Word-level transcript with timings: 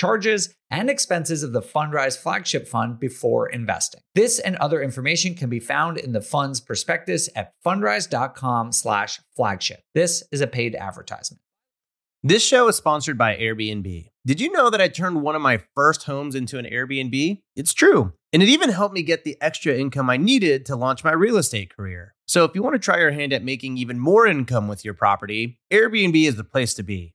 charges, 0.00 0.54
and 0.70 0.88
expenses 0.88 1.42
of 1.42 1.52
the 1.52 1.60
Fundrise 1.60 2.16
flagship 2.16 2.66
fund 2.66 2.98
before 2.98 3.50
investing. 3.50 4.00
This 4.14 4.38
and 4.38 4.56
other 4.56 4.80
information 4.80 5.34
can 5.34 5.50
be 5.50 5.60
found 5.60 5.98
in 5.98 6.12
the 6.12 6.22
fund's 6.22 6.58
prospectus 6.58 7.28
at 7.36 7.52
fundrise.com 7.62 8.72
slash 8.72 9.20
flagship. 9.36 9.82
This 9.94 10.24
is 10.32 10.40
a 10.40 10.46
paid 10.46 10.74
advertisement. 10.74 11.42
This 12.22 12.42
show 12.42 12.66
is 12.68 12.76
sponsored 12.76 13.18
by 13.18 13.36
Airbnb. 13.36 14.08
Did 14.24 14.40
you 14.40 14.50
know 14.52 14.70
that 14.70 14.80
I 14.80 14.88
turned 14.88 15.20
one 15.20 15.36
of 15.36 15.42
my 15.42 15.60
first 15.74 16.04
homes 16.04 16.34
into 16.34 16.58
an 16.58 16.64
Airbnb? 16.64 17.42
It's 17.54 17.74
true. 17.74 18.14
And 18.32 18.42
it 18.42 18.48
even 18.48 18.70
helped 18.70 18.94
me 18.94 19.02
get 19.02 19.24
the 19.24 19.36
extra 19.42 19.74
income 19.74 20.08
I 20.08 20.16
needed 20.16 20.64
to 20.66 20.76
launch 20.76 21.04
my 21.04 21.12
real 21.12 21.36
estate 21.36 21.76
career. 21.76 22.14
So 22.26 22.44
if 22.44 22.54
you 22.54 22.62
want 22.62 22.74
to 22.74 22.78
try 22.78 22.98
your 22.98 23.10
hand 23.10 23.34
at 23.34 23.44
making 23.44 23.76
even 23.76 23.98
more 23.98 24.26
income 24.26 24.66
with 24.66 24.82
your 24.82 24.94
property, 24.94 25.60
Airbnb 25.70 26.26
is 26.26 26.36
the 26.36 26.44
place 26.44 26.72
to 26.74 26.82
be. 26.82 27.14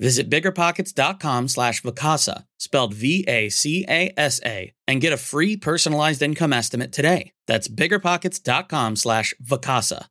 Visit 0.00 0.30
biggerpockets.com 0.30 1.48
slash 1.48 1.82
Vacasa, 1.82 2.44
spelled 2.58 2.94
V-A-C-A-S-A, 2.94 4.72
and 4.88 5.00
get 5.02 5.12
a 5.12 5.18
free 5.18 5.58
personalized 5.58 6.22
income 6.22 6.54
estimate 6.54 6.90
today. 6.90 7.32
That's 7.46 7.68
biggerpockets.com 7.68 8.96
slash 8.96 9.34
Vacasa. 9.44 10.06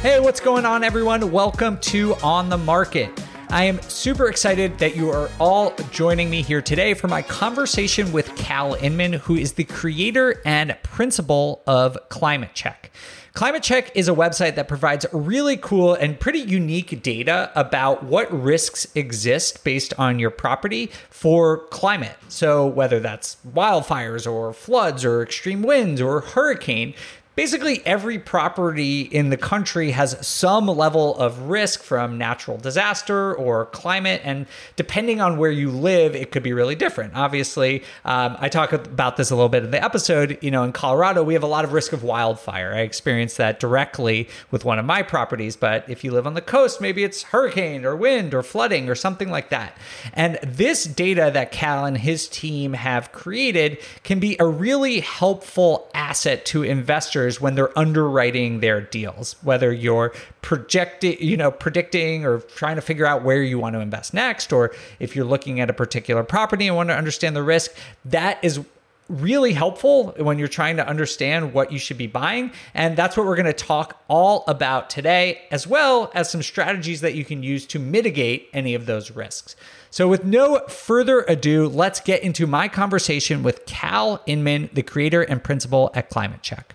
Hey, 0.00 0.20
what's 0.20 0.40
going 0.40 0.64
on, 0.64 0.84
everyone? 0.84 1.30
Welcome 1.30 1.78
to 1.80 2.14
On 2.22 2.48
the 2.48 2.56
Market. 2.56 3.10
I 3.50 3.64
am 3.64 3.80
super 3.80 4.28
excited 4.28 4.78
that 4.78 4.94
you 4.94 5.08
are 5.08 5.30
all 5.40 5.74
joining 5.90 6.28
me 6.28 6.42
here 6.42 6.60
today 6.60 6.92
for 6.92 7.08
my 7.08 7.22
conversation 7.22 8.12
with 8.12 8.36
Cal 8.36 8.74
Inman, 8.74 9.14
who 9.14 9.36
is 9.36 9.54
the 9.54 9.64
creator 9.64 10.42
and 10.44 10.76
principal 10.82 11.62
of 11.66 11.96
Climate 12.10 12.50
Check. 12.52 12.90
Climate 13.32 13.62
Check 13.62 13.92
is 13.94 14.08
a 14.08 14.12
website 14.12 14.56
that 14.56 14.68
provides 14.68 15.06
really 15.12 15.56
cool 15.56 15.94
and 15.94 16.18
pretty 16.18 16.40
unique 16.40 17.02
data 17.02 17.50
about 17.54 18.02
what 18.02 18.30
risks 18.32 18.86
exist 18.94 19.64
based 19.64 19.94
on 19.96 20.18
your 20.18 20.30
property 20.30 20.90
for 21.08 21.66
climate. 21.68 22.16
So, 22.28 22.66
whether 22.66 23.00
that's 23.00 23.36
wildfires 23.48 24.30
or 24.30 24.52
floods 24.52 25.04
or 25.04 25.22
extreme 25.22 25.62
winds 25.62 26.00
or 26.00 26.20
hurricane, 26.20 26.94
basically 27.38 27.80
every 27.86 28.18
property 28.18 29.02
in 29.02 29.30
the 29.30 29.36
country 29.36 29.92
has 29.92 30.26
some 30.26 30.66
level 30.66 31.16
of 31.18 31.42
risk 31.42 31.84
from 31.84 32.18
natural 32.18 32.56
disaster 32.56 33.32
or 33.36 33.66
climate 33.66 34.20
and 34.24 34.44
depending 34.74 35.20
on 35.20 35.38
where 35.38 35.52
you 35.52 35.70
live 35.70 36.16
it 36.16 36.32
could 36.32 36.42
be 36.42 36.52
really 36.52 36.74
different. 36.74 37.14
Obviously 37.14 37.84
um, 38.04 38.36
i 38.40 38.48
talk 38.48 38.72
about 38.72 39.16
this 39.16 39.30
a 39.30 39.36
little 39.36 39.48
bit 39.48 39.62
in 39.62 39.70
the 39.70 39.80
episode. 39.80 40.36
You 40.40 40.50
know 40.50 40.64
in 40.64 40.72
colorado 40.72 41.22
we 41.22 41.34
have 41.34 41.44
a 41.44 41.46
lot 41.46 41.64
of 41.64 41.72
risk 41.72 41.92
of 41.92 42.02
wildfire. 42.02 42.74
I 42.74 42.80
experienced 42.80 43.36
that 43.36 43.60
directly 43.60 44.28
with 44.50 44.64
one 44.64 44.80
of 44.80 44.84
my 44.84 45.04
properties 45.04 45.54
but 45.54 45.88
if 45.88 46.02
you 46.02 46.10
live 46.10 46.26
on 46.26 46.34
the 46.34 46.40
coast 46.40 46.80
maybe 46.80 47.04
it's 47.04 47.22
hurricane 47.22 47.84
or 47.84 47.94
wind 47.94 48.34
or 48.34 48.42
flooding 48.42 48.88
or 48.88 48.96
something 48.96 49.30
like 49.30 49.50
that. 49.50 49.76
And 50.12 50.40
this 50.42 50.82
data 50.82 51.30
that 51.32 51.52
cal 51.52 51.84
and 51.84 51.98
his 51.98 52.28
team 52.28 52.72
have 52.72 53.12
created 53.12 53.78
can 54.02 54.18
be 54.18 54.36
a 54.40 54.46
really 54.46 54.98
helpful 54.98 55.88
asset 55.94 56.44
to 56.46 56.64
investors 56.64 57.27
when 57.40 57.54
they're 57.54 57.76
underwriting 57.78 58.60
their 58.60 58.80
deals, 58.80 59.36
whether 59.42 59.72
you're 59.72 60.12
projecting, 60.42 61.16
you 61.20 61.36
know, 61.36 61.50
predicting 61.50 62.24
or 62.24 62.38
trying 62.40 62.76
to 62.76 62.82
figure 62.82 63.06
out 63.06 63.22
where 63.22 63.42
you 63.42 63.58
want 63.58 63.74
to 63.74 63.80
invest 63.80 64.14
next, 64.14 64.52
or 64.52 64.72
if 64.98 65.14
you're 65.14 65.24
looking 65.24 65.60
at 65.60 65.70
a 65.70 65.72
particular 65.72 66.22
property 66.24 66.66
and 66.66 66.76
want 66.76 66.88
to 66.88 66.96
understand 66.96 67.36
the 67.36 67.42
risk, 67.42 67.72
that 68.04 68.38
is 68.42 68.60
really 69.08 69.52
helpful 69.52 70.14
when 70.18 70.38
you're 70.38 70.48
trying 70.48 70.76
to 70.76 70.86
understand 70.86 71.52
what 71.52 71.72
you 71.72 71.78
should 71.78 71.96
be 71.98 72.06
buying. 72.06 72.52
And 72.74 72.96
that's 72.96 73.16
what 73.16 73.26
we're 73.26 73.36
going 73.36 73.46
to 73.46 73.52
talk 73.52 74.02
all 74.08 74.44
about 74.46 74.90
today, 74.90 75.42
as 75.50 75.66
well 75.66 76.10
as 76.14 76.30
some 76.30 76.42
strategies 76.42 77.00
that 77.00 77.14
you 77.14 77.24
can 77.24 77.42
use 77.42 77.66
to 77.68 77.78
mitigate 77.78 78.48
any 78.52 78.74
of 78.74 78.86
those 78.86 79.10
risks. 79.10 79.56
So, 79.90 80.06
with 80.06 80.24
no 80.24 80.60
further 80.68 81.24
ado, 81.28 81.66
let's 81.66 82.00
get 82.00 82.22
into 82.22 82.46
my 82.46 82.68
conversation 82.68 83.42
with 83.42 83.64
Cal 83.64 84.22
Inman, 84.26 84.68
the 84.74 84.82
creator 84.82 85.22
and 85.22 85.42
principal 85.42 85.90
at 85.94 86.10
Climate 86.10 86.42
Check. 86.42 86.74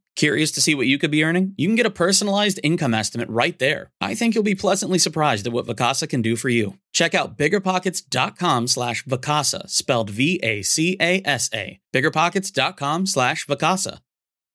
Curious 0.15 0.51
to 0.51 0.61
see 0.61 0.75
what 0.75 0.87
you 0.87 0.97
could 0.99 1.11
be 1.11 1.23
earning? 1.23 1.53
You 1.57 1.67
can 1.67 1.75
get 1.75 1.85
a 1.85 1.91
personalized 1.91 2.59
income 2.63 2.93
estimate 2.93 3.29
right 3.29 3.57
there. 3.59 3.91
I 4.01 4.13
think 4.13 4.35
you'll 4.35 4.43
be 4.43 4.55
pleasantly 4.55 4.99
surprised 4.99 5.47
at 5.47 5.53
what 5.53 5.65
Vacasa 5.65 6.07
can 6.07 6.21
do 6.21 6.35
for 6.35 6.49
you. 6.49 6.77
Check 6.93 7.15
out 7.15 7.37
biggerpockets.com 7.37 8.67
slash 8.67 9.05
Vacasa, 9.05 9.69
spelled 9.69 10.09
V-A-C-A-S-A. 10.09 11.79
Biggerpockets.com 11.93 13.05
slash 13.05 13.47
Vacasa. 13.47 13.99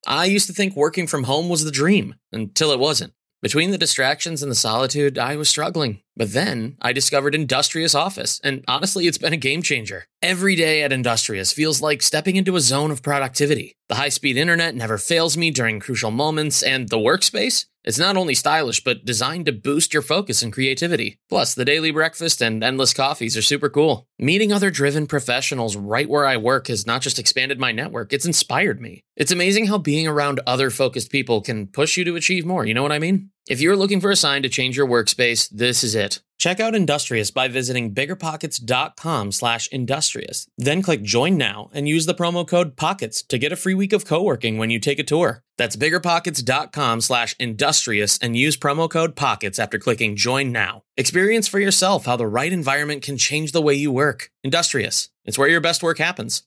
I 0.06 0.26
used 0.26 0.46
to 0.46 0.52
think 0.52 0.76
working 0.76 1.06
from 1.06 1.24
home 1.24 1.48
was 1.48 1.64
the 1.64 1.72
dream, 1.72 2.14
until 2.30 2.70
it 2.70 2.78
wasn't. 2.78 3.12
Between 3.42 3.70
the 3.70 3.78
distractions 3.78 4.42
and 4.42 4.50
the 4.50 4.56
solitude, 4.56 5.18
I 5.18 5.36
was 5.36 5.48
struggling. 5.48 6.00
But 6.16 6.32
then 6.32 6.78
I 6.80 6.94
discovered 6.94 7.34
Industrious 7.34 7.94
Office, 7.94 8.40
and 8.42 8.64
honestly, 8.66 9.06
it's 9.06 9.18
been 9.18 9.34
a 9.34 9.36
game 9.36 9.60
changer. 9.60 10.06
Every 10.22 10.56
day 10.56 10.82
at 10.82 10.92
Industrious 10.92 11.52
feels 11.52 11.82
like 11.82 12.00
stepping 12.00 12.36
into 12.36 12.56
a 12.56 12.60
zone 12.60 12.90
of 12.90 13.02
productivity. 13.02 13.76
The 13.88 13.96
high 13.96 14.08
speed 14.08 14.38
internet 14.38 14.74
never 14.74 14.96
fails 14.96 15.36
me 15.36 15.50
during 15.50 15.80
crucial 15.80 16.10
moments, 16.10 16.62
and 16.62 16.88
the 16.88 16.98
workspace? 16.98 17.66
It's 17.86 18.00
not 18.00 18.16
only 18.16 18.34
stylish, 18.34 18.82
but 18.82 19.04
designed 19.04 19.46
to 19.46 19.52
boost 19.52 19.94
your 19.94 20.02
focus 20.02 20.42
and 20.42 20.52
creativity. 20.52 21.20
Plus, 21.28 21.54
the 21.54 21.64
daily 21.64 21.92
breakfast 21.92 22.42
and 22.42 22.64
endless 22.64 22.92
coffees 22.92 23.36
are 23.36 23.42
super 23.42 23.70
cool. 23.70 24.08
Meeting 24.18 24.52
other 24.52 24.70
driven 24.70 25.06
professionals 25.06 25.76
right 25.76 26.08
where 26.08 26.26
I 26.26 26.36
work 26.36 26.66
has 26.66 26.84
not 26.84 27.02
just 27.02 27.20
expanded 27.20 27.60
my 27.60 27.70
network, 27.70 28.12
it's 28.12 28.26
inspired 28.26 28.80
me. 28.80 29.04
It's 29.14 29.30
amazing 29.30 29.66
how 29.66 29.78
being 29.78 30.08
around 30.08 30.40
other 30.48 30.70
focused 30.70 31.12
people 31.12 31.40
can 31.40 31.68
push 31.68 31.96
you 31.96 32.04
to 32.04 32.16
achieve 32.16 32.44
more, 32.44 32.66
you 32.66 32.74
know 32.74 32.82
what 32.82 32.90
I 32.90 32.98
mean? 32.98 33.30
If 33.48 33.60
you're 33.60 33.76
looking 33.76 34.00
for 34.00 34.10
a 34.10 34.16
sign 34.16 34.42
to 34.42 34.48
change 34.48 34.76
your 34.76 34.88
workspace, 34.88 35.48
this 35.50 35.84
is 35.84 35.94
it. 35.94 36.20
Check 36.38 36.58
out 36.58 36.74
Industrious 36.74 37.30
by 37.30 37.46
visiting 37.46 37.94
biggerpockets.com 37.94 39.30
slash 39.30 39.68
industrious. 39.68 40.48
Then 40.58 40.82
click 40.82 41.02
join 41.02 41.38
now 41.38 41.70
and 41.72 41.88
use 41.88 42.06
the 42.06 42.14
promo 42.14 42.46
code 42.46 42.76
POCKETS 42.76 43.28
to 43.28 43.38
get 43.38 43.52
a 43.52 43.56
free 43.56 43.74
week 43.74 43.92
of 43.92 44.04
co-working 44.04 44.58
when 44.58 44.70
you 44.70 44.80
take 44.80 44.98
a 44.98 45.04
tour. 45.04 45.44
That's 45.58 45.76
biggerpockets.com 45.76 47.00
slash 47.00 47.34
industrious 47.38 48.18
and 48.18 48.36
use 48.36 48.56
promo 48.56 48.90
code 48.90 49.16
POCKETS 49.16 49.58
after 49.58 49.78
clicking 49.78 50.16
join 50.16 50.52
now. 50.52 50.82
Experience 50.96 51.48
for 51.48 51.58
yourself 51.58 52.06
how 52.06 52.16
the 52.16 52.26
right 52.26 52.52
environment 52.52 53.02
can 53.02 53.16
change 53.16 53.52
the 53.52 53.62
way 53.62 53.74
you 53.74 53.90
work. 53.90 54.30
Industrious. 54.44 55.08
It's 55.24 55.38
where 55.38 55.48
your 55.48 55.60
best 55.60 55.82
work 55.82 55.98
happens. 55.98 56.42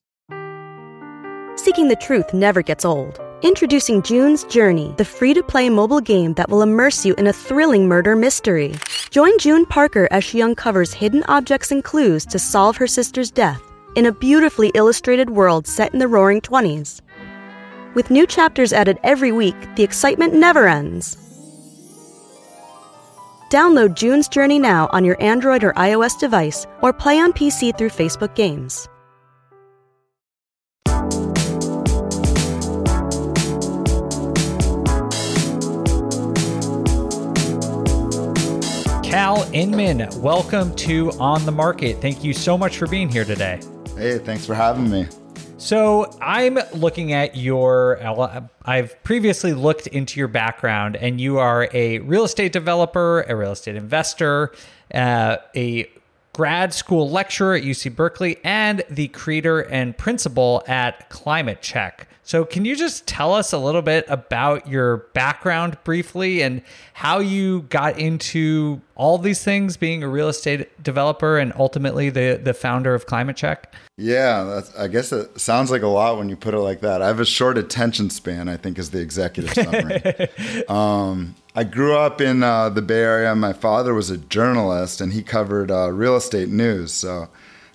Seeking 1.56 1.88
the 1.90 1.98
truth 2.00 2.34
never 2.34 2.62
gets 2.62 2.86
old. 2.86 3.20
Introducing 3.42 4.02
June's 4.02 4.44
Journey, 4.46 4.94
the 4.98 5.06
free 5.06 5.34
to 5.34 5.42
play 5.42 5.70
mobile 5.70 6.02
game 6.02 6.34
that 6.34 6.50
will 6.50 6.62
immerse 6.62 7.06
you 7.06 7.14
in 7.16 7.28
a 7.28 7.34
thrilling 7.34 7.88
murder 7.88 8.16
mystery. 8.16 8.76
Join 9.12 9.38
June 9.40 9.66
Parker 9.66 10.08
as 10.12 10.24
she 10.24 10.42
uncovers 10.42 10.94
hidden 10.94 11.24
objects 11.28 11.72
and 11.72 11.84
clues 11.84 12.26
to 12.28 12.40
solve 12.40 12.78
her 12.78 12.88
sister's 12.88 13.32
death 13.32 13.62
in 13.96 14.06
a 14.06 14.12
beautifully 14.12 14.72
illustrated 14.76 15.30
world 15.30 15.68
set 15.68 15.94
in 15.94 16.00
the 16.00 16.08
roaring 16.08 16.42
20s. 16.42 17.02
With 17.96 18.12
new 18.12 18.28
chapters 18.28 18.72
added 18.72 19.00
every 19.04 19.32
week, 19.32 19.56
the 19.76 19.84
excitement 19.84 20.34
never 20.34 20.68
ends. 20.68 21.18
Download 23.50 23.96
June's 23.96 24.28
Journey 24.28 24.60
now 24.60 24.88
on 24.92 25.04
your 25.04 25.20
Android 25.20 25.64
or 25.64 25.74
iOS 25.74 26.20
device 26.20 26.68
or 26.84 26.94
play 26.94 27.18
on 27.20 27.34
PC 27.34 27.76
through 27.76 27.90
Facebook 27.90 28.36
Games. 28.36 28.88
Cal 39.04 39.50
Inman, 39.52 40.08
welcome 40.22 40.76
to 40.76 41.12
On 41.14 41.44
the 41.44 41.52
Market. 41.52 42.00
Thank 42.00 42.24
you 42.24 42.34
so 42.34 42.56
much 42.56 42.78
for 42.78 42.86
being 42.86 43.10
here 43.10 43.26
today. 43.26 43.60
Hey, 43.98 44.20
thanks 44.20 44.46
for 44.46 44.54
having 44.54 44.92
me. 44.92 45.08
So, 45.60 46.18
I'm 46.22 46.58
looking 46.74 47.12
at 47.12 47.36
your, 47.36 48.00
I've 48.64 49.04
previously 49.04 49.52
looked 49.52 49.88
into 49.88 50.18
your 50.18 50.30
background, 50.30 50.96
and 50.96 51.20
you 51.20 51.38
are 51.38 51.68
a 51.74 52.00
real 52.00 52.24
estate 52.24 52.54
developer, 52.54 53.26
a 53.28 53.36
real 53.36 53.52
estate 53.52 53.76
investor, 53.76 54.54
uh, 54.94 55.36
a 55.54 55.92
grad 56.32 56.74
school 56.74 57.10
lecturer 57.10 57.56
at 57.56 57.64
UC 57.64 57.94
Berkeley, 57.94 58.38
and 58.46 58.84
the 58.90 59.10
creator 59.10 59.60
and 59.60 59.98
principal 59.98 60.64
at 60.66 61.10
Climate 61.10 61.62
Check. 61.62 62.08
So, 62.24 62.46
can 62.46 62.64
you 62.64 62.78
just 62.78 63.06
tell 63.06 63.34
us 63.34 63.52
a 63.52 63.58
little 63.58 63.82
bit 63.82 64.06
about 64.08 64.66
your 64.66 64.98
background 65.14 65.78
briefly 65.84 66.42
and 66.42 66.62
how 66.94 67.20
you 67.20 67.64
got 67.64 68.00
into 68.00 68.80
all 68.96 69.18
these 69.18 69.44
things, 69.44 69.76
being 69.76 70.04
a 70.04 70.08
real 70.08 70.30
estate 70.30 70.82
developer 70.82 71.38
and 71.38 71.52
ultimately 71.58 72.10
the, 72.10 72.40
the 72.42 72.54
founder 72.54 72.96
of 72.96 73.06
Climate 73.06 73.36
Check? 73.36 73.74
Yeah, 74.00 74.62
I 74.78 74.88
guess 74.88 75.12
it 75.12 75.42
sounds 75.42 75.72
like 75.72 75.81
a 75.81 75.88
lot 75.88 76.18
when 76.18 76.30
you 76.30 76.38
put 76.38 76.54
it 76.54 76.60
like 76.60 76.80
that. 76.80 77.01
I 77.01 77.07
have 77.07 77.19
a 77.19 77.25
short 77.25 77.57
attention 77.57 78.10
span, 78.10 78.48
I 78.48 78.56
think, 78.56 78.80
is 78.80 78.92
the 78.92 79.01
executive 79.01 79.54
summary. 79.54 80.66
um, 80.69 81.36
I 81.54 81.66
grew 81.66 81.98
up 81.98 82.22
in 82.22 82.42
uh, 82.42 82.69
the 82.69 82.81
Bay 82.81 83.01
Area. 83.01 83.36
My 83.36 83.51
father 83.51 83.94
was 83.94 84.10
a 84.10 84.18
journalist 84.18 85.01
and 85.01 85.12
he 85.12 85.22
covered 85.22 85.69
uh, 85.69 85.92
real 85.92 86.16
estate 86.16 86.48
news. 86.48 86.94
So 86.94 87.28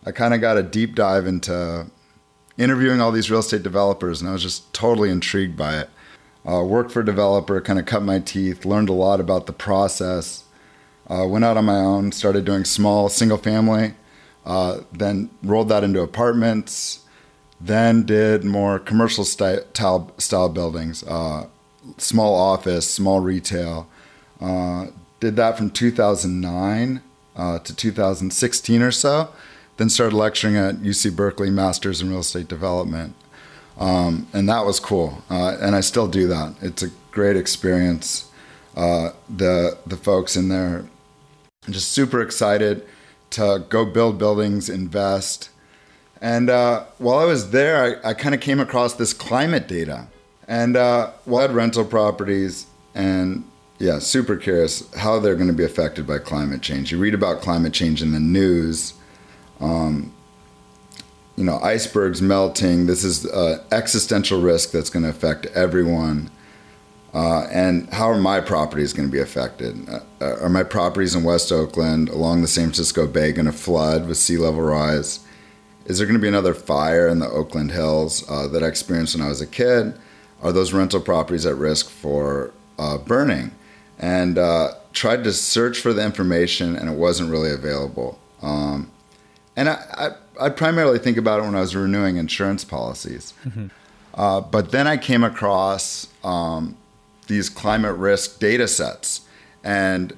I 0.07 0.13
kind 0.13 0.33
of 0.33 0.41
got 0.41 0.57
a 0.57 0.63
deep 0.63 0.95
dive 0.95 1.27
into 1.27 1.89
interviewing 2.57 3.03
all 3.03 3.13
these 3.13 3.31
real 3.31 3.41
estate 3.41 3.63
developers, 3.63 4.23
and 4.23 4.31
I 4.31 4.33
was 4.33 4.43
just 4.43 4.73
totally 4.73 5.11
intrigued 5.11 5.59
by 5.59 5.79
it. 5.79 5.91
Uh, 6.47 6.65
worked 6.65 6.91
for 6.91 7.01
a 7.01 7.05
developer, 7.05 7.61
kind 7.61 7.79
of 7.79 7.85
cut 7.85 8.03
my 8.03 8.19
teeth, 8.19 8.65
learned 8.65 8.89
a 8.89 8.95
lot 8.95 9.21
about 9.21 9.45
the 9.47 9.53
process. 9.53 10.45
Uh, 11.07 11.27
went 11.29 11.45
out 11.45 11.59
on 11.59 11.67
my 11.67 11.77
own, 11.77 12.13
started 12.13 12.47
doing 12.47 12.65
small 12.65 13.11
single 13.11 13.37
family, 13.37 13.93
uh, 14.45 14.81
then 14.93 15.31
rolled 15.43 15.69
that 15.69 15.85
into 15.85 16.01
apartments, 16.01 17.01
then 17.61 18.05
did 18.05 18.45
more 18.45 18.79
commercial 18.79 19.25
style, 19.25 19.65
style 20.19 20.49
buildings, 20.49 21.03
uh, 21.05 21.47
small 21.99 22.35
office, 22.35 22.91
small 22.91 23.21
retail. 23.21 23.89
Uh, 24.41 24.87
did 25.21 25.37
that 25.37 25.57
from 25.57 25.71
2009 25.71 27.03
uh, 27.37 27.59
to 27.61 27.75
2016 27.75 28.83
or 28.83 28.91
so 28.91 29.31
then 29.77 29.91
started 29.91 30.17
lecturing 30.17 30.57
at 30.57 30.77
UC 30.77 31.15
Berkeley, 31.17 31.51
Masters 31.51 32.01
in 32.01 32.11
Real 32.11 32.21
Estate 32.21 32.49
Development. 32.49 33.15
Um, 33.79 34.29
and 34.33 34.49
that 34.49 34.65
was 34.65 34.79
cool. 34.79 35.23
Uh, 35.29 35.57
and 35.61 35.75
I 35.75 35.81
still 35.81 36.07
do 36.07 36.29
that. 36.29 36.55
It's 36.61 36.83
a 36.83 36.91
great 37.11 37.37
experience. 37.37 38.31
Uh, 38.77 39.11
the 39.29 39.79
the 39.87 39.97
folks 39.97 40.37
in 40.37 40.49
there, 40.49 40.85
just 41.71 41.93
super 41.93 42.21
excited 42.21 42.85
to 43.35 43.65
go 43.69 43.85
build 43.85 44.19
buildings, 44.19 44.69
invest. 44.69 45.51
And 46.21 46.49
uh, 46.49 46.85
while 46.99 47.19
I 47.19 47.25
was 47.25 47.51
there, 47.51 48.01
I, 48.05 48.11
I 48.11 48.15
kind 48.15 48.35
of 48.35 48.41
came 48.41 48.61
across 48.61 48.95
this 48.95 49.13
climate 49.13 49.69
data. 49.69 50.09
And 50.47 50.77
uh, 50.77 51.11
well, 51.27 51.41
I 51.41 51.43
had 51.43 51.53
rental 51.53 51.85
properties 51.85 52.67
and 52.95 53.45
yeah, 53.79 53.99
super 53.99 54.37
curious 54.37 54.89
how 54.95 55.19
they're 55.19 55.35
going 55.35 55.49
to 55.49 55.55
be 55.55 55.65
affected 55.65 56.07
by 56.07 56.19
climate 56.19 56.63
change. 56.63 56.93
You 56.93 56.99
read 56.99 57.15
about 57.15 57.41
climate 57.41 57.73
change 57.73 58.03
in 58.03 58.13
the 58.13 58.21
news, 58.21 58.95
um, 59.61 60.13
you 61.37 61.45
know, 61.45 61.59
icebergs 61.59 62.23
melting. 62.23 62.87
This 62.87 63.03
is 63.03 63.25
an 63.25 63.61
existential 63.73 64.41
risk 64.41 64.71
that's 64.71 64.91
going 64.91 65.03
to 65.03 65.09
affect 65.09 65.47
everyone. 65.47 66.31
Uh, 67.15 67.47
and 67.53 67.89
how 67.91 68.11
are 68.11 68.19
my 68.19 68.41
properties 68.41 68.93
going 68.93 69.09
to 69.09 69.13
be 69.13 69.21
affected? 69.21 69.89
Uh, 69.89 70.01
are 70.21 70.49
my 70.49 70.65
properties 70.65 71.15
in 71.15 71.23
West 71.23 71.53
Oakland 71.53 72.09
along 72.09 72.43
the 72.43 72.49
San 72.49 72.65
Francisco 72.65 73.07
Bay 73.07 73.31
going 73.31 73.47
to 73.47 73.53
flood 73.53 74.09
with 74.09 74.17
sea 74.17 74.37
level 74.37 74.63
rise? 74.63 75.21
Is 75.87 75.99
there 75.99 76.07
going 76.07 76.19
to 76.19 76.23
be 76.23 76.29
another 76.29 76.55
fire 76.55 77.07
in 77.07 77.21
the 77.21 77.29
Oakland 77.29 77.71
Hills 77.71 78.29
uh, 78.29 78.49
that 78.49 78.65
I 78.65 78.67
experienced 78.67 79.15
when 79.15 79.25
I 79.25 79.29
was 79.29 79.41
a 79.41 79.47
kid? 79.47 79.95
Are 80.43 80.51
those 80.51 80.73
rental 80.73 81.01
properties 81.01 81.47
at 81.47 81.55
risk 81.55 81.89
for 81.89 82.53
uh, 82.79 82.99
burning? 82.99 83.53
And 83.99 84.37
uh, 84.37 84.73
tried 84.93 85.23
to 85.25 85.33
search 85.33 85.79
for 85.79 85.93
the 85.93 86.05
information, 86.05 86.75
and 86.75 86.89
it 86.89 86.97
wasn't 86.97 87.31
really 87.31 87.53
available. 87.53 88.19
Um, 88.43 88.91
and 89.57 89.69
I, 89.69 90.17
I, 90.41 90.47
I, 90.47 90.49
primarily 90.51 90.99
think 90.99 91.17
about 91.17 91.41
it 91.41 91.43
when 91.45 91.55
I 91.55 91.61
was 91.61 91.77
renewing 91.77 92.17
insurance 92.17 92.65
policies. 92.65 93.33
Mm-hmm. 93.45 93.69
Uh, 94.15 94.41
but 94.41 94.73
then 94.73 94.87
I 94.87 94.97
came 94.97 95.23
across 95.23 96.09
um, 96.25 96.77
these 97.27 97.49
climate 97.49 97.97
risk 97.97 98.39
data 98.39 98.69
sets. 98.69 99.23
And 99.63 100.17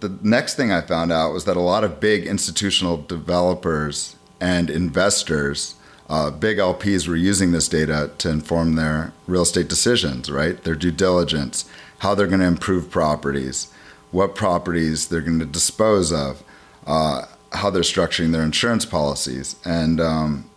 the 0.00 0.16
next 0.22 0.54
thing 0.54 0.72
I 0.72 0.80
found 0.80 1.12
out 1.12 1.32
was 1.32 1.44
that 1.44 1.56
a 1.56 1.60
lot 1.60 1.84
of 1.84 2.00
big 2.00 2.24
institutional 2.26 2.96
developers 2.96 4.16
and 4.40 4.70
investors, 4.70 5.74
uh, 6.08 6.30
big 6.30 6.58
LPs, 6.58 7.08
were 7.08 7.16
using 7.16 7.52
this 7.52 7.68
data 7.68 8.10
to 8.18 8.30
inform 8.30 8.76
their 8.76 9.12
real 9.26 9.42
estate 9.42 9.68
decisions, 9.68 10.30
right? 10.30 10.62
Their 10.62 10.76
due 10.76 10.92
diligence, 10.92 11.68
how 11.98 12.14
they're 12.14 12.26
going 12.26 12.40
to 12.40 12.46
improve 12.46 12.90
properties, 12.90 13.72
what 14.10 14.34
properties 14.34 15.08
they're 15.08 15.20
going 15.20 15.40
to 15.40 15.46
dispose 15.46 16.12
of. 16.12 16.42
Uh, 16.86 17.26
how 17.52 17.70
they're 17.70 17.82
structuring 17.82 18.32
their 18.32 18.42
insurance 18.42 18.84
policies, 18.84 19.56
and 19.64 20.00
um, 20.00 20.50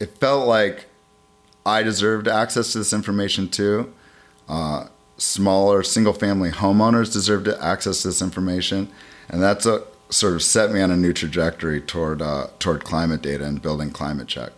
it 0.00 0.18
felt 0.18 0.46
like 0.46 0.86
I 1.64 1.82
deserved 1.82 2.28
access 2.28 2.72
to 2.72 2.78
this 2.78 2.92
information 2.92 3.48
too. 3.48 3.92
Uh, 4.48 4.86
smaller 5.18 5.82
single-family 5.82 6.50
homeowners 6.50 7.12
deserve 7.12 7.44
to 7.44 7.64
access 7.64 8.02
this 8.02 8.20
information, 8.20 8.88
and 9.28 9.42
that's 9.42 9.66
a 9.66 9.82
sort 10.08 10.34
of 10.34 10.42
set 10.42 10.70
me 10.70 10.80
on 10.80 10.90
a 10.90 10.96
new 10.96 11.12
trajectory 11.12 11.80
toward 11.80 12.22
uh, 12.22 12.48
toward 12.58 12.84
climate 12.84 13.22
data 13.22 13.44
and 13.44 13.60
building 13.60 13.90
climate 13.90 14.28
check. 14.28 14.52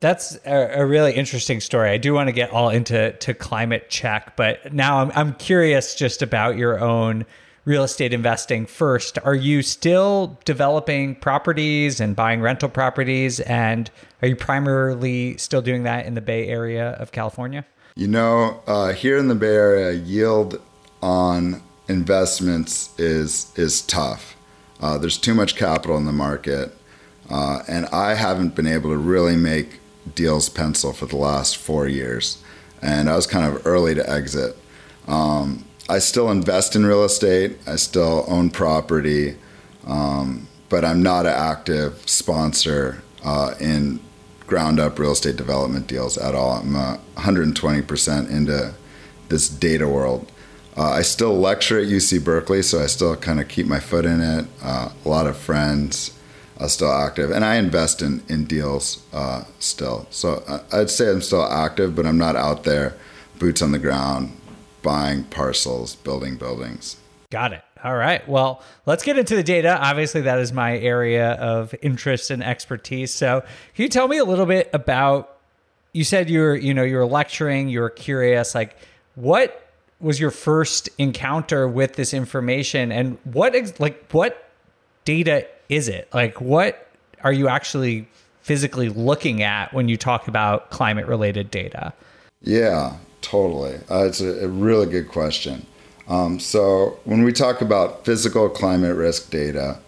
That's 0.00 0.36
a, 0.44 0.80
a, 0.80 0.86
really 0.86 1.12
interesting 1.12 1.60
story. 1.60 1.90
I 1.90 1.98
do 1.98 2.12
want 2.12 2.28
to 2.28 2.32
get 2.32 2.50
all 2.50 2.68
into 2.68 3.12
to 3.12 3.34
climate 3.34 3.88
check, 3.88 4.36
but 4.36 4.72
now 4.72 4.98
I'm 4.98 5.12
I'm 5.14 5.34
curious 5.34 5.94
just 5.94 6.22
about 6.22 6.56
your 6.56 6.80
own 6.80 7.26
real 7.64 7.84
estate 7.84 8.12
investing 8.12 8.66
first, 8.66 9.18
are 9.24 9.34
you 9.34 9.62
still 9.62 10.38
developing 10.44 11.14
properties 11.14 12.00
and 12.00 12.14
buying 12.14 12.40
rental 12.40 12.68
properties? 12.68 13.40
And 13.40 13.90
are 14.22 14.28
you 14.28 14.36
primarily 14.36 15.36
still 15.38 15.62
doing 15.62 15.84
that 15.84 16.06
in 16.06 16.14
the 16.14 16.20
Bay 16.20 16.48
Area 16.48 16.90
of 16.92 17.12
California? 17.12 17.64
You 17.96 18.08
know, 18.08 18.60
uh, 18.66 18.92
here 18.92 19.16
in 19.18 19.28
the 19.28 19.36
Bay 19.36 19.54
Area, 19.54 19.92
yield 19.92 20.60
on 21.00 21.62
investments 21.86 22.90
is 22.98 23.52
is 23.54 23.82
tough. 23.82 24.34
Uh, 24.80 24.98
there's 24.98 25.16
too 25.16 25.32
much 25.32 25.54
capital 25.54 25.96
in 25.96 26.04
the 26.04 26.10
market, 26.10 26.76
uh, 27.30 27.62
and 27.68 27.86
I 27.92 28.14
haven't 28.14 28.56
been 28.56 28.66
able 28.66 28.90
to 28.90 28.96
really 28.96 29.36
make 29.36 29.78
deals 30.12 30.48
pencil 30.48 30.92
for 30.92 31.06
the 31.06 31.16
last 31.16 31.56
four 31.56 31.86
years. 31.86 32.42
And 32.82 33.08
I 33.08 33.14
was 33.14 33.28
kind 33.28 33.46
of 33.46 33.64
early 33.64 33.94
to 33.94 34.10
exit. 34.10 34.56
Um, 35.06 35.64
I 35.88 36.00
still 36.00 36.32
invest 36.32 36.74
in 36.74 36.84
real 36.84 37.04
estate. 37.04 37.58
I 37.64 37.76
still 37.76 38.24
own 38.26 38.50
property, 38.50 39.36
um, 39.86 40.48
but 40.68 40.84
I'm 40.84 41.00
not 41.00 41.26
an 41.26 41.34
active 41.34 42.02
sponsor 42.06 43.04
uh, 43.24 43.54
in 43.60 44.00
ground 44.46 44.78
up 44.78 44.98
real 44.98 45.12
estate 45.12 45.36
development 45.36 45.86
deals 45.86 46.18
at 46.18 46.34
all. 46.34 46.58
I'm 46.58 46.76
uh, 46.76 46.98
120% 47.16 48.30
into 48.30 48.74
this 49.28 49.48
data 49.48 49.88
world. 49.88 50.30
Uh, 50.76 50.90
I 50.90 51.02
still 51.02 51.38
lecture 51.38 51.78
at 51.78 51.86
UC 51.86 52.24
Berkeley, 52.24 52.62
so 52.62 52.82
I 52.82 52.86
still 52.86 53.16
kind 53.16 53.40
of 53.40 53.48
keep 53.48 53.66
my 53.66 53.80
foot 53.80 54.04
in 54.04 54.20
it. 54.20 54.46
Uh, 54.62 54.90
a 55.04 55.08
lot 55.08 55.26
of 55.26 55.36
friends 55.36 56.18
are 56.58 56.68
still 56.68 56.92
active, 56.92 57.30
and 57.30 57.44
I 57.44 57.56
invest 57.56 58.02
in 58.02 58.22
in 58.28 58.44
deals 58.44 59.02
uh, 59.12 59.44
still. 59.58 60.06
So 60.10 60.42
uh, 60.48 60.62
I'd 60.72 60.90
say 60.90 61.10
I'm 61.10 61.22
still 61.22 61.44
active, 61.44 61.94
but 61.94 62.06
I'm 62.06 62.18
not 62.18 62.36
out 62.36 62.64
there, 62.64 62.96
boots 63.38 63.62
on 63.62 63.72
the 63.72 63.78
ground, 63.78 64.36
buying 64.82 65.24
parcels, 65.24 65.94
building 65.96 66.36
buildings. 66.36 66.96
Got 67.30 67.52
it. 67.52 67.63
All 67.84 67.94
right. 67.94 68.26
Well, 68.26 68.62
let's 68.86 69.04
get 69.04 69.18
into 69.18 69.36
the 69.36 69.42
data. 69.42 69.78
Obviously, 69.78 70.22
that 70.22 70.38
is 70.38 70.52
my 70.52 70.78
area 70.78 71.32
of 71.32 71.74
interest 71.82 72.30
and 72.30 72.42
expertise. 72.42 73.12
So, 73.12 73.42
can 73.74 73.82
you 73.82 73.88
tell 73.88 74.08
me 74.08 74.16
a 74.16 74.24
little 74.24 74.46
bit 74.46 74.70
about 74.72 75.34
you 75.92 76.02
said 76.02 76.28
you 76.28 76.40
were, 76.40 76.56
you 76.56 76.74
know, 76.74 76.82
you 76.82 76.96
were 76.96 77.06
lecturing, 77.06 77.68
you 77.68 77.80
were 77.80 77.90
curious. 77.90 78.54
Like, 78.54 78.76
what 79.14 79.70
was 80.00 80.18
your 80.18 80.30
first 80.30 80.88
encounter 80.98 81.68
with 81.68 81.94
this 81.94 82.12
information, 82.12 82.92
and 82.92 83.16
what, 83.24 83.54
ex- 83.54 83.78
like, 83.80 84.10
what 84.10 84.50
data 85.04 85.46
is 85.68 85.88
it? 85.88 86.08
Like, 86.12 86.40
what 86.40 86.88
are 87.22 87.32
you 87.32 87.48
actually 87.48 88.08
physically 88.42 88.88
looking 88.88 89.42
at 89.42 89.72
when 89.72 89.88
you 89.88 89.96
talk 89.96 90.28
about 90.28 90.70
climate 90.70 91.06
related 91.06 91.50
data? 91.50 91.92
Yeah, 92.42 92.96
totally. 93.22 93.76
Uh, 93.90 94.04
it's 94.04 94.20
a, 94.20 94.44
a, 94.44 94.48
really 94.48 94.86
good 94.86 95.08
question. 95.08 95.64
Um, 96.08 96.38
so, 96.38 96.98
when 97.04 97.24
we 97.24 97.32
talk 97.32 97.60
about 97.60 98.04
physical 98.04 98.48
climate 98.48 98.96
risk 98.96 99.30
data, 99.30 99.78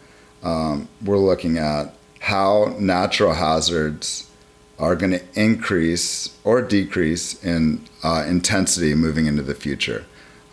um, 0.42 0.88
we're 1.04 1.18
looking 1.18 1.58
at 1.58 1.92
how 2.20 2.74
natural 2.78 3.34
hazards 3.34 4.30
are 4.78 4.96
going 4.96 5.12
to 5.12 5.22
increase 5.34 6.36
or 6.44 6.62
decrease 6.62 7.42
in 7.44 7.82
uh, 8.02 8.24
intensity 8.26 8.94
moving 8.94 9.26
into 9.26 9.42
the 9.42 9.54
future. 9.54 10.04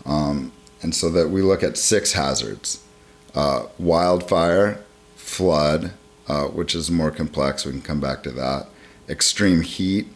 Um, 0.06 0.52
and 0.82 0.94
so 0.94 1.10
that 1.10 1.30
we 1.30 1.42
look 1.42 1.62
at 1.62 1.76
six 1.76 2.12
hazards 2.12 2.84
uh, 3.34 3.66
wildfire, 3.78 4.78
flood, 5.16 5.92
uh, 6.28 6.44
which 6.44 6.74
is 6.74 6.90
more 6.90 7.10
complex. 7.10 7.64
We 7.64 7.72
can 7.72 7.82
come 7.82 8.00
back 8.00 8.22
to 8.24 8.30
that. 8.32 8.68
Extreme 9.08 9.62
heat, 9.62 10.06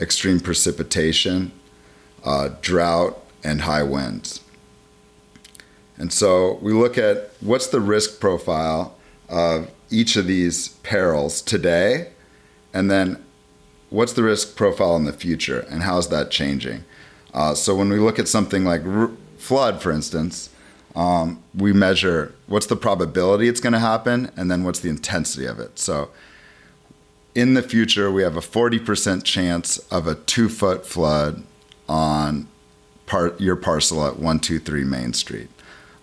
extreme 0.00 0.40
precipitation, 0.40 1.52
uh, 2.24 2.50
drought, 2.62 3.22
and 3.42 3.62
high 3.62 3.82
winds. 3.82 4.40
And 5.96 6.12
so 6.12 6.54
we 6.60 6.72
look 6.72 6.98
at 6.98 7.30
what's 7.40 7.68
the 7.68 7.80
risk 7.80 8.20
profile 8.20 8.96
of 9.28 9.70
each 9.90 10.16
of 10.16 10.26
these 10.26 10.68
perils 10.82 11.40
today, 11.40 12.08
and 12.72 12.90
then 12.90 13.24
what's 13.90 14.12
the 14.12 14.22
risk 14.22 14.56
profile 14.56 14.96
in 14.96 15.04
the 15.04 15.12
future, 15.12 15.60
and 15.70 15.82
how's 15.82 16.08
that 16.08 16.30
changing? 16.30 16.84
Uh, 17.32 17.54
so 17.54 17.74
when 17.74 17.88
we 17.88 17.98
look 17.98 18.18
at 18.18 18.28
something 18.28 18.64
like 18.64 18.84
r- 18.84 19.10
flood, 19.38 19.80
for 19.80 19.92
instance, 19.92 20.50
um, 20.96 21.42
we 21.54 21.72
measure 21.72 22.34
what's 22.46 22.66
the 22.66 22.76
probability 22.76 23.48
it's 23.48 23.60
going 23.60 23.72
to 23.72 23.78
happen, 23.78 24.30
and 24.36 24.50
then 24.50 24.64
what's 24.64 24.80
the 24.80 24.88
intensity 24.88 25.46
of 25.46 25.58
it. 25.60 25.78
So 25.78 26.10
in 27.34 27.54
the 27.54 27.62
future, 27.62 28.10
we 28.10 28.22
have 28.22 28.36
a 28.36 28.40
40% 28.40 29.24
chance 29.24 29.78
of 29.90 30.06
a 30.06 30.14
two 30.14 30.48
foot 30.48 30.86
flood 30.86 31.42
on 31.88 32.48
part, 33.06 33.40
your 33.40 33.56
parcel 33.56 34.06
at 34.06 34.14
123 34.14 34.84
Main 34.84 35.12
Street. 35.12 35.50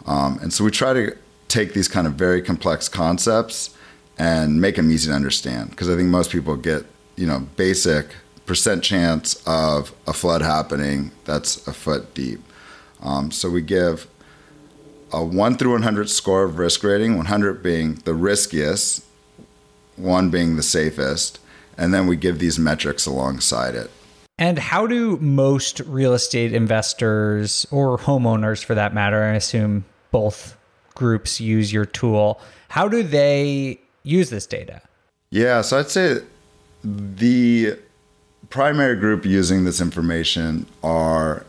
Um, 0.06 0.40
and 0.42 0.52
so 0.52 0.64
we 0.64 0.72
try 0.72 0.94
to 0.94 1.18
take 1.48 1.74
these 1.74 1.88
kind 1.88 2.08
of 2.08 2.14
very 2.14 2.42
complex 2.42 2.88
concepts 2.88 3.76
and 4.18 4.62
make 4.62 4.76
them 4.76 4.92
easy 4.92 5.10
to 5.10 5.16
understand 5.16 5.72
because 5.72 5.90
I 5.90 5.96
think 5.96 6.10
most 6.10 6.32
people 6.32 6.56
get, 6.56 6.86
you 7.16 7.28
know, 7.28 7.40
basic 7.56 8.08
percent 8.46 8.84
chance 8.84 9.42
of 9.46 9.94
a 10.08 10.14
flood 10.14 10.42
happening 10.42 11.12
that's 11.26 11.66
a 11.68 11.74
foot 11.74 12.14
deep. 12.14 12.42
Um, 13.02 13.32
so 13.32 13.50
we 13.50 13.62
give 13.62 14.08
a 15.12 15.24
1 15.24 15.58
through 15.58 15.74
100 15.74 16.10
score 16.10 16.44
of 16.44 16.58
risk 16.58 16.84
rating, 16.84 17.18
100 17.18 17.64
being 17.64 17.96
the 18.06 18.14
riskiest, 18.14 19.06
1 19.98 20.30
being 20.30 20.56
the 20.56 20.64
safest, 20.64 21.40
and 21.78 21.94
then 21.94 22.08
we 22.08 22.16
give 22.16 22.40
these 22.40 22.60
metrics 22.60 23.06
alongside 23.06 23.76
it. 23.76 23.90
And 24.38 24.58
how 24.58 24.88
do 24.88 25.18
most 25.18 25.82
real 25.82 26.14
estate 26.14 26.54
investors 26.54 27.68
or 27.72 27.98
homeowners 27.98 28.64
for 28.64 28.74
that 28.76 28.94
matter, 28.94 29.24
I 29.24 29.36
assume 29.36 29.86
both 30.12 30.58
groups 30.94 31.42
use 31.42 31.74
your 31.74 31.86
tool, 31.86 32.40
how 32.70 32.88
do 32.88 33.04
they 33.04 33.80
use 34.04 34.30
this 34.30 34.46
data? 34.46 34.82
Yeah, 35.30 35.62
so 35.62 35.80
I'd 35.80 35.90
say 35.90 36.20
the 36.84 37.78
primary 38.50 38.98
group 38.98 39.26
using 39.26 39.64
this 39.64 39.82
information 39.82 40.66
are 40.84 41.46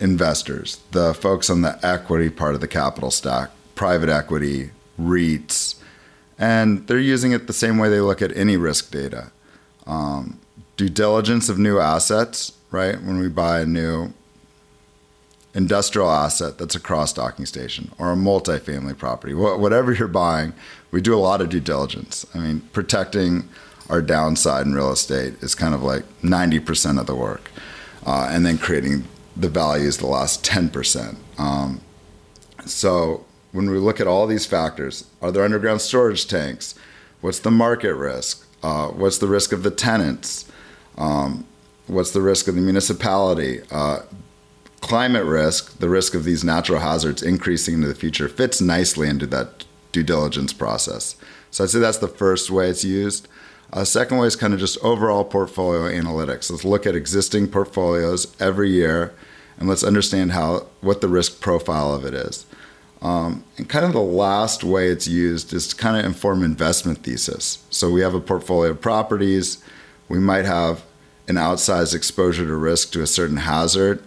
investors, 0.00 0.80
the 0.92 1.14
folks 1.14 1.50
on 1.50 1.62
the 1.62 1.78
equity 1.84 2.30
part 2.30 2.54
of 2.54 2.60
the 2.60 2.68
capital 2.68 3.10
stack, 3.10 3.50
private 3.74 4.08
equity, 4.08 4.70
REITs, 5.00 5.76
and 6.38 6.86
they're 6.86 6.98
using 6.98 7.32
it 7.32 7.46
the 7.46 7.52
same 7.52 7.78
way 7.78 7.88
they 7.88 8.00
look 8.00 8.22
at 8.22 8.36
any 8.36 8.56
risk 8.56 8.90
data. 8.90 9.30
Um, 9.86 10.38
due 10.76 10.88
diligence 10.88 11.48
of 11.48 11.58
new 11.58 11.78
assets, 11.78 12.52
right? 12.70 13.00
When 13.02 13.18
we 13.18 13.28
buy 13.28 13.60
a 13.60 13.66
new 13.66 14.12
industrial 15.54 16.10
asset 16.10 16.58
that's 16.58 16.74
a 16.74 16.80
cross 16.80 17.12
docking 17.12 17.46
station 17.46 17.92
or 17.98 18.12
a 18.12 18.16
multifamily 18.16 18.96
property, 18.98 19.34
whatever 19.34 19.92
you're 19.92 20.08
buying, 20.08 20.52
we 20.90 21.00
do 21.00 21.14
a 21.14 21.16
lot 21.18 21.40
of 21.40 21.48
due 21.48 21.60
diligence. 21.60 22.26
I 22.34 22.38
mean, 22.38 22.60
protecting 22.72 23.48
our 23.88 24.02
downside 24.02 24.66
in 24.66 24.74
real 24.74 24.90
estate 24.90 25.34
is 25.42 25.54
kind 25.54 25.74
of 25.74 25.82
like 25.82 26.04
90% 26.22 26.98
of 26.98 27.06
the 27.06 27.14
work. 27.14 27.50
Uh, 28.06 28.28
and 28.30 28.44
then 28.44 28.58
creating 28.58 29.04
the 29.36 29.48
value 29.48 29.86
is 29.86 29.98
the 29.98 30.06
last 30.06 30.44
10%. 30.44 31.16
Um, 31.38 31.80
so 32.66 33.24
when 33.52 33.70
we 33.70 33.78
look 33.78 34.00
at 34.00 34.06
all 34.06 34.26
these 34.26 34.46
factors, 34.46 35.08
are 35.22 35.30
there 35.30 35.44
underground 35.44 35.80
storage 35.80 36.26
tanks? 36.26 36.74
What's 37.20 37.38
the 37.38 37.50
market 37.50 37.94
risk? 37.94 38.46
Uh, 38.62 38.88
what's 38.88 39.18
the 39.18 39.26
risk 39.26 39.52
of 39.52 39.62
the 39.62 39.70
tenants? 39.70 40.50
Um, 40.96 41.46
what's 41.86 42.10
the 42.12 42.20
risk 42.20 42.48
of 42.48 42.54
the 42.54 42.60
municipality? 42.60 43.60
Uh, 43.70 44.00
climate 44.84 45.24
risk, 45.24 45.78
the 45.78 45.88
risk 45.88 46.14
of 46.14 46.24
these 46.24 46.44
natural 46.44 46.80
hazards 46.80 47.22
increasing 47.22 47.74
into 47.74 47.88
the 47.88 47.94
future, 47.94 48.28
fits 48.28 48.60
nicely 48.60 49.08
into 49.08 49.26
that 49.26 49.64
due 49.92 50.02
diligence 50.02 50.52
process. 50.52 51.16
So 51.50 51.64
I'd 51.64 51.70
say 51.70 51.78
that's 51.78 51.98
the 51.98 52.06
first 52.06 52.50
way 52.50 52.68
it's 52.68 52.84
used. 52.84 53.26
Uh, 53.72 53.84
second 53.84 54.18
way 54.18 54.26
is 54.26 54.36
kind 54.36 54.52
of 54.52 54.60
just 54.60 54.76
overall 54.84 55.24
portfolio 55.24 55.90
analytics. 55.90 56.50
Let's 56.50 56.66
look 56.66 56.86
at 56.86 56.94
existing 56.94 57.48
portfolios 57.48 58.36
every 58.38 58.68
year, 58.68 59.14
and 59.58 59.70
let's 59.70 59.82
understand 59.82 60.32
how 60.32 60.66
what 60.82 61.00
the 61.00 61.08
risk 61.08 61.40
profile 61.40 61.94
of 61.94 62.04
it 62.04 62.12
is. 62.12 62.44
Um, 63.00 63.42
and 63.56 63.66
kind 63.66 63.86
of 63.86 63.94
the 63.94 64.00
last 64.00 64.64
way 64.64 64.88
it's 64.88 65.08
used 65.08 65.54
is 65.54 65.68
to 65.68 65.76
kind 65.76 65.96
of 65.96 66.04
inform 66.04 66.44
investment 66.44 66.98
thesis. 66.98 67.64
So 67.70 67.90
we 67.90 68.02
have 68.02 68.14
a 68.14 68.20
portfolio 68.20 68.72
of 68.72 68.82
properties. 68.82 69.64
We 70.10 70.18
might 70.18 70.44
have 70.44 70.84
an 71.26 71.36
outsized 71.36 71.94
exposure 71.94 72.46
to 72.46 72.54
risk 72.54 72.92
to 72.92 73.00
a 73.00 73.06
certain 73.06 73.38
hazard, 73.38 74.02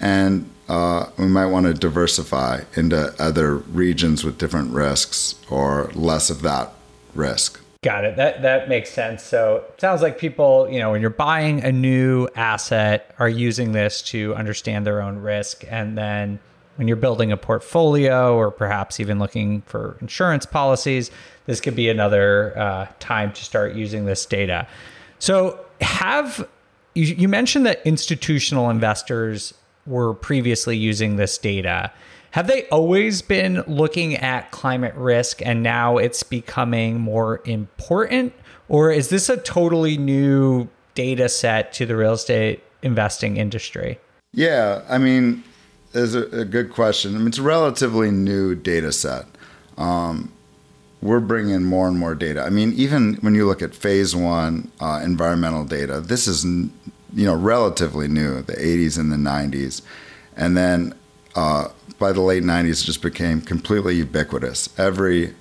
and 0.00 0.48
uh, 0.68 1.06
we 1.16 1.26
might 1.26 1.46
want 1.46 1.66
to 1.66 1.74
diversify 1.74 2.60
into 2.74 3.14
other 3.18 3.56
regions 3.56 4.24
with 4.24 4.38
different 4.38 4.72
risks 4.72 5.34
or 5.50 5.90
less 5.94 6.30
of 6.30 6.42
that 6.42 6.72
risk. 7.14 7.60
Got 7.82 8.04
it. 8.04 8.16
That 8.16 8.42
that 8.42 8.68
makes 8.68 8.90
sense. 8.90 9.22
So 9.22 9.64
it 9.68 9.80
sounds 9.80 10.02
like 10.02 10.18
people, 10.18 10.68
you 10.68 10.80
know, 10.80 10.90
when 10.90 11.00
you're 11.00 11.10
buying 11.10 11.62
a 11.62 11.70
new 11.70 12.28
asset, 12.34 13.14
are 13.18 13.28
using 13.28 13.72
this 13.72 14.02
to 14.02 14.34
understand 14.34 14.84
their 14.84 15.00
own 15.00 15.18
risk, 15.18 15.64
and 15.70 15.96
then 15.96 16.40
when 16.74 16.86
you're 16.86 16.96
building 16.96 17.32
a 17.32 17.36
portfolio 17.36 18.36
or 18.36 18.50
perhaps 18.52 19.00
even 19.00 19.18
looking 19.18 19.62
for 19.62 19.96
insurance 20.00 20.46
policies, 20.46 21.10
this 21.46 21.60
could 21.60 21.74
be 21.74 21.88
another 21.88 22.56
uh, 22.56 22.86
time 23.00 23.32
to 23.32 23.44
start 23.44 23.74
using 23.74 24.06
this 24.06 24.24
data. 24.26 24.66
So 25.18 25.64
have 25.80 26.48
you, 26.94 27.04
you 27.04 27.28
mentioned 27.28 27.66
that 27.66 27.80
institutional 27.84 28.70
investors 28.70 29.54
were 29.88 30.14
previously 30.14 30.76
using 30.76 31.16
this 31.16 31.38
data. 31.38 31.92
Have 32.32 32.46
they 32.46 32.68
always 32.68 33.22
been 33.22 33.64
looking 33.66 34.14
at 34.14 34.50
climate 34.50 34.94
risk 34.94 35.44
and 35.44 35.62
now 35.62 35.96
it's 35.96 36.22
becoming 36.22 37.00
more 37.00 37.40
important? 37.44 38.34
Or 38.68 38.92
is 38.92 39.08
this 39.08 39.28
a 39.28 39.38
totally 39.38 39.96
new 39.96 40.68
data 40.94 41.28
set 41.28 41.72
to 41.74 41.86
the 41.86 41.96
real 41.96 42.12
estate 42.12 42.62
investing 42.82 43.38
industry? 43.38 43.98
Yeah, 44.32 44.82
I 44.88 44.98
mean, 44.98 45.42
it's 45.94 46.14
a, 46.14 46.24
a 46.40 46.44
good 46.44 46.70
question. 46.70 47.14
I 47.14 47.18
mean, 47.18 47.28
it's 47.28 47.38
a 47.38 47.42
relatively 47.42 48.10
new 48.10 48.54
data 48.54 48.92
set. 48.92 49.24
Um, 49.78 50.32
we're 51.00 51.20
bringing 51.20 51.64
more 51.64 51.88
and 51.88 51.98
more 51.98 52.14
data. 52.14 52.42
I 52.42 52.50
mean, 52.50 52.72
even 52.74 53.14
when 53.20 53.34
you 53.34 53.46
look 53.46 53.62
at 53.62 53.74
phase 53.74 54.14
one 54.14 54.70
uh, 54.80 55.00
environmental 55.02 55.64
data, 55.64 56.00
this 56.00 56.26
is 56.26 56.44
you 57.14 57.26
know 57.26 57.34
relatively 57.34 58.08
new, 58.08 58.42
the 58.42 58.54
80s 58.54 58.98
and 58.98 59.12
the 59.12 59.16
90s, 59.16 59.82
and 60.36 60.56
then 60.56 60.94
uh, 61.34 61.68
by 61.98 62.12
the 62.12 62.20
late 62.20 62.42
90s, 62.42 62.82
it 62.82 62.86
just 62.86 63.02
became 63.02 63.40
completely 63.40 63.96
ubiquitous. 63.96 64.68
Every 64.78 65.34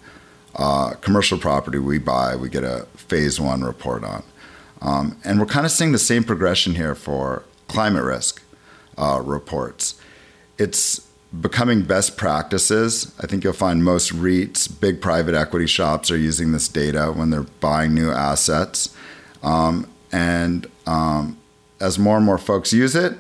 uh, 0.56 0.94
commercial 1.02 1.38
property 1.38 1.80
we 1.80 2.00
buy, 2.00 2.36
we 2.36 2.50
get 2.50 2.64
a 2.64 2.88
phase 2.96 3.40
one 3.40 3.64
report 3.64 4.04
on. 4.04 4.24
Um, 4.82 5.18
and 5.24 5.40
we're 5.40 5.48
kind 5.48 5.66
of 5.66 5.72
seeing 5.72 5.92
the 5.92 6.00
same 6.00 6.24
progression 6.24 6.76
here 6.76 6.96
for 6.96 7.44
climate 7.68 8.04
risk 8.04 8.44
uh, 8.98 9.22
reports. 9.24 10.00
It's 10.58 11.08
becoming 11.42 11.84
best 11.84 12.18
practices. 12.18 13.14
I 13.20 13.28
think 13.28 13.44
you'll 13.44 13.54
find 13.54 13.84
most 13.84 14.14
REITs, 14.14 14.80
big 14.80 15.02
private 15.02 15.36
equity 15.36 15.68
shops, 15.68 16.10
are 16.10 16.18
using 16.18 16.52
this 16.52 16.68
data 16.68 17.12
when 17.14 17.30
they're 17.30 17.44
buying 17.60 17.94
new 17.94 18.12
assets. 18.12 18.96
Um, 19.44 19.90
and 20.12 20.68
um, 20.86 21.38
as 21.80 22.00
more 22.00 22.18
and 22.18 22.26
more 22.26 22.38
folks 22.38 22.74
use 22.74 22.96
it, 22.96 23.18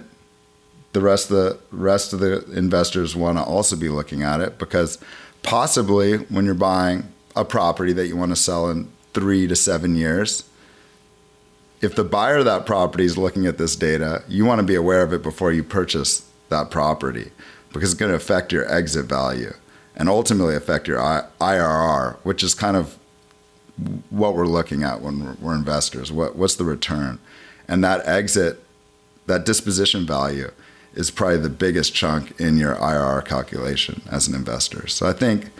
the 0.93 1.01
rest 1.01 1.29
of 1.29 1.37
the 1.37 1.59
rest 1.71 2.13
of 2.13 2.19
the 2.19 2.43
investors 2.51 3.15
want 3.15 3.37
to 3.37 3.43
also 3.43 3.75
be 3.75 3.89
looking 3.89 4.23
at 4.23 4.41
it 4.41 4.57
because 4.57 4.97
possibly 5.43 6.17
when 6.17 6.45
you're 6.45 6.53
buying 6.53 7.11
a 7.35 7.45
property 7.45 7.93
that 7.93 8.07
you 8.07 8.17
want 8.17 8.31
to 8.31 8.35
sell 8.35 8.69
in 8.69 8.91
three 9.13 9.47
to 9.47 9.55
seven 9.55 9.95
years, 9.95 10.43
if 11.81 11.95
the 11.95 12.03
buyer 12.03 12.37
of 12.37 12.45
that 12.45 12.65
property 12.65 13.05
is 13.05 13.17
looking 13.17 13.45
at 13.45 13.57
this 13.57 13.75
data, 13.75 14.23
you 14.27 14.45
want 14.45 14.59
to 14.59 14.65
be 14.65 14.75
aware 14.75 15.03
of 15.03 15.13
it 15.13 15.21
before 15.21 15.51
you 15.51 15.63
purchase 15.63 16.27
that 16.49 16.71
property 16.71 17.31
because 17.71 17.91
it's 17.91 17.99
going 17.99 18.09
to 18.09 18.15
affect 18.15 18.51
your 18.51 18.71
exit 18.71 19.05
value 19.05 19.53
and 19.95 20.09
ultimately 20.09 20.55
affect 20.55 20.87
your 20.87 20.99
IRR, 20.99 22.15
which 22.23 22.41
is 22.43 22.53
kind 22.55 22.77
of 22.77 22.97
what 24.09 24.35
we're 24.35 24.47
looking 24.47 24.83
at 24.83 25.01
when 25.01 25.23
we're, 25.23 25.35
we're 25.39 25.55
investors. 25.55 26.11
What, 26.11 26.35
what's 26.35 26.55
the 26.55 26.63
return? 26.63 27.19
And 27.67 27.83
that 27.83 28.05
exit, 28.07 28.63
that 29.25 29.45
disposition 29.45 30.05
value 30.05 30.51
is 30.93 31.11
probably 31.11 31.37
the 31.37 31.49
biggest 31.49 31.93
chunk 31.93 32.39
in 32.39 32.57
your 32.57 32.75
IRR 32.75 33.23
calculation 33.25 34.01
as 34.09 34.27
an 34.27 34.35
investor. 34.35 34.87
So 34.87 35.07
I 35.07 35.13
think 35.13 35.51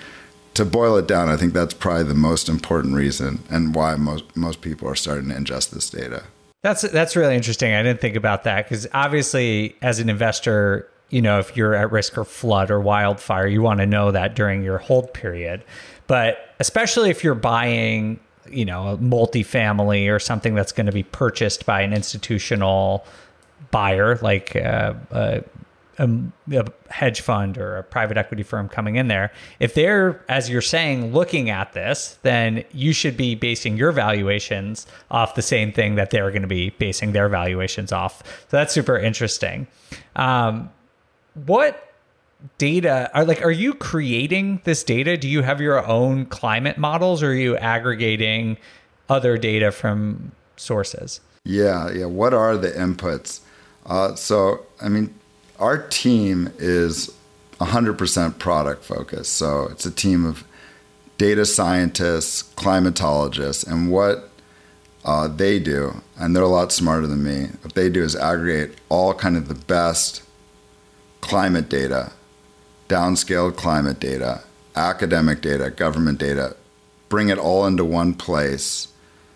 to 0.56 0.66
boil 0.66 0.98
it 0.98 1.08
down, 1.08 1.30
I 1.30 1.38
think 1.38 1.54
that's 1.54 1.74
probably 1.74 2.04
the 2.04 2.16
most 2.16 2.50
important 2.50 2.96
reason 2.96 3.44
and 3.50 3.76
why 3.76 3.96
most 3.96 4.36
most 4.36 4.62
people 4.62 4.90
are 4.90 4.96
starting 4.96 5.30
to 5.30 5.36
ingest 5.36 5.70
this 5.70 5.90
data. 5.90 6.24
That's 6.64 6.82
that's 6.82 7.16
really 7.16 7.36
interesting. 7.36 7.74
I 7.74 7.84
didn't 7.84 8.02
think 8.02 8.16
about 8.16 8.44
that 8.46 8.66
because 8.66 8.88
obviously, 8.94 9.76
as 9.84 10.00
an 10.00 10.10
investor, 10.10 10.90
you 11.12 11.22
know, 11.22 11.38
if 11.38 11.56
you're 11.56 11.76
at 11.76 11.92
risk 11.92 12.18
of 12.18 12.28
flood 12.28 12.72
or 12.72 12.80
wildfire, 12.80 13.46
you 13.46 13.62
want 13.62 13.80
to 13.80 13.86
know 13.86 14.12
that 14.12 14.36
during 14.36 14.64
your 14.64 14.80
hold 14.80 15.14
period. 15.14 15.64
But 16.08 16.56
especially 16.60 17.12
if 17.12 17.24
you're 17.24 17.36
buying, 17.36 18.20
you 18.52 18.66
know, 18.66 18.90
a 18.90 18.98
multifamily 18.98 20.12
or 20.14 20.20
something 20.20 20.56
that's 20.56 20.72
going 20.72 20.86
to 20.86 20.92
be 20.92 21.04
purchased 21.04 21.66
by 21.66 21.82
an 21.82 21.94
institutional 21.94 23.06
buyer, 23.72 24.18
like 24.22 24.56
uh, 24.56 24.94
uh, 25.12 25.40
a, 26.00 26.10
a, 26.52 26.66
hedge 26.90 27.22
fund 27.22 27.58
or 27.58 27.78
a 27.78 27.84
private 27.84 28.18
equity 28.18 28.44
firm 28.44 28.70
coming 28.70 28.96
in 28.96 29.08
there, 29.08 29.32
if 29.60 29.74
they're, 29.74 30.24
as 30.30 30.50
you're 30.50 30.62
saying, 30.62 31.12
looking 31.12 31.50
at 31.50 31.74
this, 31.74 32.18
then 32.22 32.64
you 32.72 32.94
should 32.94 33.18
be 33.18 33.36
basing 33.36 33.78
your 33.78 33.92
valuations 33.92 34.88
off 35.12 35.36
the 35.36 35.42
same 35.42 35.72
thing 35.72 35.96
that 35.96 36.12
they're 36.12 36.30
going 36.30 36.42
to 36.44 36.48
be 36.48 36.70
basing 36.72 37.12
their 37.12 37.30
valuations 37.30 37.92
off. 37.92 38.24
So 38.50 38.58
that's 38.58 38.74
super 38.74 38.98
interesting. 38.98 39.68
Um, 40.16 40.70
what 41.46 41.87
data 42.58 43.10
are 43.14 43.26
like 43.26 43.44
are 43.44 43.52
you 43.52 43.74
creating 43.74 44.62
this 44.64 44.84
data 44.84 45.18
do 45.18 45.28
you 45.28 45.42
have 45.42 45.60
your 45.60 45.86
own 45.88 46.26
climate 46.28 46.78
models 46.78 47.24
or 47.24 47.32
are 47.32 47.34
you 47.34 47.58
aggregating 47.58 48.58
other 49.10 49.38
data 49.38 49.72
from 49.72 50.32
sources 50.56 51.20
yeah 51.44 51.90
yeah 51.92 52.06
what 52.06 52.34
are 52.34 52.56
the 52.56 52.70
inputs 52.70 53.40
uh, 53.88 54.14
so 54.14 54.66
i 54.82 54.88
mean 54.88 55.14
our 55.60 55.78
team 55.88 56.52
is 56.60 57.12
100% 57.60 58.40
product 58.40 58.84
focused. 58.84 59.34
So 59.34 59.68
it's 59.72 59.86
a 59.86 59.92
team 59.92 60.26
of 60.26 60.44
data 61.18 61.46
scientists, 61.46 62.44
climatologists, 62.56 63.66
and 63.66 63.92
what 63.92 64.30
uh, 65.04 65.28
they 65.28 65.60
do, 65.60 66.02
and 66.18 66.36
they're 66.36 66.44
a 66.44 66.48
lot 66.48 66.72
smarter 66.72 67.08
than 67.08 67.24
me. 67.24 67.48
What 67.62 67.74
they 67.74 67.90
do 67.90 68.04
is 68.04 68.16
aggregate 68.16 68.78
all 68.90 69.14
kind 69.14 69.38
of 69.38 69.48
the 69.48 69.56
best 69.56 70.22
climate 71.22 71.70
data, 71.70 72.12
downscaled 72.88 73.56
climate 73.56 74.00
data, 74.00 74.42
academic 74.76 75.42
data, 75.42 75.70
government 75.70 76.20
data, 76.20 76.56
bring 77.10 77.30
it 77.30 77.38
all 77.38 77.66
into 77.66 77.86
one 77.86 78.14
place, 78.14 78.90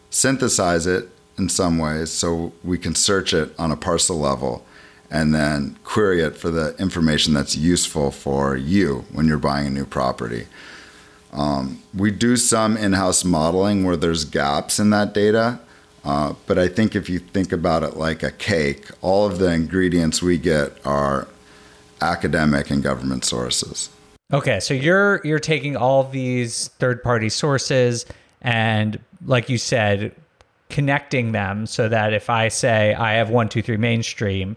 synthesize 0.10 0.86
it 0.86 1.10
in 1.38 1.50
some 1.50 1.78
ways 1.78 2.12
so 2.12 2.54
we 2.64 2.78
can 2.78 2.96
search 2.96 3.34
it 3.34 3.54
on 3.58 3.72
a 3.72 3.78
parcel 3.78 4.18
level 4.18 4.66
and 5.10 5.36
then 5.36 5.78
query 5.84 6.22
it 6.22 6.38
for 6.38 6.50
the 6.50 6.76
information 6.78 7.34
that's 7.34 7.56
useful 7.56 8.12
for 8.12 8.56
you 8.56 9.06
when 9.12 9.28
you're 9.28 9.38
buying 9.38 9.68
a 9.68 9.70
new 9.70 9.86
property. 9.86 10.48
Um, 11.34 11.82
we 11.94 12.12
do 12.12 12.38
some 12.38 12.78
in 12.78 12.94
house 12.94 13.26
modeling 13.26 13.84
where 13.84 13.98
there's 13.98 14.24
gaps 14.24 14.80
in 14.80 14.90
that 14.92 15.14
data. 15.14 15.60
Uh, 16.04 16.34
but 16.48 16.58
I 16.58 16.68
think 16.68 16.96
if 16.96 17.10
you 17.10 17.20
think 17.20 17.52
about 17.52 17.84
it 17.84 17.96
like 17.96 18.24
a 18.24 18.32
cake, 18.32 18.88
all 19.02 19.28
of 19.28 19.38
the 19.38 19.52
ingredients 19.52 20.22
we 20.22 20.38
get 20.38 20.84
are 20.86 21.28
academic 22.02 22.70
and 22.70 22.84
government 22.84 23.26
sources. 23.26 23.90
Okay, 24.34 24.60
so 24.60 24.74
you're 24.74 25.22
you're 25.26 25.40
taking 25.40 25.76
all 25.76 26.04
these 26.06 26.70
third 26.80 27.04
party 27.04 27.30
sources 27.30 28.06
and 28.42 29.00
like 29.26 29.50
you 29.50 29.58
said, 29.58 30.16
connecting 30.70 31.32
them 31.32 31.66
so 31.66 31.90
that 31.90 32.14
if 32.14 32.30
I 32.30 32.48
say 32.48 32.94
I 32.94 33.14
have 33.14 33.30
one, 33.30 33.50
two, 33.50 33.62
three 33.62 33.78
mainstream, 33.78 34.56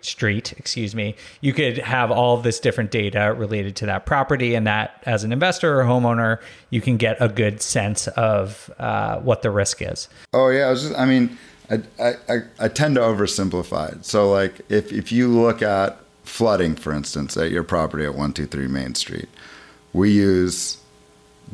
street, 0.00 0.52
excuse 0.56 0.94
me, 0.94 1.14
you 1.40 1.52
could 1.52 1.78
have 1.78 2.10
all 2.10 2.36
this 2.38 2.58
different 2.58 2.90
data 2.90 3.34
related 3.36 3.76
to 3.76 3.86
that 3.86 4.04
property, 4.04 4.54
and 4.54 4.66
that 4.66 5.00
as 5.06 5.22
an 5.22 5.32
investor 5.32 5.80
or 5.80 5.84
homeowner, 5.84 6.40
you 6.70 6.80
can 6.80 6.96
get 6.96 7.16
a 7.20 7.28
good 7.28 7.62
sense 7.62 8.08
of 8.08 8.70
uh, 8.78 9.18
what 9.20 9.42
the 9.42 9.50
risk 9.50 9.80
is. 9.80 10.08
Oh 10.32 10.48
yeah, 10.48 10.66
I, 10.66 10.70
was 10.70 10.82
just, 10.82 10.98
I 10.98 11.04
mean, 11.04 11.38
I, 11.70 12.14
I, 12.28 12.38
I 12.58 12.68
tend 12.68 12.96
to 12.96 13.00
oversimplify 13.00 13.92
it. 13.92 14.04
So 14.04 14.30
like, 14.30 14.60
if 14.68 14.92
if 14.92 15.12
you 15.12 15.28
look 15.28 15.62
at 15.62 16.00
flooding, 16.30 16.76
for 16.76 16.92
instance, 16.92 17.36
at 17.36 17.50
your 17.50 17.64
property 17.64 18.04
at 18.04 18.14
one 18.14 18.32
two 18.32 18.46
three 18.46 18.68
Main 18.68 18.94
Street, 18.94 19.28
we 19.92 20.10
use 20.10 20.78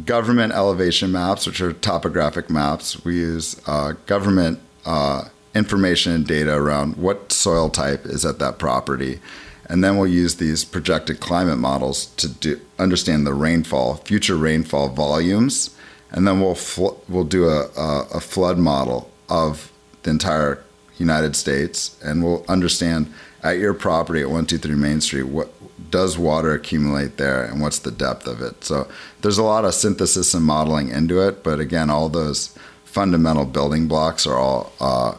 government 0.04 0.52
elevation 0.52 1.10
maps, 1.10 1.46
which 1.46 1.60
are 1.60 1.72
topographic 1.72 2.50
maps. 2.50 3.02
We 3.04 3.14
use 3.16 3.60
uh, 3.66 3.94
government 4.06 4.60
uh, 4.84 5.28
information 5.54 6.12
and 6.12 6.26
data 6.26 6.54
around 6.54 6.96
what 6.96 7.32
soil 7.32 7.70
type 7.70 8.04
is 8.04 8.24
at 8.24 8.38
that 8.38 8.58
property. 8.58 9.20
And 9.68 9.82
then 9.82 9.96
we'll 9.96 10.06
use 10.06 10.36
these 10.36 10.64
projected 10.64 11.18
climate 11.18 11.58
models 11.58 12.06
to 12.16 12.28
do, 12.28 12.60
understand 12.78 13.26
the 13.26 13.34
rainfall, 13.34 13.96
future 14.04 14.36
rainfall 14.36 14.90
volumes. 14.90 15.74
And 16.12 16.28
then 16.28 16.40
we'll, 16.40 16.54
fl- 16.54 16.98
we'll 17.08 17.24
do 17.24 17.48
a, 17.48 17.66
a, 17.76 18.06
a 18.14 18.20
flood 18.20 18.58
model 18.58 19.10
of 19.28 19.72
the 20.02 20.10
entire 20.10 20.62
United 20.98 21.34
States. 21.34 21.98
And 22.04 22.22
we'll 22.22 22.44
understand 22.48 23.12
at 23.46 23.59
your 23.59 23.74
property 23.74 24.20
at 24.20 24.26
123 24.26 24.74
Main 24.76 25.00
Street, 25.00 25.24
what 25.24 25.52
does 25.90 26.18
water 26.18 26.52
accumulate 26.52 27.16
there 27.16 27.44
and 27.44 27.61
what's 27.61 27.78
the 27.78 27.90
depth 27.90 28.26
of 28.26 28.40
it? 28.40 28.64
So 28.64 28.88
there's 29.22 29.38
a 29.38 29.42
lot 29.42 29.64
of 29.64 29.74
synthesis 29.74 30.35
and 30.35 30.44
modeling 30.44 30.88
into 30.88 31.26
it. 31.26 31.44
But 31.44 31.61
again, 31.61 31.88
all 31.88 32.09
those 32.09 32.56
fundamental 32.85 33.44
building 33.44 33.87
blocks 33.87 34.26
are 34.26 34.37
all 34.37 34.72
uh, 34.80 35.16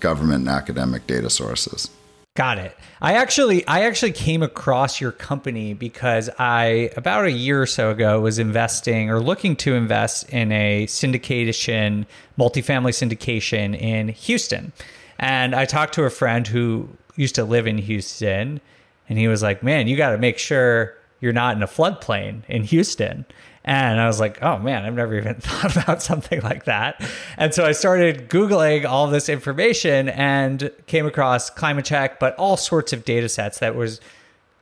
government 0.00 0.40
and 0.40 0.48
academic 0.48 1.06
data 1.06 1.28
sources. 1.28 1.90
Got 2.34 2.58
it. 2.58 2.76
I 3.00 3.14
actually 3.14 3.66
I 3.66 3.84
actually 3.84 4.12
came 4.12 4.42
across 4.42 5.00
your 5.00 5.12
company 5.12 5.72
because 5.72 6.28
I 6.38 6.90
about 6.94 7.24
a 7.24 7.30
year 7.30 7.62
or 7.62 7.66
so 7.66 7.90
ago 7.90 8.20
was 8.20 8.38
investing 8.38 9.10
or 9.10 9.20
looking 9.20 9.56
to 9.56 9.74
invest 9.74 10.28
in 10.28 10.52
a 10.52 10.86
syndication, 10.86 12.04
multifamily 12.38 12.92
syndication 12.92 13.78
in 13.78 14.08
Houston. 14.08 14.72
And 15.18 15.54
I 15.54 15.64
talked 15.64 15.94
to 15.94 16.04
a 16.04 16.10
friend 16.10 16.46
who 16.46 16.90
used 17.16 17.34
to 17.34 17.44
live 17.44 17.66
in 17.66 17.78
Houston 17.78 18.60
and 19.08 19.18
he 19.18 19.28
was 19.28 19.42
like, 19.42 19.62
"Man, 19.62 19.88
you 19.88 19.96
got 19.96 20.10
to 20.10 20.18
make 20.18 20.38
sure 20.38 20.94
you're 21.20 21.32
not 21.32 21.56
in 21.56 21.62
a 21.62 21.66
floodplain 21.66 22.42
in 22.48 22.64
Houston." 22.64 23.24
And 23.66 24.00
I 24.00 24.06
was 24.06 24.20
like, 24.20 24.40
oh 24.42 24.58
man, 24.58 24.84
I've 24.84 24.94
never 24.94 25.16
even 25.16 25.34
thought 25.40 25.76
about 25.76 26.00
something 26.00 26.40
like 26.42 26.64
that. 26.64 27.04
And 27.36 27.52
so 27.52 27.66
I 27.66 27.72
started 27.72 28.30
Googling 28.30 28.84
all 28.84 29.08
this 29.08 29.28
information 29.28 30.08
and 30.08 30.70
came 30.86 31.04
across 31.04 31.50
climate 31.50 31.84
check, 31.84 32.20
but 32.20 32.36
all 32.36 32.56
sorts 32.56 32.92
of 32.92 33.04
data 33.04 33.28
sets 33.28 33.58
that 33.58 33.74
was 33.74 34.00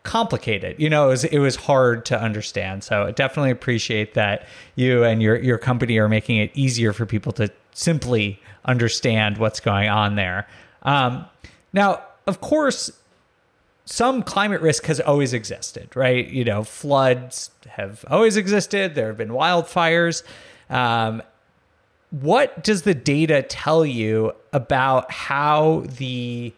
complicated. 0.05 0.77
You 0.79 0.89
know, 0.89 1.07
it 1.07 1.11
was, 1.11 1.25
it 1.25 1.39
was 1.39 1.57
hard 1.57 2.07
to 2.07 2.21
understand. 2.21 2.83
So 2.83 3.05
I 3.05 3.11
definitely 3.11 3.51
appreciate 3.51 4.15
that 4.15 4.47
you 4.75 5.05
and 5.05 5.23
your, 5.23 5.37
your 5.37 5.59
company 5.59 5.99
are 5.99 6.09
making 6.09 6.39
it 6.39 6.51
easier 6.55 6.95
for 6.95 7.05
people 7.05 7.33
to 7.33 7.51
simply 7.73 8.41
understand 8.65 9.37
what's 9.37 9.61
going 9.61 9.89
on 9.89 10.15
there. 10.17 10.47
Um, 10.83 11.27
now, 11.75 12.03
of 12.27 12.41
course, 12.41 12.91
some 13.85 14.23
climate 14.23 14.61
risk 14.61 14.87
has 14.87 15.01
always 15.01 15.33
existed, 15.33 15.95
right? 15.95 16.27
You 16.29 16.45
know, 16.45 16.65
floods 16.65 17.51
have 17.69 18.05
always 18.09 18.37
existed. 18.37 18.95
There 18.95 19.09
have 19.09 19.19
been 19.19 19.29
wildfires. 19.29 20.23
Um, 20.71 21.23
what 22.11 22.63
does 22.63 22.83
the 22.83 22.95
data 22.95 23.43
tell 23.43 23.85
you 23.85 24.33
about 24.53 25.11
how 25.11 25.85
the 25.99 26.55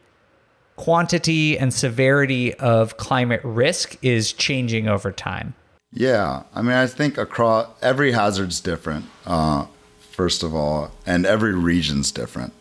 quantity 0.76 1.58
and 1.58 1.72
severity 1.72 2.54
of 2.54 2.96
climate 2.98 3.40
risk 3.42 3.96
is 4.02 4.32
changing 4.32 4.86
over 4.86 5.10
time? 5.10 5.54
Yeah, 5.92 6.42
I 6.54 6.62
mean, 6.62 6.72
I 6.72 6.86
think 6.86 7.16
across 7.16 7.68
every 7.80 8.12
hazard's 8.12 8.60
different, 8.60 9.06
uh, 9.24 9.66
first 10.10 10.42
of 10.42 10.54
all, 10.54 10.92
and 11.06 11.24
every 11.24 11.54
region's 11.54 12.12
different, 12.12 12.52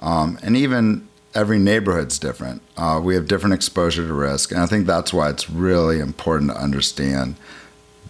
um, 0.00 0.38
and 0.42 0.56
even 0.56 1.06
every 1.34 1.58
neighborhood's 1.58 2.18
different. 2.18 2.62
Uh, 2.76 3.00
we 3.02 3.14
have 3.14 3.26
different 3.26 3.54
exposure 3.54 4.06
to 4.06 4.14
risk, 4.14 4.52
and 4.52 4.60
I 4.60 4.66
think 4.66 4.86
that's 4.86 5.12
why 5.12 5.30
it's 5.30 5.50
really 5.50 6.00
important 6.00 6.50
to 6.50 6.56
understand 6.56 7.36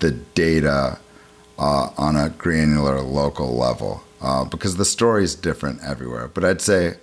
the 0.00 0.12
data 0.12 0.98
uh, 1.58 1.90
on 1.96 2.16
a 2.16 2.30
granular 2.30 3.00
local 3.00 3.56
level 3.56 4.02
uh, 4.20 4.44
because 4.44 4.76
the 4.76 4.84
story 4.84 5.24
is 5.24 5.34
different 5.34 5.82
everywhere. 5.82 6.28
But 6.28 6.44
I'd 6.44 6.60
say 6.60 6.96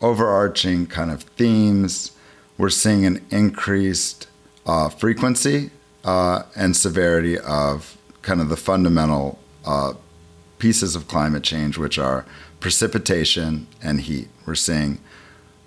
overarching 0.00 0.86
kind 0.86 1.10
of 1.10 1.22
themes, 1.22 2.12
we're 2.58 2.70
seeing 2.70 3.06
an 3.06 3.24
increased 3.30 4.28
uh, 4.66 4.88
frequency 4.88 5.70
uh, 6.04 6.42
and 6.56 6.76
severity 6.76 7.38
of 7.38 7.96
kind 8.22 8.40
of 8.40 8.48
the 8.48 8.56
fundamental 8.56 9.38
uh, 9.64 9.94
pieces 10.58 10.96
of 10.96 11.08
climate 11.08 11.42
change, 11.42 11.78
which 11.78 11.98
are 11.98 12.24
precipitation 12.60 13.66
and 13.82 14.02
heat. 14.02 14.28
We're 14.46 14.54
seeing 14.54 14.98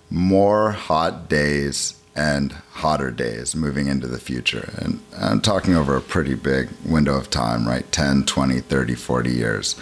more 0.10 0.72
hot 0.72 1.30
days 1.30 1.96
and 2.15 2.52
hotter 2.72 3.12
days 3.12 3.56
moving 3.56 3.88
into 3.88 4.08
the 4.08 4.20
future. 4.20 4.74
And 4.78 5.00
I'm 5.15 5.39
talking 5.39 5.76
over 5.76 5.96
a 5.96 6.02
pretty 6.02 6.34
big 6.34 6.70
window 6.84 7.15
of 7.15 7.30
time, 7.30 7.67
right? 7.67 7.89
10, 7.91 8.26
20, 8.26 8.60
30, 8.60 8.96
40 8.96 9.30
years. 9.30 9.76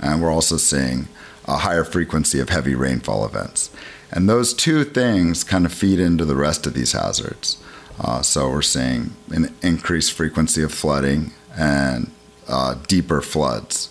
And 0.00 0.22
we're 0.22 0.32
also 0.32 0.56
seeing 0.56 1.08
a 1.46 1.58
higher 1.58 1.84
frequency 1.84 2.40
of 2.40 2.48
heavy 2.48 2.74
rainfall 2.74 3.26
events. 3.26 3.70
And 4.10 4.28
those 4.28 4.54
two 4.54 4.84
things 4.84 5.44
kind 5.44 5.66
of 5.66 5.72
feed 5.72 6.00
into 6.00 6.24
the 6.24 6.36
rest 6.36 6.66
of 6.66 6.74
these 6.74 6.92
hazards. 6.92 7.62
Uh, 8.00 8.22
so 8.22 8.48
we're 8.48 8.62
seeing 8.62 9.14
an 9.30 9.54
increased 9.62 10.12
frequency 10.12 10.62
of 10.62 10.72
flooding 10.72 11.32
and 11.56 12.10
uh, 12.48 12.74
deeper 12.88 13.20
floods, 13.20 13.90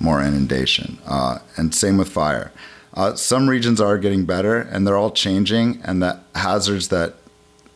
more 0.00 0.22
inundation, 0.22 0.98
uh, 1.06 1.38
and 1.56 1.74
same 1.74 1.96
with 1.98 2.08
fire. 2.08 2.50
Uh, 2.94 3.14
some 3.14 3.48
regions 3.48 3.80
are 3.80 3.98
getting 3.98 4.24
better, 4.24 4.58
and 4.58 4.86
they're 4.86 4.96
all 4.96 5.10
changing, 5.10 5.80
and 5.84 6.02
the 6.02 6.20
hazards 6.34 6.88
that 6.88 7.14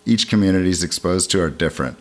each 0.05 0.29
community 0.29 0.69
is 0.69 0.83
exposed 0.83 1.31
to 1.31 1.41
are 1.43 1.51
different. 1.51 1.99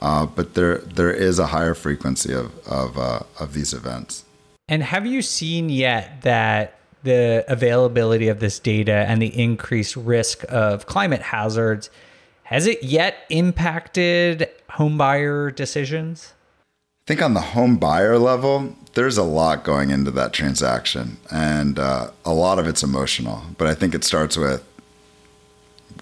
Uh, 0.00 0.26
but 0.26 0.54
there 0.54 0.78
there 0.78 1.10
is 1.10 1.38
a 1.38 1.46
higher 1.46 1.74
frequency 1.74 2.32
of 2.32 2.56
of, 2.66 2.96
uh, 2.96 3.20
of 3.40 3.54
these 3.54 3.72
events. 3.72 4.24
And 4.68 4.82
have 4.82 5.06
you 5.06 5.22
seen 5.22 5.70
yet 5.70 6.22
that 6.22 6.78
the 7.02 7.44
availability 7.48 8.28
of 8.28 8.38
this 8.40 8.58
data 8.58 9.04
and 9.08 9.20
the 9.22 9.36
increased 9.40 9.96
risk 9.96 10.44
of 10.48 10.86
climate 10.86 11.22
hazards 11.22 11.90
has 12.44 12.66
it 12.66 12.82
yet 12.82 13.16
impacted 13.30 14.48
homebuyer 14.70 15.54
decisions? 15.54 16.34
Think 17.08 17.22
on 17.22 17.32
the 17.32 17.40
home 17.40 17.78
buyer 17.78 18.18
level, 18.18 18.76
there's 18.92 19.16
a 19.16 19.22
lot 19.22 19.64
going 19.64 19.88
into 19.88 20.10
that 20.10 20.34
transaction, 20.34 21.16
and 21.30 21.78
uh, 21.78 22.10
a 22.26 22.34
lot 22.34 22.58
of 22.58 22.66
it's 22.66 22.82
emotional. 22.82 23.44
But 23.56 23.66
I 23.66 23.72
think 23.72 23.94
it 23.94 24.04
starts 24.04 24.36
with 24.36 24.62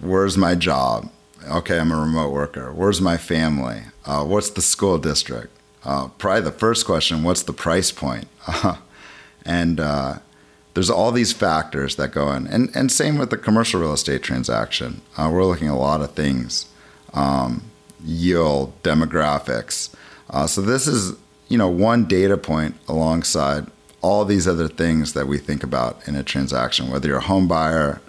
where's 0.01 0.37
my 0.37 0.57
job? 0.57 1.09
Okay, 1.49 1.79
I'm 1.79 1.93
a 1.93 1.97
remote 1.97 2.33
worker. 2.33 2.73
Where's 2.73 3.01
my 3.01 3.19
family? 3.19 3.83
Uh, 4.05 4.25
what's 4.25 4.51
the 4.51 4.61
school 4.61 4.99
district? 4.99 5.57
Uh, 5.85 6.09
probably 6.09 6.41
the 6.41 6.51
first 6.51 6.85
question 6.85 7.23
what's 7.23 7.45
the 7.45 7.53
price 7.53 7.93
point? 7.93 8.27
and 9.47 9.79
uh, 9.79 10.19
there's 10.75 10.91
all 10.91 11.13
these 11.13 11.33
factors 11.33 11.95
that 11.95 12.11
go 12.11 12.33
in, 12.33 12.49
and 12.49 12.69
and 12.75 12.91
same 12.91 13.17
with 13.17 13.31
the 13.31 13.39
commercial 13.39 13.81
real 13.81 13.93
estate 13.93 14.25
transaction. 14.25 15.03
Uh, 15.17 15.31
we're 15.33 15.45
looking 15.45 15.69
at 15.69 15.75
a 15.75 15.77
lot 15.77 16.01
of 16.01 16.15
things, 16.15 16.67
um, 17.15 17.63
yield, 18.05 18.73
demographics. 18.83 19.95
Uh, 20.31 20.47
so 20.47 20.61
this 20.61 20.87
is 20.87 21.17
you 21.49 21.59
know 21.59 21.69
one 21.69 22.05
data 22.05 22.37
point 22.37 22.75
alongside 22.89 23.67
all 24.03 24.25
these 24.25 24.47
other 24.47 24.69
things 24.69 25.15
that 25.15 25.27
we 25.27 25.39
think 25.39 25.63
about 25.63 26.07
in 26.07 26.15
a 26.15 26.23
transaction, 26.23 26.91
whether 26.91 27.09
you're 27.09 27.19
a 27.19 27.23
home 27.23 27.49
buyer 27.49 28.01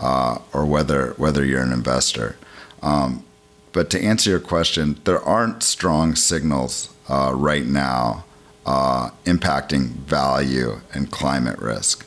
uh, 0.00 0.38
or 0.52 0.64
whether 0.64 1.14
whether 1.16 1.44
you're 1.44 1.62
an 1.62 1.72
investor. 1.72 2.36
Um, 2.82 3.24
but 3.72 3.90
to 3.90 4.02
answer 4.02 4.30
your 4.30 4.40
question, 4.40 5.00
there 5.04 5.20
aren't 5.20 5.62
strong 5.62 6.14
signals 6.14 6.90
uh, 7.08 7.32
right 7.34 7.66
now 7.66 8.24
uh, 8.66 9.10
impacting 9.24 9.88
value 9.88 10.80
and 10.92 11.10
climate 11.10 11.58
risk. 11.58 12.04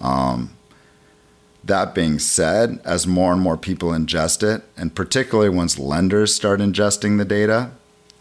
Um, 0.00 0.54
that 1.64 1.94
being 1.94 2.18
said, 2.18 2.80
as 2.84 3.06
more 3.06 3.32
and 3.32 3.40
more 3.40 3.56
people 3.56 3.88
ingest 3.88 4.42
it, 4.42 4.62
and 4.76 4.94
particularly 4.94 5.48
once 5.48 5.78
lenders 5.78 6.34
start 6.34 6.60
ingesting 6.60 7.16
the 7.16 7.24
data, 7.24 7.70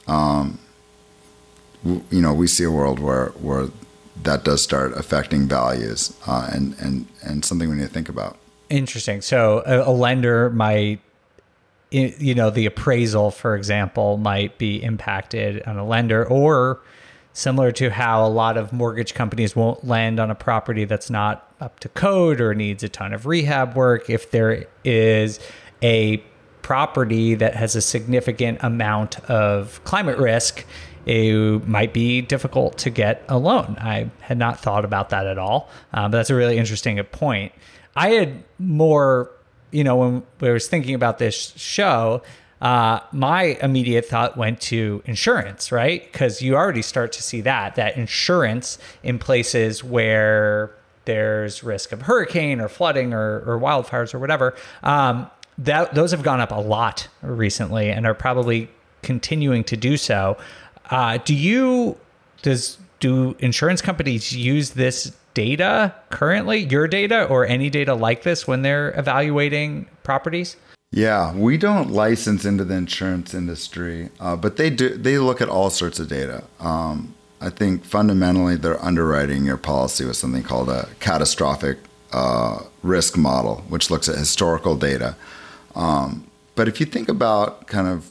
um, 0.07 0.59
you 1.85 2.21
know, 2.21 2.33
we 2.33 2.47
see 2.47 2.63
a 2.63 2.71
world 2.71 2.99
where 2.99 3.27
where 3.39 3.67
that 4.23 4.43
does 4.43 4.61
start 4.61 4.93
affecting 4.93 5.47
values, 5.47 6.15
uh, 6.27 6.49
and 6.51 6.75
and 6.79 7.07
and 7.23 7.43
something 7.43 7.69
we 7.69 7.75
need 7.75 7.83
to 7.83 7.87
think 7.89 8.09
about. 8.09 8.37
Interesting. 8.69 9.21
So 9.21 9.63
a, 9.65 9.89
a 9.89 9.91
lender 9.91 10.49
might 10.49 10.99
you 11.93 12.33
know 12.33 12.49
the 12.49 12.65
appraisal 12.65 13.29
for 13.29 13.55
example 13.55 14.17
might 14.17 14.57
be 14.57 14.81
impacted 14.81 15.61
on 15.63 15.77
a 15.77 15.85
lender 15.85 16.25
or 16.25 16.81
similar 17.33 17.71
to 17.71 17.89
how 17.91 18.25
a 18.25 18.29
lot 18.29 18.57
of 18.57 18.73
mortgage 18.73 19.13
companies 19.13 19.55
won't 19.55 19.85
lend 19.85 20.19
on 20.19 20.31
a 20.31 20.35
property 20.35 20.85
that's 20.85 21.09
not 21.09 21.51
up 21.61 21.79
to 21.79 21.89
code 21.89 22.41
or 22.41 22.55
needs 22.55 22.83
a 22.83 22.89
ton 22.89 23.13
of 23.13 23.25
rehab 23.25 23.75
work 23.75 24.09
if 24.09 24.31
there 24.31 24.65
is 24.83 25.39
a 25.83 26.17
property 26.63 27.35
that 27.35 27.55
has 27.55 27.75
a 27.75 27.81
significant 27.81 28.57
amount 28.63 29.19
of 29.29 29.83
climate 29.83 30.17
risk 30.17 30.65
it 31.05 31.67
might 31.67 31.93
be 31.93 32.21
difficult 32.21 32.77
to 32.77 32.89
get 32.89 33.23
a 33.29 33.37
loan 33.37 33.75
i 33.79 34.09
had 34.21 34.37
not 34.37 34.59
thought 34.59 34.85
about 34.85 35.09
that 35.09 35.27
at 35.27 35.37
all 35.37 35.69
um, 35.93 36.11
but 36.11 36.17
that's 36.17 36.29
a 36.29 36.35
really 36.35 36.57
interesting 36.57 37.01
point 37.05 37.51
i 37.95 38.09
had 38.09 38.43
more 38.59 39.29
you 39.71 39.83
know 39.83 39.95
when 39.95 40.23
i 40.41 40.51
was 40.51 40.67
thinking 40.67 40.95
about 40.95 41.17
this 41.17 41.53
show 41.55 42.21
uh, 42.63 43.01
my 43.11 43.57
immediate 43.61 44.05
thought 44.05 44.37
went 44.37 44.61
to 44.61 45.03
insurance, 45.05 45.69
right? 45.69 46.09
Because 46.09 46.41
you 46.41 46.55
already 46.55 46.81
start 46.81 47.11
to 47.11 47.21
see 47.21 47.41
that 47.41 47.75
that 47.75 47.97
insurance 47.97 48.77
in 49.03 49.19
places 49.19 49.83
where 49.83 50.73
there's 51.03 51.61
risk 51.61 51.91
of 51.91 52.03
hurricane 52.03 52.61
or 52.61 52.69
flooding 52.69 53.13
or, 53.13 53.43
or 53.45 53.59
wildfires 53.59 54.13
or 54.13 54.19
whatever. 54.19 54.55
Um, 54.81 55.29
that 55.57 55.93
those 55.93 56.11
have 56.11 56.23
gone 56.23 56.39
up 56.39 56.51
a 56.51 56.61
lot 56.61 57.09
recently 57.21 57.89
and 57.89 58.07
are 58.07 58.13
probably 58.13 58.69
continuing 59.01 59.65
to 59.65 59.75
do 59.75 59.97
so. 59.97 60.37
Uh, 60.89 61.17
do 61.23 61.33
you 61.33 61.97
does 62.41 62.77
do 62.99 63.35
insurance 63.39 63.81
companies 63.81 64.33
use 64.33 64.71
this 64.71 65.11
data 65.33 65.93
currently, 66.09 66.59
your 66.59 66.87
data 66.87 67.25
or 67.25 67.45
any 67.45 67.69
data 67.69 67.95
like 67.95 68.23
this 68.23 68.47
when 68.47 68.61
they're 68.61 68.97
evaluating 68.97 69.87
properties? 70.03 70.55
Yeah, 70.91 71.33
we 71.33 71.57
don't 71.57 71.89
license 71.89 72.45
into 72.45 72.63
the 72.63 72.75
insurance 72.75 73.33
industry, 73.33 74.09
uh, 74.19 74.35
but 74.35 74.57
they 74.57 74.69
do. 74.69 74.89
They 74.89 75.17
look 75.17 75.41
at 75.41 75.49
all 75.49 75.71
sorts 75.71 75.99
of 75.99 76.07
data. 76.07 76.43
Um, 76.59 77.15
I 77.41 77.49
think 77.49 77.83
fundamentally 77.83 78.55
they're 78.57 78.81
underwriting 78.83 79.43
your 79.43 79.57
policy 79.57 80.05
with 80.05 80.17
something 80.17 80.43
called 80.43 80.69
a 80.69 80.87
catastrophic 80.99 81.79
uh, 82.11 82.59
risk 82.83 83.17
model, 83.17 83.63
which 83.69 83.89
looks 83.89 84.07
at 84.07 84.17
historical 84.17 84.75
data. 84.75 85.15
Um, 85.75 86.29
but 86.55 86.67
if 86.67 86.79
you 86.79 86.85
think 86.85 87.09
about 87.09 87.67
kind 87.67 87.87
of 87.87 88.09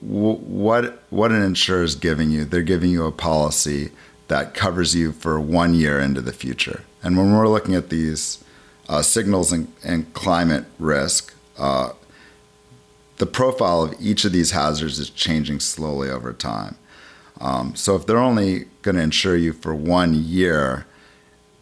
w- 0.00 0.36
what 0.36 1.02
what 1.10 1.30
an 1.30 1.42
insurer 1.42 1.82
is 1.82 1.94
giving 1.94 2.30
you, 2.30 2.44
they're 2.44 2.62
giving 2.62 2.90
you 2.90 3.06
a 3.06 3.12
policy 3.12 3.90
that 4.28 4.54
covers 4.54 4.94
you 4.94 5.12
for 5.12 5.38
one 5.38 5.74
year 5.74 6.00
into 6.00 6.20
the 6.20 6.32
future. 6.32 6.82
And 7.02 7.16
when 7.16 7.32
we're 7.32 7.48
looking 7.48 7.74
at 7.74 7.90
these 7.90 8.42
uh, 8.88 9.02
signals 9.02 9.52
and, 9.52 9.70
and, 9.82 10.12
climate 10.14 10.64
risk, 10.78 11.34
uh, 11.58 11.90
the 13.18 13.26
profile 13.26 13.82
of 13.82 13.94
each 14.00 14.24
of 14.24 14.32
these 14.32 14.50
hazards 14.52 14.98
is 14.98 15.10
changing 15.10 15.60
slowly 15.60 16.10
over 16.10 16.32
time. 16.32 16.76
Um, 17.40 17.74
so 17.74 17.96
if 17.96 18.06
they're 18.06 18.18
only 18.18 18.66
going 18.82 18.96
to 18.96 19.02
insure 19.02 19.36
you 19.36 19.52
for 19.52 19.74
one 19.74 20.14
year, 20.14 20.86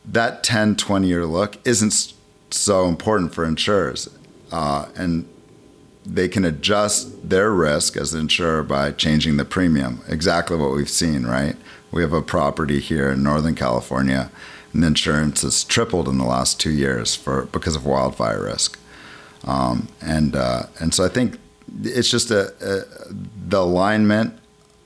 that 0.04 0.42
10, 0.42 0.76
20 0.76 1.06
year 1.06 1.26
look 1.26 1.58
isn't 1.66 2.14
so 2.50 2.86
important 2.86 3.34
for 3.34 3.44
insurers. 3.44 4.08
Uh, 4.50 4.86
and 4.96 5.28
they 6.04 6.28
can 6.28 6.44
adjust 6.44 7.28
their 7.28 7.50
risk 7.50 7.96
as 7.96 8.12
an 8.12 8.20
insurer 8.20 8.62
by 8.62 8.90
changing 8.92 9.36
the 9.36 9.44
premium. 9.44 10.02
Exactly 10.08 10.56
what 10.56 10.72
we've 10.72 10.90
seen, 10.90 11.24
right? 11.24 11.56
We 11.90 12.02
have 12.02 12.12
a 12.12 12.22
property 12.22 12.80
here 12.80 13.10
in 13.10 13.22
Northern 13.22 13.54
California, 13.54 14.30
and 14.72 14.82
the 14.82 14.88
insurance 14.88 15.42
has 15.42 15.62
tripled 15.62 16.08
in 16.08 16.18
the 16.18 16.24
last 16.24 16.58
two 16.58 16.72
years 16.72 17.14
for 17.14 17.46
because 17.46 17.76
of 17.76 17.86
wildfire 17.86 18.42
risk. 18.42 18.78
Um, 19.44 19.88
and 20.00 20.34
uh, 20.34 20.64
and 20.80 20.94
so 20.94 21.04
I 21.04 21.08
think 21.08 21.38
it's 21.82 22.10
just 22.10 22.30
a, 22.30 22.52
a, 22.60 23.12
the 23.48 23.58
alignment 23.58 24.38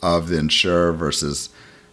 of 0.03 0.29
the 0.29 0.39
insurer 0.39 0.93
versus 0.93 1.51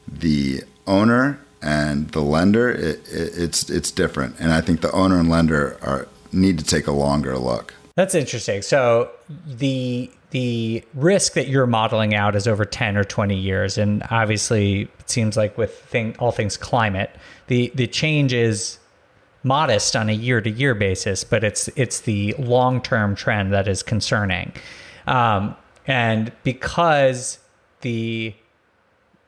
the 0.07 0.61
owner 0.87 1.39
and 1.61 2.09
the 2.09 2.21
lender. 2.21 2.69
It, 2.69 3.07
it, 3.07 3.37
it's 3.37 3.69
it's 3.69 3.91
different, 3.91 4.39
and 4.39 4.51
I 4.51 4.61
think 4.61 4.81
the 4.81 4.91
owner 4.91 5.19
and 5.19 5.29
lender 5.29 5.77
are 5.81 6.07
need 6.31 6.57
to 6.59 6.65
take 6.65 6.87
a 6.87 6.91
longer 6.91 7.37
look. 7.37 7.73
That's 7.95 8.15
interesting. 8.15 8.61
So 8.63 9.11
the 9.45 10.09
the 10.31 10.83
risk 10.95 11.33
that 11.33 11.47
you're 11.47 11.67
modeling 11.67 12.15
out 12.15 12.35
is 12.35 12.47
over 12.47 12.65
10 12.65 12.97
or 12.97 13.03
20 13.03 13.37
years 13.37 13.77
and 13.77 14.01
obviously 14.09 14.89
it 14.99 15.09
seems 15.09 15.37
like 15.37 15.59
with 15.59 15.77
thing, 15.81 16.15
all 16.17 16.31
things 16.31 16.57
climate 16.57 17.11
the 17.45 17.71
the 17.75 17.85
change 17.85 18.33
is 18.33 18.79
modest 19.43 19.95
on 19.95 20.09
a 20.09 20.13
year 20.13 20.41
to 20.41 20.49
year 20.49 20.73
basis 20.73 21.23
but 21.23 21.43
it's 21.43 21.67
it's 21.75 21.99
the 21.99 22.33
long 22.39 22.81
term 22.81 23.13
trend 23.13 23.53
that 23.53 23.67
is 23.67 23.83
concerning 23.83 24.51
um, 25.05 25.55
and 25.85 26.31
because 26.43 27.37
the 27.81 28.33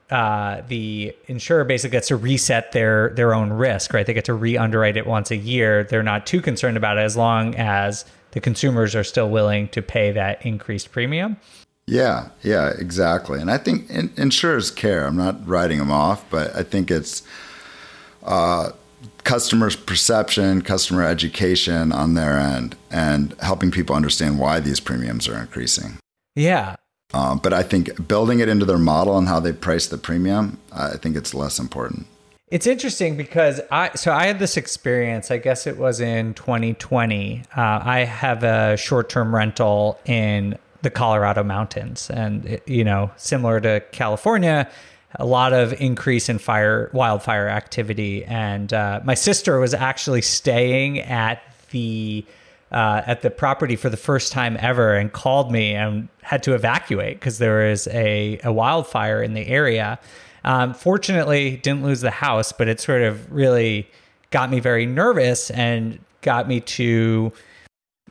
uh, 0.10 0.62
the 0.68 1.16
insurer 1.28 1.64
basically 1.64 1.92
gets 1.92 2.08
to 2.08 2.16
reset 2.16 2.72
their 2.72 3.10
their 3.10 3.34
own 3.34 3.52
risk, 3.52 3.92
right? 3.92 4.06
They 4.06 4.14
get 4.14 4.26
to 4.26 4.36
re-underwrite 4.36 4.98
it 4.98 5.08
once 5.08 5.32
a 5.32 5.36
year. 5.36 5.84
They're 5.84 6.04
not 6.04 6.28
too 6.28 6.42
concerned 6.42 6.78
about 6.78 7.00
it 7.00 7.02
as 7.02 7.18
long 7.18 7.56
as 7.56 8.06
the 8.36 8.42
consumers 8.42 8.94
are 8.94 9.04
still 9.04 9.30
willing 9.30 9.70
to 9.70 9.82
pay 9.82 10.12
that 10.12 10.46
increased 10.46 10.92
premium. 10.92 11.38
Yeah, 11.88 12.30
yeah, 12.44 12.74
exactly. 12.78 13.40
And 13.40 13.50
I 13.50 13.58
think 13.58 13.90
in, 13.90 14.12
insurers 14.18 14.70
care. 14.70 15.08
I'm 15.08 15.16
not 15.16 15.48
writing 15.48 15.80
them 15.80 15.90
off, 15.90 16.30
but 16.30 16.54
I 16.54 16.62
think 16.62 16.92
it's 16.92 17.24
uh, 18.24 18.72
customers' 19.24 19.78
perception, 19.78 20.62
customer 20.64 21.04
education 21.04 21.94
on 21.94 22.16
their 22.16 22.38
end, 22.38 22.76
and 22.92 23.34
helping 23.40 23.72
people 23.72 23.96
understand 23.96 24.38
why 24.38 24.60
these 24.60 24.82
premiums 24.82 25.30
are 25.30 25.40
increasing. 25.40 25.98
Yeah. 26.36 26.76
Um, 27.14 27.40
but 27.42 27.54
I 27.54 27.64
think 27.64 28.06
building 28.06 28.40
it 28.40 28.50
into 28.50 28.66
their 28.66 28.78
model 28.78 29.18
and 29.18 29.30
how 29.30 29.40
they 29.40 29.54
price 29.54 29.88
the 29.88 29.98
premium, 29.98 30.60
I 30.74 30.98
think 30.98 31.16
it's 31.16 31.34
less 31.34 31.58
important. 31.58 32.08
It's 32.50 32.68
interesting 32.68 33.18
because 33.18 33.60
I 33.72 33.96
so 33.96 34.14
I 34.14 34.28
had 34.28 34.38
this 34.38 34.56
experience. 34.56 35.32
I 35.32 35.38
guess 35.38 35.66
it 35.66 35.78
was 35.78 36.00
in 36.00 36.36
2020. 36.36 37.42
Uh, 37.56 37.62
I 37.84 38.00
have 38.04 38.44
a 38.44 38.78
short-term 38.78 39.34
rental 39.34 40.00
in 40.06 40.56
the 40.84 40.92
Colorado 40.92 41.44
mountains, 41.44 42.12
and 42.12 42.46
it, 42.46 42.68
you 42.68 42.84
know, 42.84 43.10
similar 43.18 43.60
to 43.62 43.84
California, 43.92 44.70
a 45.16 45.26
lot 45.26 45.54
of 45.54 45.74
increase 45.82 46.30
in 46.30 46.38
fire 46.38 46.92
wildfire 46.94 47.48
activity. 47.48 48.24
And 48.26 48.72
uh, 48.72 49.02
my 49.04 49.16
sister 49.16 49.60
was 49.60 49.74
actually 49.74 50.22
staying 50.22 51.00
at 51.00 51.42
the 51.72 52.24
uh, 52.72 53.02
at 53.08 53.24
the 53.24 53.32
property 53.32 53.76
for 53.76 53.90
the 53.90 53.98
first 53.98 54.32
time 54.32 54.56
ever 54.60 54.94
and 54.94 55.12
called 55.12 55.52
me 55.52 55.74
and 55.74 56.10
had 56.22 56.44
to 56.44 56.54
evacuate 56.54 57.20
because 57.20 57.40
there 57.40 57.70
was 57.70 57.88
a, 57.88 58.40
a 58.44 58.52
wildfire 58.52 59.24
in 59.24 59.34
the 59.34 59.48
area. 59.48 59.98
Um, 60.46 60.76
fortunately, 60.76 61.58
didn't 61.58 61.84
lose 61.84 62.02
the 62.02 62.12
house, 62.12 62.52
but 62.52 62.68
it 62.68 62.80
sort 62.80 63.02
of 63.02 63.32
really 63.32 63.90
got 64.30 64.52
me 64.52 64.60
very 64.60 64.86
nervous 64.86 65.50
and 65.50 66.00
got 66.22 66.48
me 66.48 66.62
to, 66.62 67.34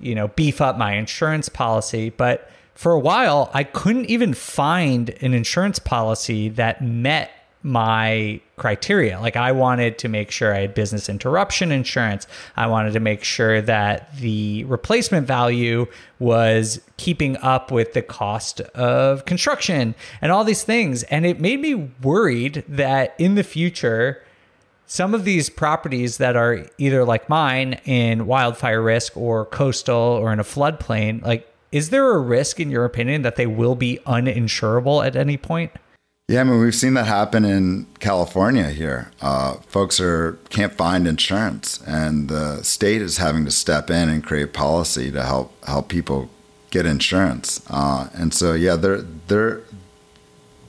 you 0.00 0.14
know, 0.14 0.28
beef 0.28 0.60
up 0.60 0.76
my 0.76 0.94
insurance 0.94 1.48
policy. 1.48 2.10
But 2.10 2.50
for 2.74 2.92
a 2.92 2.98
while, 2.98 3.50
I 3.54 3.62
couldn't 3.62 4.06
even 4.06 4.34
find 4.34 5.10
an 5.22 5.32
insurance 5.32 5.78
policy 5.78 6.48
that 6.50 6.82
met 6.82 7.30
my 7.64 8.38
criteria. 8.56 9.18
Like 9.18 9.36
I 9.36 9.50
wanted 9.50 9.98
to 9.98 10.08
make 10.08 10.30
sure 10.30 10.54
I 10.54 10.60
had 10.60 10.74
business 10.74 11.08
interruption 11.08 11.72
insurance. 11.72 12.26
I 12.56 12.66
wanted 12.66 12.92
to 12.92 13.00
make 13.00 13.24
sure 13.24 13.62
that 13.62 14.14
the 14.18 14.64
replacement 14.64 15.26
value 15.26 15.86
was 16.18 16.80
keeping 16.98 17.38
up 17.38 17.72
with 17.72 17.94
the 17.94 18.02
cost 18.02 18.60
of 18.60 19.24
construction 19.24 19.94
and 20.20 20.30
all 20.30 20.44
these 20.44 20.62
things. 20.62 21.04
And 21.04 21.24
it 21.24 21.40
made 21.40 21.60
me 21.60 21.90
worried 22.02 22.64
that 22.68 23.14
in 23.18 23.34
the 23.34 23.42
future, 23.42 24.22
some 24.86 25.14
of 25.14 25.24
these 25.24 25.48
properties 25.48 26.18
that 26.18 26.36
are 26.36 26.66
either 26.76 27.02
like 27.06 27.30
mine 27.30 27.80
in 27.86 28.26
wildfire 28.26 28.82
risk 28.82 29.16
or 29.16 29.46
coastal 29.46 29.96
or 29.96 30.34
in 30.34 30.38
a 30.38 30.44
floodplain, 30.44 31.22
like 31.22 31.50
is 31.72 31.88
there 31.90 32.12
a 32.12 32.18
risk 32.18 32.60
in 32.60 32.70
your 32.70 32.84
opinion 32.84 33.22
that 33.22 33.36
they 33.36 33.46
will 33.46 33.74
be 33.74 33.98
uninsurable 34.06 35.04
at 35.04 35.16
any 35.16 35.38
point? 35.38 35.72
Yeah, 36.26 36.40
I 36.40 36.44
mean 36.44 36.58
we've 36.58 36.74
seen 36.74 36.94
that 36.94 37.06
happen 37.06 37.44
in 37.44 37.86
California 38.00 38.70
here. 38.70 39.10
Uh, 39.20 39.56
folks 39.66 40.00
are 40.00 40.38
can't 40.48 40.72
find 40.72 41.06
insurance, 41.06 41.82
and 41.86 42.30
the 42.30 42.62
state 42.62 43.02
is 43.02 43.18
having 43.18 43.44
to 43.44 43.50
step 43.50 43.90
in 43.90 44.08
and 44.08 44.24
create 44.24 44.54
policy 44.54 45.10
to 45.12 45.22
help 45.22 45.52
help 45.66 45.88
people 45.90 46.30
get 46.70 46.86
insurance. 46.86 47.62
Uh, 47.68 48.08
and 48.14 48.32
so, 48.32 48.54
yeah, 48.54 48.74
there 48.74 49.02
there 49.28 49.60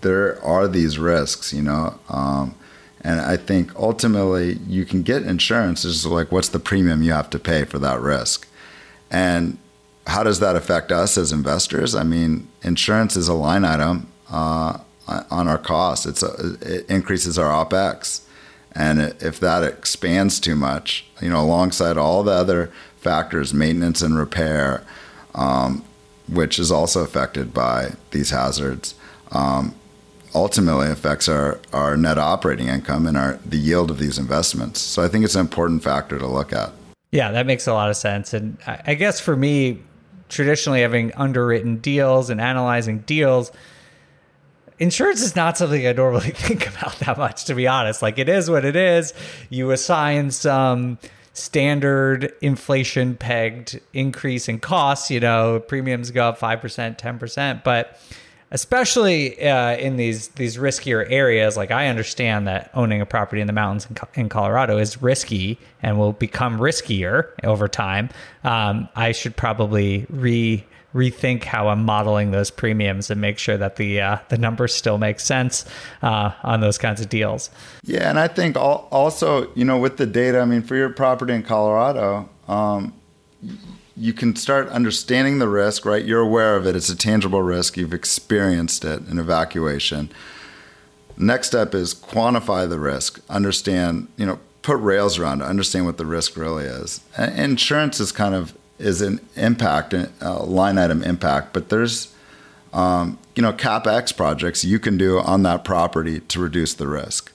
there 0.02 0.44
are 0.44 0.68
these 0.68 1.00
risks, 1.00 1.54
you 1.54 1.62
know. 1.62 1.98
Um, 2.10 2.56
and 3.00 3.22
I 3.22 3.38
think 3.38 3.74
ultimately 3.78 4.60
you 4.68 4.84
can 4.84 5.04
get 5.04 5.24
insurance. 5.24 5.86
Is 5.86 6.06
like 6.06 6.34
what's 6.34 6.50
the 6.50 6.60
premium 6.60 7.02
you 7.02 7.14
have 7.14 7.30
to 7.30 7.40
pay 7.40 7.64
for 7.64 7.80
that 7.80 8.02
risk, 8.02 8.46
and 9.10 9.58
how 10.06 10.22
does 10.22 10.42
that 10.42 10.58
affect 10.58 10.92
us 10.92 11.18
as 11.18 11.32
investors? 11.32 11.96
I 11.96 12.04
mean, 12.04 12.50
insurance 12.62 13.16
is 13.16 13.30
a 13.30 13.34
line 13.34 13.64
item. 13.64 14.12
Uh, 14.30 14.80
on 15.08 15.48
our 15.48 15.58
costs. 15.58 16.06
It's 16.06 16.24
a, 16.24 16.58
it 16.62 16.90
increases 16.90 17.38
our 17.38 17.66
opex, 17.66 18.22
and 18.74 19.00
if 19.22 19.40
that 19.40 19.64
expands 19.64 20.40
too 20.40 20.56
much, 20.56 21.06
you 21.22 21.30
know, 21.30 21.42
alongside 21.42 21.98
all 21.98 22.24
the 22.24 22.32
other 22.32 22.72
factors, 22.98 23.54
maintenance 23.54 24.02
and 24.02 24.18
repair, 24.18 24.84
um, 25.36 25.84
which 26.28 26.58
is 26.60 26.72
also 26.72 27.02
affected 27.02 27.54
by 27.54 27.92
these 28.12 28.32
hazards, 28.32 28.96
um, 29.32 29.76
ultimately 30.34 30.90
affects 30.90 31.30
our, 31.30 31.60
our 31.72 31.96
net 31.96 32.18
operating 32.18 32.68
income 32.68 33.08
and 33.08 33.16
our 33.16 33.40
the 33.46 33.58
yield 33.58 33.90
of 33.90 34.00
these 34.00 34.18
investments. 34.18 34.82
So 34.82 35.04
I 35.04 35.08
think 35.08 35.24
it's 35.24 35.36
an 35.36 35.42
important 35.42 35.84
factor 35.84 36.20
to 36.20 36.28
look 36.28 36.52
at. 36.52 36.72
Yeah, 37.12 37.32
that 37.32 37.46
makes 37.46 37.68
a 37.68 37.74
lot 37.74 37.90
of 37.90 37.96
sense. 37.96 38.34
And 38.34 38.58
I 38.66 38.96
guess 38.96 39.22
for 39.22 39.38
me, 39.38 39.80
traditionally 40.28 40.82
having 40.82 41.14
underwritten 41.14 41.78
deals 41.78 42.30
and 42.30 42.42
analyzing 42.42 43.00
deals 43.00 43.52
insurance 44.80 45.22
is 45.22 45.36
not 45.36 45.58
something 45.58 45.86
I 45.86 45.94
normally 45.94 46.30
think 46.32 46.68
about 46.68 46.98
that 47.00 47.18
much, 47.18 47.46
to 47.46 47.56
be 47.56 47.68
honest. 47.68 48.02
Like 48.02 48.18
it 48.18 48.30
is 48.30 48.50
what 48.50 48.66
it 48.66 48.76
is. 48.76 49.14
You 49.50 49.72
assign 49.72 50.32
some 50.32 50.98
standard 51.34 52.34
inflation 52.42 53.16
pegged 53.16 53.80
increase 53.94 54.48
in 54.48 54.60
costs, 54.60 55.12
you 55.12 55.20
know, 55.20 55.60
premiums 55.60 56.12
go 56.12 56.30
up 56.30 56.40
5%, 56.40 56.98
10%, 56.98 57.64
but 57.64 58.00
especially 58.52 59.42
uh, 59.46 59.76
in 59.76 59.98
these 59.98 60.30
these 60.30 60.58
riskier 60.58 61.06
areas 61.10 61.58
like 61.58 61.72
i 61.72 61.88
understand 61.88 62.48
that 62.48 62.70
owning 62.76 63.02
a 63.02 63.06
property 63.06 63.42
in 63.42 63.48
the 63.48 63.54
mountains 63.54 63.88
in, 63.90 64.22
in 64.22 64.30
colorado 64.30 64.78
is 64.78 65.02
risky 65.02 65.58
and 65.82 65.98
will 65.98 66.14
become 66.14 66.60
riskier 66.60 67.32
over 67.44 67.68
time 67.68 68.08
um, 68.44 68.88
i 68.96 69.12
should 69.12 69.36
probably 69.36 70.06
re 70.10 70.64
rethink 70.96 71.44
how 71.44 71.68
I'm 71.68 71.84
modeling 71.84 72.32
those 72.32 72.50
premiums 72.50 73.12
and 73.12 73.20
make 73.20 73.38
sure 73.38 73.58
that 73.58 73.76
the 73.76 74.02
uh, 74.02 74.18
the 74.30 74.38
numbers 74.38 74.74
still 74.74 74.98
make 74.98 75.20
sense 75.20 75.66
uh, 76.02 76.32
on 76.42 76.62
those 76.62 76.78
kinds 76.78 77.02
of 77.02 77.10
deals. 77.10 77.52
Yeah, 77.84 78.10
and 78.10 78.18
I 78.18 78.28
think 78.30 78.56
also 78.58 79.54
you 79.54 79.66
know 79.66 79.78
with 79.78 79.98
the 79.98 80.06
data, 80.08 80.40
I 80.40 80.46
mean 80.46 80.64
for 80.64 80.76
your 80.76 80.90
property 80.90 81.34
in 81.34 81.44
Colorado. 81.44 82.30
Um, 82.48 82.94
you 83.98 84.12
can 84.12 84.36
start 84.36 84.68
understanding 84.70 85.40
the 85.40 85.48
risk, 85.48 85.86
right? 85.86 86.04
You're 86.04 86.22
aware 86.22 86.58
of 86.58 86.68
it. 86.68 86.76
It's 86.76 86.90
a 86.90 86.98
tangible 86.98 87.42
risk. 87.42 87.78
You've 87.78 87.94
experienced 87.94 88.84
it 88.84 89.08
in 89.08 89.20
evacuation. 89.20 90.12
Next 91.18 91.48
step 91.48 91.74
is 91.74 91.94
quantify 91.94 92.68
the 92.68 92.78
risk. 92.78 93.22
Understand, 93.30 94.10
you 94.18 94.26
know, 94.26 94.40
put 94.64 94.78
rails 94.82 95.18
around 95.18 95.42
it. 95.42 95.46
Understand 95.46 95.86
what 95.86 95.98
the 95.98 96.06
risk 96.06 96.36
really 96.36 96.66
is. 96.66 97.00
And 97.16 97.40
insurance 97.40 98.02
is 98.02 98.12
kind 98.12 98.36
of 98.36 98.54
is 98.78 99.02
an 99.02 99.20
impact, 99.36 99.94
a 99.94 100.34
line 100.44 100.78
item 100.78 101.04
impact, 101.04 101.54
but 101.54 101.70
there's 101.70 102.14
um, 102.74 103.18
you 103.36 103.42
know 103.42 103.54
capex 103.54 104.16
projects 104.16 104.66
you 104.66 104.80
can 104.80 104.98
do 104.98 105.20
on 105.20 105.44
that 105.44 105.64
property 105.64 106.20
to 106.20 106.40
reduce 106.40 106.74
the 106.74 106.88
risk, 106.88 107.32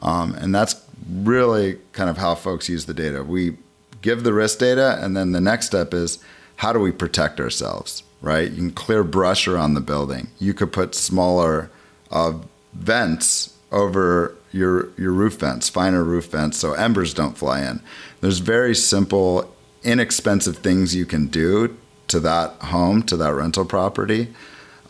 um, 0.00 0.34
and 0.34 0.54
that's 0.54 0.82
really 1.10 1.78
kind 1.92 2.08
of 2.08 2.16
how 2.16 2.34
folks 2.34 2.68
use 2.68 2.86
the 2.86 2.94
data. 2.94 3.22
We 3.22 3.56
give 4.00 4.24
the 4.24 4.32
risk 4.32 4.58
data, 4.58 4.98
and 5.02 5.16
then 5.16 5.32
the 5.32 5.40
next 5.40 5.66
step 5.66 5.92
is 5.92 6.18
how 6.56 6.72
do 6.72 6.78
we 6.80 6.90
protect 6.90 7.40
ourselves, 7.40 8.02
right? 8.20 8.50
You 8.50 8.56
can 8.56 8.72
clear 8.72 9.04
brush 9.04 9.46
around 9.46 9.74
the 9.74 9.80
building. 9.80 10.28
You 10.38 10.54
could 10.54 10.72
put 10.72 10.94
smaller 10.94 11.70
uh, 12.10 12.32
vents 12.72 13.54
over 13.70 14.34
your 14.52 14.88
your 14.96 15.12
roof 15.12 15.34
vents, 15.34 15.68
finer 15.68 16.02
roof 16.02 16.30
vents, 16.30 16.56
so 16.56 16.72
embers 16.72 17.12
don't 17.12 17.36
fly 17.36 17.60
in. 17.60 17.80
There's 18.20 18.38
very 18.38 18.74
simple 18.74 19.54
inexpensive 19.82 20.58
things 20.58 20.94
you 20.94 21.06
can 21.06 21.26
do 21.26 21.76
to 22.08 22.20
that 22.20 22.54
home, 22.62 23.02
to 23.02 23.16
that 23.16 23.34
rental 23.34 23.64
property, 23.64 24.28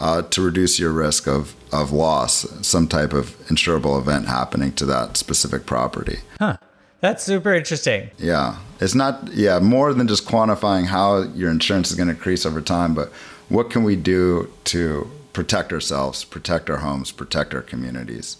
uh, 0.00 0.22
to 0.22 0.40
reduce 0.40 0.78
your 0.78 0.92
risk 0.92 1.26
of, 1.26 1.54
of 1.72 1.92
loss, 1.92 2.46
some 2.66 2.86
type 2.86 3.12
of 3.12 3.36
insurable 3.48 3.98
event 3.98 4.26
happening 4.26 4.72
to 4.72 4.86
that 4.86 5.16
specific 5.16 5.66
property. 5.66 6.20
Huh. 6.38 6.56
That's 7.00 7.22
super 7.22 7.54
interesting. 7.54 8.10
Yeah. 8.18 8.58
It's 8.80 8.94
not, 8.94 9.28
yeah, 9.32 9.58
more 9.58 9.94
than 9.94 10.08
just 10.08 10.26
quantifying 10.26 10.86
how 10.86 11.22
your 11.22 11.50
insurance 11.50 11.90
is 11.90 11.96
going 11.96 12.08
to 12.08 12.14
increase 12.14 12.46
over 12.46 12.60
time, 12.60 12.94
but 12.94 13.10
what 13.48 13.70
can 13.70 13.84
we 13.84 13.96
do 13.96 14.52
to 14.64 15.10
protect 15.32 15.72
ourselves, 15.72 16.24
protect 16.24 16.68
our 16.68 16.78
homes, 16.78 17.12
protect 17.12 17.54
our 17.54 17.62
communities? 17.62 18.36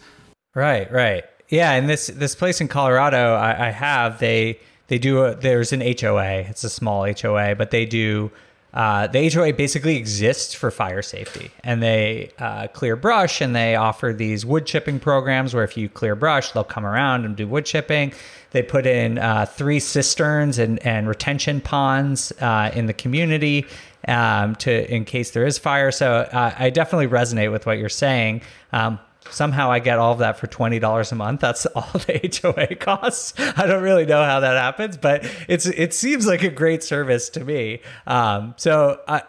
Right, 0.54 0.90
right. 0.92 1.24
Yeah. 1.48 1.72
And 1.72 1.88
this, 1.88 2.08
this 2.08 2.34
place 2.34 2.60
in 2.60 2.68
Colorado, 2.68 3.34
I, 3.34 3.68
I 3.68 3.70
have, 3.70 4.18
they, 4.18 4.58
they 4.88 4.98
do 4.98 5.24
a, 5.24 5.34
there's 5.34 5.72
an 5.72 5.80
HOA. 5.80 6.40
It's 6.48 6.64
a 6.64 6.70
small 6.70 7.06
HOA, 7.06 7.54
but 7.54 7.70
they 7.70 7.86
do 7.86 8.30
uh, 8.74 9.06
the 9.06 9.30
HOA 9.30 9.54
basically 9.54 9.96
exists 9.96 10.52
for 10.52 10.70
fire 10.70 11.00
safety, 11.00 11.50
and 11.64 11.82
they 11.82 12.30
uh, 12.38 12.68
clear 12.68 12.96
brush, 12.96 13.40
and 13.40 13.56
they 13.56 13.74
offer 13.76 14.12
these 14.12 14.44
wood 14.44 14.66
chipping 14.66 15.00
programs 15.00 15.54
where 15.54 15.64
if 15.64 15.76
you 15.76 15.88
clear 15.88 16.14
brush, 16.14 16.52
they'll 16.52 16.64
come 16.64 16.84
around 16.84 17.24
and 17.24 17.34
do 17.34 17.48
wood 17.48 17.64
chipping. 17.64 18.12
They 18.50 18.62
put 18.62 18.86
in 18.86 19.18
uh, 19.18 19.46
three 19.46 19.80
cisterns 19.80 20.58
and, 20.58 20.84
and 20.86 21.08
retention 21.08 21.62
ponds 21.62 22.30
uh, 22.40 22.70
in 22.74 22.86
the 22.86 22.92
community 22.92 23.66
um, 24.06 24.54
to 24.56 24.94
in 24.94 25.06
case 25.06 25.30
there 25.30 25.46
is 25.46 25.56
fire. 25.58 25.90
So 25.90 26.12
uh, 26.12 26.54
I 26.58 26.68
definitely 26.70 27.08
resonate 27.08 27.50
with 27.50 27.64
what 27.64 27.78
you're 27.78 27.88
saying. 27.88 28.42
Um, 28.72 28.98
somehow 29.30 29.70
I 29.70 29.78
get 29.78 29.98
all 29.98 30.12
of 30.12 30.18
that 30.18 30.38
for 30.38 30.46
twenty 30.46 30.78
dollars 30.78 31.12
a 31.12 31.14
month. 31.14 31.40
That's 31.40 31.66
all 31.74 31.90
the 31.92 32.38
HOA 32.42 32.76
costs. 32.76 33.34
I 33.56 33.66
don't 33.66 33.82
really 33.82 34.06
know 34.06 34.24
how 34.24 34.40
that 34.40 34.56
happens, 34.56 34.96
but 34.96 35.28
it's 35.48 35.66
it 35.66 35.94
seems 35.94 36.26
like 36.26 36.42
a 36.42 36.50
great 36.50 36.82
service 36.82 37.28
to 37.30 37.44
me. 37.44 37.80
Um, 38.06 38.54
so 38.56 39.00
I, 39.06 39.22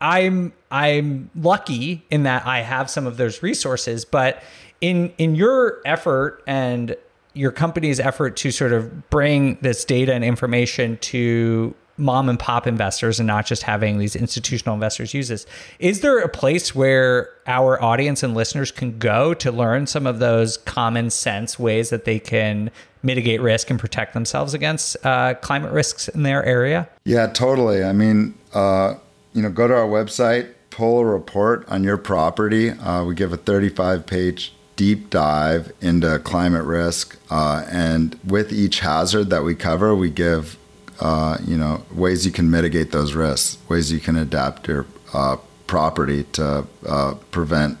I'm 0.00 0.52
I'm 0.70 1.30
lucky 1.34 2.04
in 2.10 2.24
that 2.24 2.46
I 2.46 2.60
have 2.60 2.90
some 2.90 3.06
of 3.06 3.16
those 3.16 3.42
resources, 3.42 4.04
but 4.04 4.42
in 4.80 5.12
in 5.18 5.34
your 5.34 5.80
effort 5.84 6.42
and 6.46 6.96
your 7.32 7.52
company's 7.52 8.00
effort 8.00 8.36
to 8.36 8.50
sort 8.50 8.72
of 8.72 9.10
bring 9.10 9.58
this 9.60 9.84
data 9.84 10.14
and 10.14 10.24
information 10.24 10.96
to 10.98 11.74
mom 11.96 12.28
and 12.28 12.38
pop 12.38 12.66
investors 12.66 13.18
and 13.18 13.26
not 13.26 13.46
just 13.46 13.62
having 13.62 13.98
these 13.98 14.14
institutional 14.14 14.74
investors 14.74 15.14
use 15.14 15.28
this. 15.28 15.46
Is 15.78 16.00
there 16.00 16.18
a 16.18 16.28
place 16.28 16.74
where 16.74 17.30
our 17.46 17.82
audience 17.82 18.22
and 18.22 18.34
listeners 18.34 18.70
can 18.70 18.98
go 18.98 19.34
to 19.34 19.50
learn 19.50 19.86
some 19.86 20.06
of 20.06 20.18
those 20.18 20.58
common 20.58 21.10
sense 21.10 21.58
ways 21.58 21.90
that 21.90 22.04
they 22.04 22.18
can 22.18 22.70
mitigate 23.02 23.40
risk 23.40 23.70
and 23.70 23.78
protect 23.78 24.14
themselves 24.14 24.52
against 24.52 24.96
uh, 25.06 25.34
climate 25.34 25.72
risks 25.72 26.08
in 26.08 26.22
their 26.22 26.44
area? 26.44 26.88
Yeah, 27.04 27.28
totally. 27.28 27.82
I 27.82 27.92
mean, 27.92 28.34
uh, 28.52 28.94
you 29.32 29.42
know, 29.42 29.50
go 29.50 29.68
to 29.68 29.74
our 29.74 29.86
website, 29.86 30.52
pull 30.70 30.98
a 30.98 31.04
report 31.04 31.66
on 31.68 31.84
your 31.84 31.96
property. 31.96 32.70
Uh, 32.70 33.04
we 33.04 33.14
give 33.14 33.32
a 33.32 33.36
35 33.36 34.06
page 34.06 34.52
deep 34.76 35.08
dive 35.08 35.72
into 35.80 36.18
climate 36.18 36.64
risk. 36.64 37.18
Uh, 37.30 37.64
and 37.70 38.18
with 38.24 38.52
each 38.52 38.80
hazard 38.80 39.30
that 39.30 39.42
we 39.42 39.54
cover, 39.54 39.94
we 39.94 40.10
give 40.10 40.58
uh, 41.00 41.38
you 41.44 41.56
know, 41.56 41.82
ways 41.92 42.24
you 42.24 42.32
can 42.32 42.50
mitigate 42.50 42.92
those 42.92 43.14
risks, 43.14 43.58
ways 43.68 43.92
you 43.92 44.00
can 44.00 44.16
adapt 44.16 44.68
your 44.68 44.86
uh, 45.12 45.36
property 45.66 46.24
to 46.32 46.66
uh, 46.86 47.14
prevent 47.30 47.78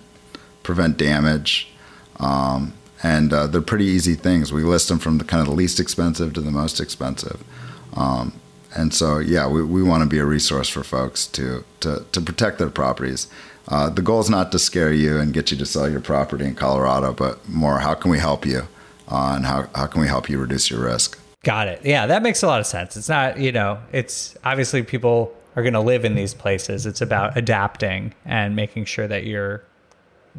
prevent 0.62 0.96
damage. 0.96 1.68
Um, 2.18 2.72
and 3.02 3.32
uh, 3.32 3.46
they're 3.46 3.60
pretty 3.60 3.84
easy 3.84 4.14
things. 4.14 4.52
We 4.52 4.64
list 4.64 4.88
them 4.88 4.98
from 4.98 5.18
the 5.18 5.24
kind 5.24 5.40
of 5.40 5.46
the 5.46 5.54
least 5.54 5.78
expensive 5.78 6.32
to 6.34 6.40
the 6.40 6.50
most 6.50 6.80
expensive. 6.80 7.42
Um, 7.94 8.32
and 8.74 8.92
so, 8.92 9.18
yeah, 9.18 9.48
we, 9.48 9.62
we 9.62 9.82
want 9.82 10.02
to 10.02 10.08
be 10.08 10.18
a 10.18 10.24
resource 10.24 10.68
for 10.68 10.82
folks 10.82 11.26
to, 11.28 11.64
to, 11.80 12.04
to 12.12 12.20
protect 12.20 12.58
their 12.58 12.70
properties. 12.70 13.28
Uh, 13.68 13.90
the 13.90 14.02
goal 14.02 14.20
is 14.20 14.30
not 14.30 14.52
to 14.52 14.58
scare 14.58 14.92
you 14.92 15.18
and 15.18 15.32
get 15.32 15.50
you 15.50 15.56
to 15.56 15.66
sell 15.66 15.88
your 15.88 16.00
property 16.00 16.44
in 16.44 16.54
Colorado, 16.54 17.12
but 17.12 17.48
more 17.48 17.78
how 17.78 17.94
can 17.94 18.10
we 18.10 18.18
help 18.18 18.44
you 18.44 18.62
uh, 19.08 19.34
and 19.36 19.46
how, 19.46 19.68
how 19.74 19.86
can 19.86 20.00
we 20.00 20.06
help 20.06 20.28
you 20.28 20.38
reduce 20.38 20.70
your 20.70 20.80
risk? 20.80 21.18
Got 21.46 21.68
it. 21.68 21.82
Yeah, 21.84 22.06
that 22.06 22.24
makes 22.24 22.42
a 22.42 22.48
lot 22.48 22.58
of 22.58 22.66
sense. 22.66 22.96
It's 22.96 23.08
not, 23.08 23.38
you 23.38 23.52
know, 23.52 23.78
it's 23.92 24.36
obviously 24.42 24.82
people 24.82 25.32
are 25.54 25.62
going 25.62 25.74
to 25.74 25.80
live 25.80 26.04
in 26.04 26.16
these 26.16 26.34
places. 26.34 26.86
It's 26.86 27.00
about 27.00 27.36
adapting 27.36 28.14
and 28.24 28.56
making 28.56 28.86
sure 28.86 29.06
that 29.06 29.26
you're, 29.26 29.62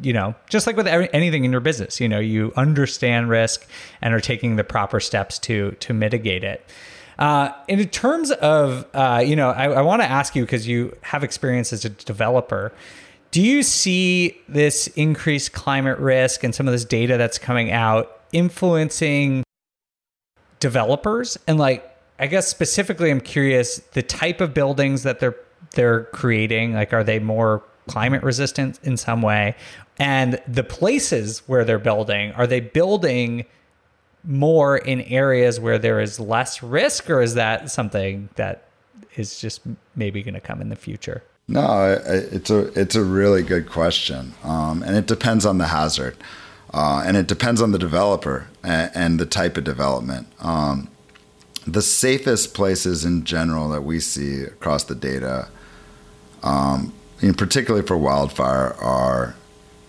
you 0.02 0.12
know, 0.12 0.34
just 0.50 0.66
like 0.66 0.76
with 0.76 0.86
every, 0.86 1.10
anything 1.14 1.46
in 1.46 1.50
your 1.50 1.62
business, 1.62 1.98
you 1.98 2.10
know, 2.10 2.18
you 2.18 2.52
understand 2.56 3.30
risk 3.30 3.66
and 4.02 4.12
are 4.12 4.20
taking 4.20 4.56
the 4.56 4.64
proper 4.64 5.00
steps 5.00 5.38
to 5.38 5.70
to 5.80 5.94
mitigate 5.94 6.44
it. 6.44 6.62
Uh, 7.18 7.52
in 7.68 7.88
terms 7.88 8.30
of, 8.30 8.84
uh, 8.92 9.24
you 9.24 9.34
know, 9.34 9.48
I, 9.48 9.70
I 9.70 9.80
want 9.80 10.02
to 10.02 10.06
ask 10.06 10.36
you 10.36 10.42
because 10.42 10.68
you 10.68 10.94
have 11.00 11.24
experience 11.24 11.72
as 11.72 11.86
a 11.86 11.88
developer. 11.88 12.70
Do 13.30 13.40
you 13.40 13.62
see 13.62 14.38
this 14.46 14.88
increased 14.88 15.54
climate 15.54 15.98
risk 16.00 16.44
and 16.44 16.54
some 16.54 16.68
of 16.68 16.72
this 16.72 16.84
data 16.84 17.16
that's 17.16 17.38
coming 17.38 17.72
out 17.72 18.20
influencing 18.30 19.42
developers. 20.60 21.38
And 21.46 21.58
like 21.58 21.96
I 22.18 22.26
guess 22.26 22.48
specifically 22.48 23.10
I'm 23.10 23.20
curious 23.20 23.78
the 23.92 24.02
type 24.02 24.40
of 24.40 24.54
buildings 24.54 25.02
that 25.04 25.20
they're 25.20 25.36
they're 25.72 26.04
creating 26.04 26.74
like 26.74 26.92
are 26.92 27.04
they 27.04 27.18
more 27.18 27.62
climate 27.86 28.22
resistant 28.22 28.78
in 28.82 28.96
some 28.96 29.22
way? 29.22 29.56
And 29.98 30.40
the 30.46 30.64
places 30.64 31.42
where 31.46 31.64
they're 31.64 31.78
building 31.78 32.32
are 32.32 32.46
they 32.46 32.60
building 32.60 33.46
more 34.24 34.76
in 34.76 35.00
areas 35.02 35.60
where 35.60 35.78
there 35.78 36.00
is 36.00 36.18
less 36.18 36.62
risk 36.62 37.08
or 37.08 37.22
is 37.22 37.34
that 37.34 37.70
something 37.70 38.28
that 38.34 38.64
is 39.16 39.40
just 39.40 39.60
maybe 39.94 40.22
going 40.22 40.34
to 40.34 40.40
come 40.40 40.60
in 40.60 40.68
the 40.68 40.76
future? 40.76 41.22
No 41.46 41.98
it's 42.04 42.50
a 42.50 42.66
it's 42.78 42.94
a 42.94 43.02
really 43.02 43.42
good 43.42 43.70
question. 43.70 44.34
Um, 44.42 44.82
and 44.82 44.96
it 44.96 45.06
depends 45.06 45.46
on 45.46 45.58
the 45.58 45.68
hazard 45.68 46.16
uh, 46.72 47.02
and 47.04 47.16
it 47.16 47.26
depends 47.26 47.62
on 47.62 47.72
the 47.72 47.78
developer 47.78 48.48
and, 48.62 48.90
and 48.94 49.20
the 49.20 49.26
type 49.26 49.56
of 49.56 49.64
development. 49.64 50.26
Um, 50.40 50.88
the 51.66 51.82
safest 51.82 52.54
places 52.54 53.04
in 53.04 53.24
general 53.24 53.68
that 53.70 53.82
we 53.82 54.00
see 54.00 54.42
across 54.42 54.84
the 54.84 54.94
data, 54.94 55.48
um, 56.42 56.92
particularly 57.36 57.86
for 57.86 57.96
wildfire, 57.96 58.74
are 58.74 59.34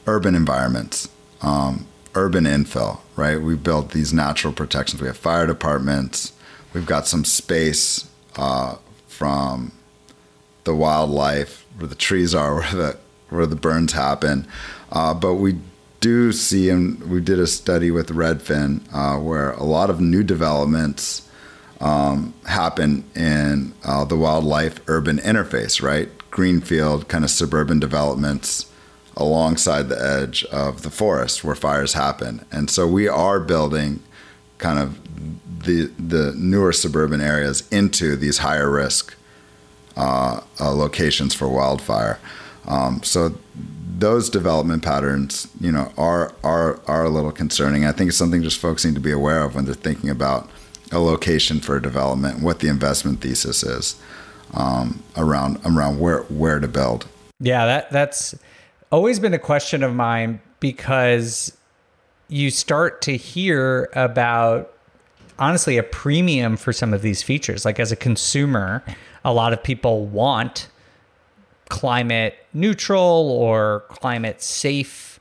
urban 0.08 0.36
environments, 0.36 1.10
um, 1.42 1.88
urban 2.16 2.44
infill. 2.46 3.00
Right, 3.16 3.42
we 3.42 3.56
built 3.56 3.92
these 3.92 4.14
natural 4.14 4.54
protections. 4.54 5.02
We 5.02 5.08
have 5.08 5.18
fire 5.18 5.46
departments. 5.46 6.34
We've 6.74 6.86
got 6.86 7.08
some 7.08 7.26
space 7.26 8.10
uh, 8.38 8.78
from 9.08 9.74
the 10.64 10.74
wildlife 10.74 11.66
where 11.78 11.88
the 11.88 11.96
trees 11.96 12.34
are, 12.34 12.56
where 12.62 12.72
the 12.72 12.98
where 13.30 13.46
the 13.46 13.56
burns 13.56 13.94
happen. 13.94 14.48
Uh, 14.92 15.14
but 15.14 15.36
we 15.36 15.60
do 16.00 16.32
see, 16.32 16.70
and 16.70 17.02
we 17.04 17.22
did 17.22 17.40
a 17.40 17.48
study 17.48 17.92
with 17.92 18.10
Redfin 18.10 18.82
uh, 18.94 19.20
where 19.20 19.52
a 19.52 19.64
lot 19.64 19.90
of 19.90 20.00
new 20.00 20.24
developments 20.24 21.28
um, 21.80 22.34
happen 22.46 23.04
in 23.16 23.74
uh, 23.84 24.06
the 24.06 24.16
wildland 24.16 24.80
urban 24.88 25.18
interface, 25.18 25.82
right? 25.82 26.10
Greenfield 26.32 27.08
kind 27.08 27.24
of 27.24 27.30
suburban 27.30 27.80
developments 27.80 28.72
alongside 29.18 29.90
the 29.90 30.02
edge 30.02 30.46
of 30.46 30.84
the 30.84 30.90
forest 30.90 31.44
where 31.44 31.56
fires 31.56 31.94
happen. 31.94 32.46
And 32.52 32.70
so 32.70 32.88
we 32.88 33.08
are 33.08 33.40
building 33.40 34.02
kind 34.58 34.80
of 34.80 35.00
the 35.66 35.86
the 36.00 36.34
newer 36.38 36.72
suburban 36.72 37.22
areas 37.22 37.68
into 37.70 38.16
these 38.16 38.40
higher 38.40 38.70
risk 38.70 39.16
uh, 39.98 40.42
uh 40.60 40.72
locations 40.72 41.34
for 41.34 41.50
wildfire. 41.50 42.20
Um, 42.68 43.02
so 43.04 43.34
those 43.98 44.30
development 44.30 44.84
patterns, 44.84 45.48
you 45.60 45.72
know, 45.72 45.92
are 45.98 46.34
are 46.44 46.80
are 46.88 47.06
a 47.06 47.10
little 47.10 47.32
concerning. 47.32 47.86
I 47.86 47.92
think 47.92 48.10
it's 48.10 48.18
something 48.18 48.44
just 48.44 48.60
folks 48.60 48.86
need 48.86 48.96
to 48.96 49.02
be 49.02 49.12
aware 49.12 49.44
of 49.44 49.56
when 49.56 49.66
they're 49.66 49.74
thinking 49.74 50.10
about 50.10 50.50
a 50.92 51.00
location 51.00 51.60
for 51.60 51.80
development, 51.80 52.42
what 52.42 52.60
the 52.60 52.68
investment 52.68 53.22
thesis 53.22 53.64
is 53.64 53.96
um, 54.54 55.04
around 55.18 55.60
around 55.66 56.00
where 56.00 56.24
where 56.24 56.60
to 56.60 56.68
build. 56.68 57.08
Yeah, 57.40 57.66
that 57.66 57.92
that's 57.92 58.36
always 58.92 59.20
been 59.20 59.34
a 59.34 59.40
question 59.40 59.84
of 59.84 59.94
mine 59.94 60.42
because 60.60 61.56
you 62.28 62.52
start 62.52 63.02
to 63.04 63.18
hear 63.18 63.90
about 63.94 64.74
honestly 65.38 65.78
a 65.78 65.84
premium 65.84 66.58
for 66.58 66.74
some 66.74 66.94
of 66.94 67.02
these 67.02 67.24
features. 67.24 67.66
Like 67.66 67.80
as 67.80 67.92
a 67.92 67.96
consumer, 67.96 68.84
a 69.24 69.34
lot 69.34 69.54
of 69.54 69.64
people 69.64 70.06
want 70.06 70.68
climate 71.70 72.36
neutral 72.54 73.32
or 73.32 73.86
climate 73.90 74.42
safe 74.42 75.20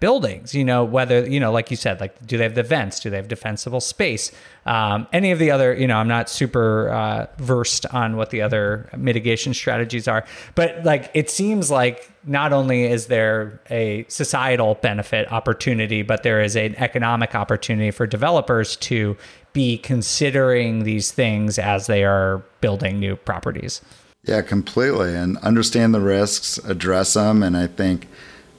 buildings 0.00 0.54
you 0.54 0.64
know 0.64 0.84
whether 0.84 1.28
you 1.28 1.40
know 1.40 1.50
like 1.50 1.70
you 1.72 1.76
said 1.76 2.00
like 2.00 2.24
do 2.24 2.36
they 2.36 2.44
have 2.44 2.54
the 2.54 2.62
vents 2.62 3.00
do 3.00 3.10
they 3.10 3.16
have 3.16 3.26
defensible 3.26 3.80
space? 3.80 4.30
Um, 4.64 5.08
any 5.12 5.32
of 5.32 5.40
the 5.40 5.50
other 5.50 5.74
you 5.74 5.88
know 5.88 5.96
i'm 5.96 6.06
not 6.06 6.28
super 6.28 6.88
uh, 6.90 7.26
versed 7.38 7.84
on 7.86 8.16
what 8.16 8.30
the 8.30 8.40
other 8.42 8.88
mitigation 8.96 9.54
strategies 9.54 10.06
are 10.06 10.24
but 10.54 10.84
like 10.84 11.10
it 11.14 11.30
seems 11.30 11.70
like 11.70 12.12
not 12.24 12.52
only 12.52 12.84
is 12.84 13.06
there 13.06 13.60
a 13.70 14.04
societal 14.08 14.74
benefit 14.76 15.32
opportunity 15.32 16.02
but 16.02 16.22
there 16.22 16.40
is 16.40 16.54
an 16.54 16.76
economic 16.76 17.34
opportunity 17.34 17.90
for 17.90 18.06
developers 18.06 18.76
to 18.76 19.16
be 19.52 19.78
considering 19.78 20.84
these 20.84 21.10
things 21.10 21.58
as 21.58 21.88
they 21.88 22.04
are 22.04 22.42
building 22.60 23.00
new 23.00 23.16
properties 23.16 23.80
yeah, 24.24 24.42
completely. 24.42 25.14
And 25.14 25.38
understand 25.38 25.94
the 25.94 26.00
risks, 26.00 26.58
address 26.58 27.14
them. 27.14 27.42
And 27.42 27.56
I 27.56 27.66
think 27.66 28.08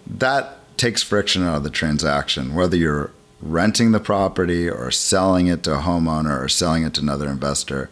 that 0.08 0.56
takes 0.78 1.04
friction 1.04 1.44
out 1.44 1.58
of 1.58 1.64
the 1.64 1.70
transaction, 1.70 2.56
whether 2.56 2.76
you're 2.78 3.12
renting 3.42 3.92
the 3.92 4.00
property 4.00 4.70
or 4.70 4.92
selling 4.92 5.48
it 5.48 5.64
to 5.64 5.76
a 5.76 5.82
homeowner 5.82 6.44
or 6.44 6.50
selling 6.50 6.84
it 6.84 6.94
to 6.96 7.02
another 7.02 7.30
investor. 7.30 7.90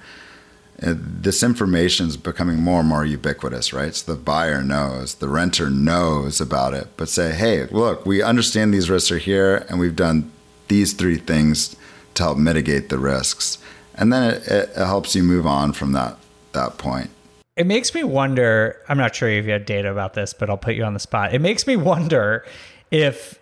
Uh, 0.81 0.93
this 0.95 1.41
information 1.41 2.07
is 2.07 2.17
becoming 2.17 2.59
more 2.59 2.81
and 2.81 2.89
more 2.89 3.05
ubiquitous, 3.05 3.73
right? 3.73 3.95
So 3.95 4.13
the 4.13 4.19
buyer 4.19 4.63
knows, 4.63 5.15
the 5.15 5.29
renter 5.29 5.69
knows 5.69 6.39
about 6.39 6.73
it, 6.73 6.87
but 6.97 7.09
say, 7.09 7.33
hey, 7.33 7.65
look, 7.65 8.05
we 8.05 8.21
understand 8.21 8.73
these 8.73 8.89
risks 8.89 9.11
are 9.11 9.17
here 9.17 9.65
and 9.69 9.79
we've 9.79 9.95
done 9.95 10.31
these 10.67 10.93
three 10.93 11.17
things 11.17 11.75
to 12.13 12.23
help 12.23 12.37
mitigate 12.37 12.89
the 12.89 12.99
risks. 12.99 13.57
And 13.95 14.13
then 14.13 14.35
it, 14.35 14.47
it 14.47 14.75
helps 14.75 15.15
you 15.15 15.23
move 15.23 15.47
on 15.47 15.73
from 15.73 15.93
that, 15.93 16.17
that 16.53 16.77
point 16.77 17.09
it 17.57 17.65
makes 17.65 17.93
me 17.93 18.03
wonder. 18.03 18.81
I'm 18.87 18.97
not 18.97 19.15
sure 19.15 19.29
if 19.29 19.45
you 19.45 19.51
had 19.51 19.65
data 19.65 19.91
about 19.91 20.13
this, 20.13 20.33
but 20.33 20.49
I'll 20.49 20.57
put 20.57 20.75
you 20.75 20.83
on 20.83 20.93
the 20.93 20.99
spot. 20.99 21.33
It 21.33 21.39
makes 21.39 21.67
me 21.67 21.75
wonder 21.75 22.45
if 22.91 23.39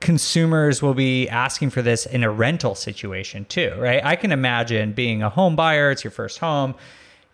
consumers 0.00 0.82
will 0.82 0.94
be 0.94 1.28
asking 1.28 1.70
for 1.70 1.82
this 1.82 2.06
in 2.06 2.24
a 2.24 2.30
rental 2.30 2.74
situation 2.74 3.44
too, 3.44 3.74
right? 3.78 4.04
I 4.04 4.16
can 4.16 4.32
imagine 4.32 4.92
being 4.92 5.22
a 5.22 5.28
home 5.28 5.56
buyer, 5.56 5.90
it's 5.90 6.02
your 6.02 6.10
first 6.10 6.38
home, 6.38 6.74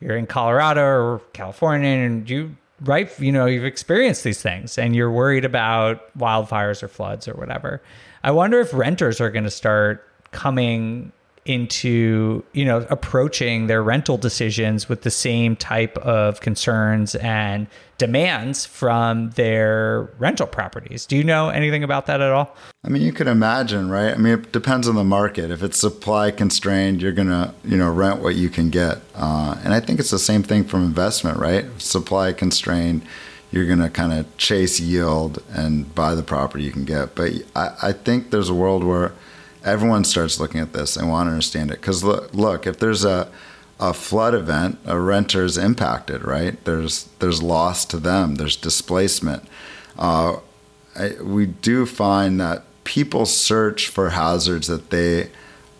you're 0.00 0.16
in 0.16 0.26
Colorado 0.26 0.82
or 0.82 1.22
California, 1.32 1.88
and 1.88 2.28
you, 2.28 2.56
right, 2.82 3.08
you 3.20 3.32
know, 3.32 3.46
you've 3.46 3.64
experienced 3.64 4.24
these 4.24 4.42
things 4.42 4.78
and 4.78 4.94
you're 4.94 5.10
worried 5.10 5.44
about 5.44 6.16
wildfires 6.18 6.82
or 6.82 6.88
floods 6.88 7.28
or 7.28 7.34
whatever. 7.34 7.80
I 8.22 8.32
wonder 8.32 8.60
if 8.60 8.74
renters 8.74 9.20
are 9.20 9.30
going 9.30 9.44
to 9.44 9.50
start 9.50 10.04
coming 10.32 11.12
into 11.46 12.44
you 12.52 12.64
know 12.64 12.86
approaching 12.90 13.66
their 13.66 13.82
rental 13.82 14.18
decisions 14.18 14.88
with 14.88 15.02
the 15.02 15.10
same 15.10 15.56
type 15.56 15.96
of 15.98 16.40
concerns 16.40 17.14
and 17.16 17.66
demands 17.98 18.66
from 18.66 19.30
their 19.30 20.10
rental 20.18 20.46
properties. 20.46 21.06
Do 21.06 21.16
you 21.16 21.24
know 21.24 21.48
anything 21.48 21.82
about 21.82 22.06
that 22.06 22.20
at 22.20 22.30
all? 22.30 22.54
I 22.84 22.88
mean, 22.88 23.02
you 23.02 23.12
can 23.12 23.26
imagine, 23.26 23.90
right? 23.90 24.12
I 24.12 24.16
mean, 24.16 24.34
it 24.34 24.52
depends 24.52 24.86
on 24.86 24.94
the 24.94 25.04
market. 25.04 25.50
If 25.50 25.62
it's 25.62 25.78
supply 25.78 26.30
constrained, 26.30 27.00
you're 27.00 27.12
gonna, 27.12 27.54
you 27.64 27.76
know, 27.76 27.90
rent 27.90 28.20
what 28.20 28.34
you 28.34 28.48
can 28.50 28.70
get. 28.70 28.98
Uh, 29.14 29.58
and 29.64 29.72
I 29.72 29.80
think 29.80 29.98
it's 29.98 30.10
the 30.10 30.18
same 30.18 30.42
thing 30.42 30.64
from 30.64 30.84
investment, 30.84 31.38
right? 31.38 31.64
Supply 31.80 32.32
constrained, 32.32 33.02
you're 33.50 33.66
gonna 33.66 33.90
kind 33.90 34.12
of 34.12 34.36
chase 34.36 34.78
yield 34.78 35.42
and 35.50 35.94
buy 35.94 36.14
the 36.14 36.22
property 36.22 36.64
you 36.64 36.72
can 36.72 36.84
get. 36.84 37.14
But 37.14 37.32
I, 37.54 37.70
I 37.82 37.92
think 37.92 38.30
there's 38.30 38.50
a 38.50 38.54
world 38.54 38.84
where 38.84 39.12
everyone 39.66 40.04
starts 40.04 40.40
looking 40.40 40.60
at 40.60 40.72
this 40.72 40.96
and 40.96 41.10
want 41.10 41.26
to 41.26 41.32
understand 41.32 41.70
it. 41.70 41.80
Because 41.80 42.02
look, 42.02 42.32
look, 42.32 42.66
if 42.66 42.78
there's 42.78 43.04
a 43.04 43.30
a 43.78 43.92
flood 43.92 44.34
event, 44.34 44.78
a 44.86 44.98
renter 44.98 45.44
is 45.44 45.58
impacted, 45.58 46.24
right? 46.24 46.64
There's 46.64 47.04
there's 47.18 47.42
loss 47.42 47.84
to 47.86 47.98
them. 47.98 48.36
There's 48.36 48.56
displacement. 48.56 49.44
Uh, 49.98 50.38
I, 50.94 51.16
we 51.22 51.46
do 51.46 51.84
find 51.84 52.40
that 52.40 52.64
people 52.84 53.26
search 53.26 53.88
for 53.88 54.10
hazards 54.10 54.66
that 54.68 54.90
they 54.90 55.30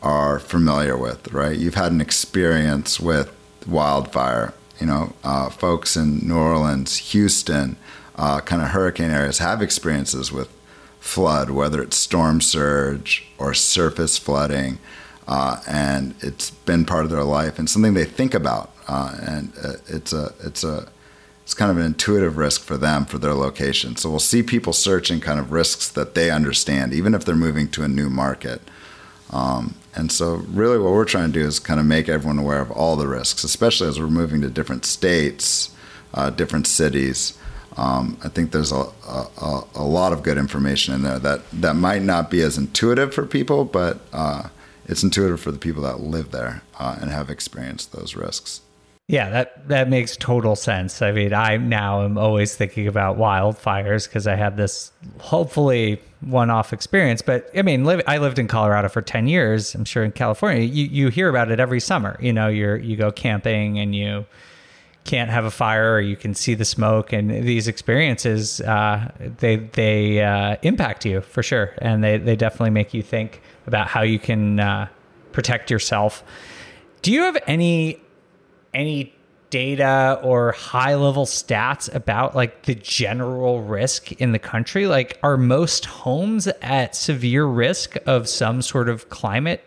are 0.03 0.39
familiar 0.39 0.97
with, 0.97 1.33
right? 1.33 1.57
You've 1.57 1.75
had 1.75 1.93
an 1.93 2.01
experience 2.01 3.01
with 3.01 3.33
wildfire. 3.67 4.53
You 4.79 4.87
know, 4.87 5.13
uh, 5.25 5.49
folks 5.49 5.97
in 5.97 6.19
New 6.29 6.37
Orleans, 6.37 6.99
Houston, 7.13 7.77
uh, 8.17 8.41
kind 8.41 8.61
of 8.61 8.69
hurricane 8.69 9.11
areas 9.11 9.39
have 9.39 9.63
experiences 9.63 10.31
with 10.31 10.51
flood, 11.07 11.51
whether 11.51 11.83
it's 11.83 11.97
storm 11.97 12.41
surge 12.41 13.27
or 13.39 13.55
surface 13.55 14.19
flooding 14.19 14.79
uh, 15.29 15.61
and 15.67 16.15
it's 16.21 16.51
been 16.51 16.85
part 16.85 17.05
of 17.05 17.11
their 17.11 17.25
life 17.25 17.59
and 17.59 17.69
something 17.69 17.95
they 17.95 18.05
think 18.05 18.35
about. 18.35 18.73
Uh, 18.89 19.17
and 19.21 19.53
uh, 19.63 19.73
it's 19.89 20.13
a 20.13 20.33
it's 20.45 20.63
a 20.63 20.89
it's 21.43 21.55
kind 21.55 21.71
of 21.71 21.77
an 21.77 21.85
intuitive 21.85 22.37
risk 22.37 22.63
for 22.63 22.77
them 22.77 23.05
for 23.05 23.19
their 23.19 23.35
location. 23.35 23.97
So 23.97 24.11
we'll 24.11 24.19
see 24.19 24.43
people 24.43 24.73
searching 24.73 25.21
kind 25.21 25.39
of 25.39 25.53
risks 25.53 25.89
that 25.91 26.15
they 26.15 26.31
understand, 26.31 26.93
even 26.93 27.15
if 27.15 27.25
they're 27.25 27.37
moving 27.37 27.69
to 27.71 27.83
a 27.83 27.89
new 27.89 28.09
market. 28.11 28.61
Um, 29.31 29.75
and 29.95 30.13
so, 30.13 30.45
really, 30.49 30.79
what 30.79 30.93
we're 30.93 31.05
trying 31.05 31.33
to 31.33 31.39
do 31.41 31.47
is 31.47 31.59
kind 31.59 31.81
of 31.81 31.87
make 31.87 32.09
everyone 32.09 32.39
aware 32.39 32.61
of 32.61 32.71
all 32.71 32.97
the 32.97 33.09
risks, 33.09 33.43
especially 33.43 33.89
as 33.89 33.99
we're 33.99 34.09
moving 34.09 34.41
to 34.43 34.51
different 34.51 34.85
states, 34.85 35.71
uh, 36.15 36.31
different 36.31 36.67
cities. 36.67 37.37
Um, 37.77 38.17
I 38.25 38.29
think 38.29 38.53
there's 38.53 38.73
a, 38.73 38.87
a, 39.07 39.63
a, 39.75 39.85
lot 39.85 40.15
of 40.15 40.23
good 40.23 40.39
information 40.39 40.95
in 40.95 41.03
there 41.03 41.19
that, 41.19 41.43
that 41.53 41.75
might 41.75 42.01
not 42.01 42.31
be 42.31 42.41
as 42.41 42.57
intuitive 42.57 43.13
for 43.13 43.27
people, 43.27 43.67
but 43.67 44.01
uh, 44.15 44.49
it's 44.87 45.03
intuitive 45.03 45.41
for 45.41 45.53
the 45.53 45.59
people 45.59 45.83
that 45.83 46.01
live 46.01 46.31
there 46.31 46.63
uh, 46.79 46.97
and 47.01 47.11
have 47.11 47.29
experienced 47.29 47.93
those 47.93 48.17
risks. 48.17 48.63
Yeah, 49.09 49.31
that 49.31 49.69
that 49.69 49.89
makes 49.89 50.17
total 50.17 50.57
sense. 50.57 51.01
I 51.01 51.13
mean, 51.13 51.33
I 51.33 51.59
now 51.59 52.03
am 52.03 52.19
always 52.19 52.57
thinking 52.57 52.89
about 52.89 53.17
wildfires 53.17 54.09
because 54.09 54.27
I 54.27 54.35
had 54.35 54.57
this 54.57 54.91
hopefully 55.21 56.01
one-off 56.23 56.73
experience. 56.73 57.23
But 57.23 57.49
I 57.57 57.63
mean, 57.63 57.85
live, 57.85 58.03
I 58.09 58.19
lived 58.19 58.41
in 58.41 58.49
Colorado 58.49 58.89
for 58.89 59.03
ten 59.03 59.29
years. 59.29 59.77
I'm 59.77 59.85
sure 59.85 60.03
in 60.03 60.11
California, 60.11 60.65
you 60.65 60.87
you 60.87 61.09
hear 61.11 61.29
about 61.29 61.53
it 61.53 61.61
every 61.61 61.79
summer. 61.79 62.19
You 62.21 62.33
know, 62.33 62.49
you're 62.49 62.77
you 62.79 62.97
go 62.97 63.13
camping 63.13 63.79
and 63.79 63.95
you 63.95 64.27
can't 65.07 65.31
have 65.31 65.45
a 65.45 65.51
fire 65.51 65.95
or 65.95 66.01
you 66.01 66.17
can 66.17 66.35
see 66.35 66.55
the 66.55 66.65
smoke 66.65 67.13
and 67.13 67.31
these 67.31 67.69
experiences 67.69 68.61
uh, 68.63 69.11
they 69.39 69.57
they 69.57 70.23
uh, 70.23 70.57
impact 70.63 71.07
you 71.07 71.21
for 71.21 71.43
sure 71.43 71.75
and 71.79 72.05
they, 72.05 72.19
they 72.19 72.37
definitely 72.37 72.71
make 72.71 72.93
you 72.93 73.03
think 73.03 73.41
about 73.67 73.87
how 73.87 74.03
you 74.03 74.19
can 74.19 74.61
uh, 74.61 74.89
protect 75.33 75.71
yourself. 75.71 76.25
Do 77.03 77.13
you 77.13 77.23
have 77.23 77.37
any 77.47 78.01
any 78.75 79.13
data 79.51 80.21
or 80.23 80.53
high 80.53 80.95
level 80.95 81.25
stats 81.25 81.95
about 81.95 82.35
like 82.35 82.63
the 82.63 82.75
general 82.75 83.63
risk 83.63 84.13
in 84.13 84.33
the 84.33 84.39
country? 84.39 84.87
Like, 84.87 85.19
are 85.23 85.37
most 85.37 85.85
homes 85.85 86.47
at 86.63 86.97
severe 86.97 87.45
risk 87.45 87.97
of 88.07 88.29
some 88.29 88.63
sort 88.63 88.89
of 88.89 89.09
climate 89.09 89.63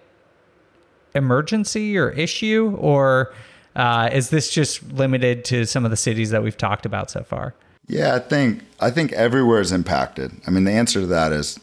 emergency 1.16 1.98
or 1.98 2.10
issue, 2.10 2.76
or 2.80 3.34
uh, 3.76 4.10
is 4.12 4.30
this 4.30 4.50
just 4.50 4.84
limited 4.92 5.46
to 5.46 5.66
some 5.66 5.86
of 5.86 5.92
the 5.92 5.98
cities 5.98 6.32
that 6.32 6.44
we've 6.44 6.58
talked 6.58 6.86
about 6.86 7.10
so 7.12 7.24
far? 7.24 7.54
Yeah, 7.88 8.16
I 8.16 8.20
think 8.20 8.64
I 8.80 8.92
think 8.92 9.12
everywhere 9.14 9.62
is 9.62 9.72
impacted. 9.72 10.32
I 10.46 10.52
mean, 10.52 10.64
the 10.64 10.72
answer 10.72 11.02
to 11.02 11.08
that 11.08 11.32
is 11.32 11.60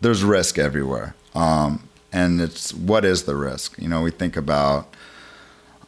there's 0.00 0.22
risk 0.22 0.58
everywhere. 0.58 1.14
Um, 1.34 1.88
and 2.12 2.40
it's 2.40 2.72
what 2.72 3.04
is 3.04 3.24
the 3.24 3.34
risk? 3.34 3.76
You 3.78 3.88
know, 3.88 4.02
we 4.02 4.10
think 4.10 4.36
about 4.36 4.94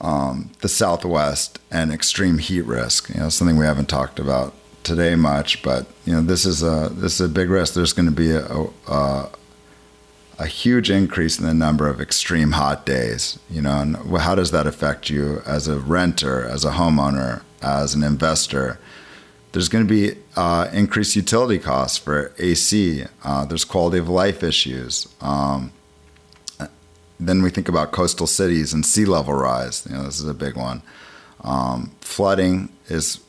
um, 0.01 0.51
the 0.61 0.69
Southwest 0.69 1.59
and 1.71 1.93
extreme 1.93 2.39
heat 2.39 2.63
risk. 2.63 3.09
You 3.11 3.21
know, 3.21 3.29
something 3.29 3.57
we 3.57 3.65
haven't 3.65 3.89
talked 3.89 4.19
about 4.19 4.55
today 4.83 5.15
much, 5.15 5.63
but 5.63 5.87
you 6.05 6.13
know, 6.13 6.23
this 6.23 6.45
is 6.45 6.63
a 6.63 6.91
this 6.93 7.21
is 7.21 7.21
a 7.21 7.29
big 7.29 7.49
risk. 7.51 7.75
There's 7.75 7.93
going 7.93 8.07
to 8.07 8.13
be 8.13 8.33
a, 8.33 8.45
a 8.89 9.31
a 10.39 10.47
huge 10.47 10.91
increase 10.91 11.39
in 11.39 11.45
the 11.45 11.55
number 11.55 11.89
of 11.89 12.01
extreme 12.01 12.53
hot 12.53 12.87
days. 12.87 13.39
You 13.51 13.63
know, 13.63 13.81
and 13.81 13.97
how 14.19 14.35
does 14.35 14.53
that 14.53 14.67
affect 14.67 15.11
you 15.11 15.43
as 15.45 15.67
a 15.67 15.79
renter, 15.79 16.45
as 16.47 16.65
a 16.65 16.71
homeowner, 16.73 17.43
as 17.61 17.95
an 17.95 18.03
investor? 18.03 18.79
There's 19.53 19.69
going 19.69 19.87
to 19.87 19.93
be 19.93 20.17
uh, 20.37 20.69
increased 20.73 21.17
utility 21.17 21.59
costs 21.59 21.99
for 21.99 22.33
AC. 22.39 23.05
Uh, 23.25 23.45
there's 23.47 23.65
quality 23.65 23.99
of 23.99 24.09
life 24.09 24.43
issues. 24.43 25.09
Um, 25.21 25.73
then 27.19 27.43
we 27.43 27.51
think 27.51 27.69
about 27.69 27.91
coastal 27.91 28.27
cities 28.27 28.73
and 28.73 28.87
sea 28.87 29.05
level 29.05 29.35
rise. 29.35 29.87
You 29.91 29.97
know, 29.97 30.05
this 30.05 30.21
is 30.21 30.29
a 30.29 30.35
big 30.35 30.57
one. 30.57 30.83
Um, 31.43 31.93
flooding 32.01 32.69
is 32.89 33.21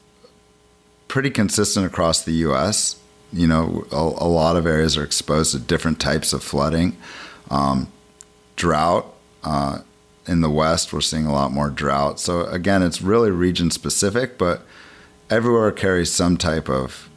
pretty 1.08 1.32
consistent 1.32 1.86
across 1.86 2.24
the 2.24 2.34
U.S. 2.34 3.00
You 3.32 3.48
know, 3.48 3.86
a, 3.92 3.96
a, 3.96 4.28
lot 4.28 4.56
of 4.56 4.66
areas 4.66 4.98
are 4.98 5.04
exposed 5.04 5.52
to 5.52 5.60
different 5.60 6.00
types 6.00 6.34
of 6.34 6.44
flooding. 6.44 6.98
Um, 7.52 7.92
drought 8.56 9.14
uh, 9.44 9.80
in 10.28 10.42
the 10.42 10.50
West, 10.50 10.92
we're 10.92 11.02
seeing 11.02 11.26
a 11.26 11.32
lot 11.32 11.52
more 11.52 11.70
drought. 11.70 12.20
So 12.20 12.46
again, 12.46 12.82
it's 12.82 13.02
really 13.02 13.32
region 13.32 13.72
specific, 13.72 14.38
but 14.38 14.64
everywhere 15.30 15.72
carries 15.72 16.12
some 16.12 16.38
type 16.38 16.70
of 16.70 17.10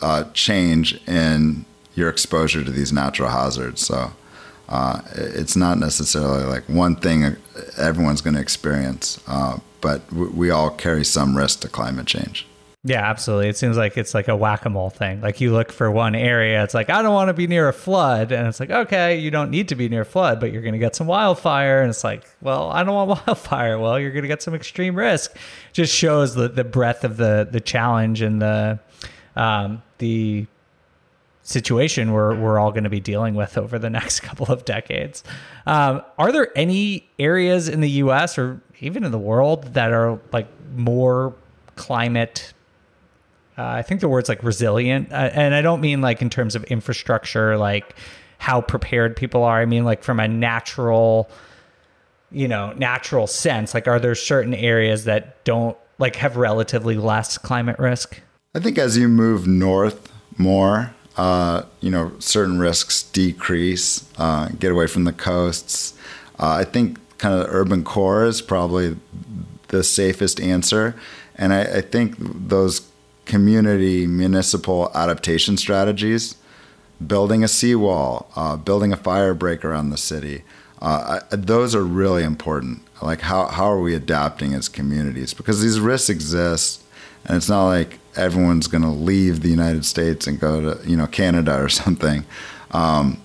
uh, 0.00 0.24
change 0.32 1.00
in 1.06 1.64
your 1.94 2.08
exposure 2.08 2.62
to 2.62 2.70
these 2.70 2.92
natural 2.92 3.30
hazards. 3.30 3.84
So 3.86 4.12
uh, 4.68 5.02
it's 5.14 5.56
not 5.56 5.78
necessarily 5.78 6.44
like 6.44 6.68
one 6.68 6.96
thing 6.96 7.36
everyone's 7.78 8.20
going 8.20 8.34
to 8.34 8.40
experience, 8.40 9.20
uh, 9.26 9.58
but 9.80 10.12
we 10.12 10.50
all 10.50 10.70
carry 10.70 11.04
some 11.04 11.36
risk 11.36 11.60
to 11.60 11.68
climate 11.68 12.06
change. 12.06 12.46
Yeah, 12.86 13.02
absolutely. 13.04 13.48
It 13.48 13.56
seems 13.56 13.76
like 13.76 13.96
it's 13.96 14.14
like 14.14 14.28
a 14.28 14.36
whack 14.36 14.64
a 14.64 14.70
mole 14.70 14.90
thing. 14.90 15.20
Like 15.20 15.40
you 15.40 15.52
look 15.52 15.72
for 15.72 15.90
one 15.90 16.14
area, 16.14 16.62
it's 16.62 16.72
like, 16.72 16.88
I 16.88 17.02
don't 17.02 17.14
want 17.14 17.30
to 17.30 17.34
be 17.34 17.48
near 17.48 17.68
a 17.68 17.72
flood. 17.72 18.30
And 18.30 18.46
it's 18.46 18.60
like, 18.60 18.70
okay, 18.70 19.18
you 19.18 19.32
don't 19.32 19.50
need 19.50 19.70
to 19.70 19.74
be 19.74 19.88
near 19.88 20.04
flood, 20.04 20.38
but 20.38 20.52
you're 20.52 20.62
going 20.62 20.72
to 20.72 20.78
get 20.78 20.94
some 20.94 21.08
wildfire. 21.08 21.80
And 21.82 21.90
it's 21.90 22.04
like, 22.04 22.22
well, 22.40 22.70
I 22.70 22.84
don't 22.84 22.94
want 22.94 23.08
wildfire. 23.26 23.76
Well, 23.80 23.98
you're 23.98 24.12
going 24.12 24.22
to 24.22 24.28
get 24.28 24.40
some 24.40 24.54
extreme 24.54 24.94
risk. 24.94 25.36
Just 25.72 25.92
shows 25.92 26.36
the, 26.36 26.46
the 26.46 26.62
breadth 26.62 27.02
of 27.02 27.16
the, 27.16 27.48
the 27.50 27.60
challenge 27.60 28.20
and 28.20 28.40
the, 28.40 28.78
um, 29.34 29.82
the 29.98 30.46
situation 31.42 32.12
we're, 32.12 32.38
we're 32.38 32.60
all 32.60 32.70
going 32.70 32.84
to 32.84 32.90
be 32.90 33.00
dealing 33.00 33.34
with 33.34 33.58
over 33.58 33.80
the 33.80 33.90
next 33.98 34.20
couple 34.20 34.46
of 34.46 34.64
decades. 34.64 35.24
Um, 35.66 36.02
are 36.18 36.30
there 36.30 36.56
any 36.56 37.08
areas 37.18 37.68
in 37.68 37.80
the 37.80 37.90
US 37.90 38.38
or 38.38 38.60
even 38.78 39.02
in 39.02 39.10
the 39.10 39.18
world 39.18 39.74
that 39.74 39.90
are 39.90 40.20
like 40.32 40.46
more 40.76 41.34
climate? 41.74 42.52
Uh, 43.58 43.64
I 43.64 43.82
think 43.82 44.00
the 44.00 44.08
word's 44.08 44.28
like 44.28 44.42
resilient. 44.42 45.12
Uh, 45.12 45.30
and 45.32 45.54
I 45.54 45.62
don't 45.62 45.80
mean 45.80 46.00
like 46.00 46.20
in 46.20 46.30
terms 46.30 46.54
of 46.54 46.64
infrastructure, 46.64 47.56
like 47.56 47.96
how 48.38 48.60
prepared 48.60 49.16
people 49.16 49.42
are. 49.44 49.60
I 49.60 49.66
mean, 49.66 49.84
like 49.84 50.02
from 50.02 50.20
a 50.20 50.28
natural, 50.28 51.30
you 52.30 52.48
know, 52.48 52.72
natural 52.72 53.26
sense. 53.26 53.72
Like, 53.72 53.88
are 53.88 53.98
there 53.98 54.14
certain 54.14 54.54
areas 54.54 55.04
that 55.04 55.42
don't 55.44 55.76
like 55.98 56.16
have 56.16 56.36
relatively 56.36 56.96
less 56.96 57.38
climate 57.38 57.78
risk? 57.78 58.20
I 58.54 58.60
think 58.60 58.78
as 58.78 58.96
you 58.96 59.08
move 59.08 59.46
north 59.46 60.12
more, 60.38 60.94
uh, 61.16 61.62
you 61.80 61.90
know, 61.90 62.12
certain 62.18 62.58
risks 62.58 63.02
decrease, 63.04 64.06
uh, 64.18 64.48
get 64.58 64.70
away 64.70 64.86
from 64.86 65.04
the 65.04 65.12
coasts. 65.12 65.94
Uh, 66.38 66.56
I 66.60 66.64
think 66.64 66.98
kind 67.18 67.34
of 67.34 67.40
the 67.40 67.48
urban 67.48 67.84
core 67.84 68.24
is 68.24 68.42
probably 68.42 68.96
the 69.68 69.82
safest 69.82 70.40
answer. 70.40 70.94
And 71.36 71.54
I, 71.54 71.62
I 71.62 71.80
think 71.80 72.16
those 72.18 72.86
community 73.26 74.06
municipal 74.06 74.90
adaptation 74.94 75.56
strategies, 75.56 76.36
building 77.04 77.44
a 77.44 77.48
seawall, 77.48 78.30
uh, 78.36 78.56
building 78.56 78.92
a 78.92 78.96
fire 78.96 79.34
break 79.34 79.64
around 79.64 79.90
the 79.90 79.98
city, 79.98 80.42
uh, 80.80 81.20
those 81.30 81.74
are 81.74 81.82
really 81.82 82.22
important. 82.22 82.82
Like, 83.02 83.20
how, 83.20 83.46
how 83.46 83.64
are 83.66 83.80
we 83.80 83.94
adapting 83.94 84.54
as 84.54 84.68
communities? 84.68 85.34
Because 85.34 85.60
these 85.60 85.80
risks 85.80 86.08
exist, 86.08 86.82
and 87.24 87.36
it's 87.36 87.48
not 87.48 87.66
like 87.66 87.98
everyone's 88.14 88.66
going 88.66 88.82
to 88.82 88.90
leave 88.90 89.42
the 89.42 89.48
United 89.48 89.84
States 89.84 90.26
and 90.26 90.40
go 90.40 90.74
to 90.74 90.88
you 90.88 90.96
know 90.96 91.06
Canada 91.06 91.60
or 91.60 91.68
something. 91.82 92.24
Um, 92.70 93.20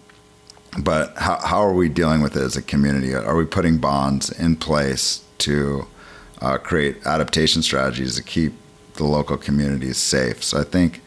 but 0.79 1.17
how, 1.17 1.39
how 1.43 1.61
are 1.61 1.73
we 1.73 1.89
dealing 1.89 2.21
with 2.21 2.35
it 2.37 2.43
as 2.43 2.55
a 2.55 2.61
community? 2.61 3.13
Are 3.13 3.35
we 3.35 3.45
putting 3.45 3.77
bonds 3.77 4.29
in 4.31 4.55
place 4.55 5.23
to 5.39 5.85
uh, 6.39 6.57
create 6.57 7.05
adaptation 7.05 7.61
strategies 7.61 8.15
to 8.15 8.23
keep 8.23 8.53
the 8.95 9.03
local 9.03 9.37
community 9.37 9.87
is 9.87 9.97
safe? 9.97 10.43
So 10.43 10.59
I 10.59 10.63
think 10.63 11.01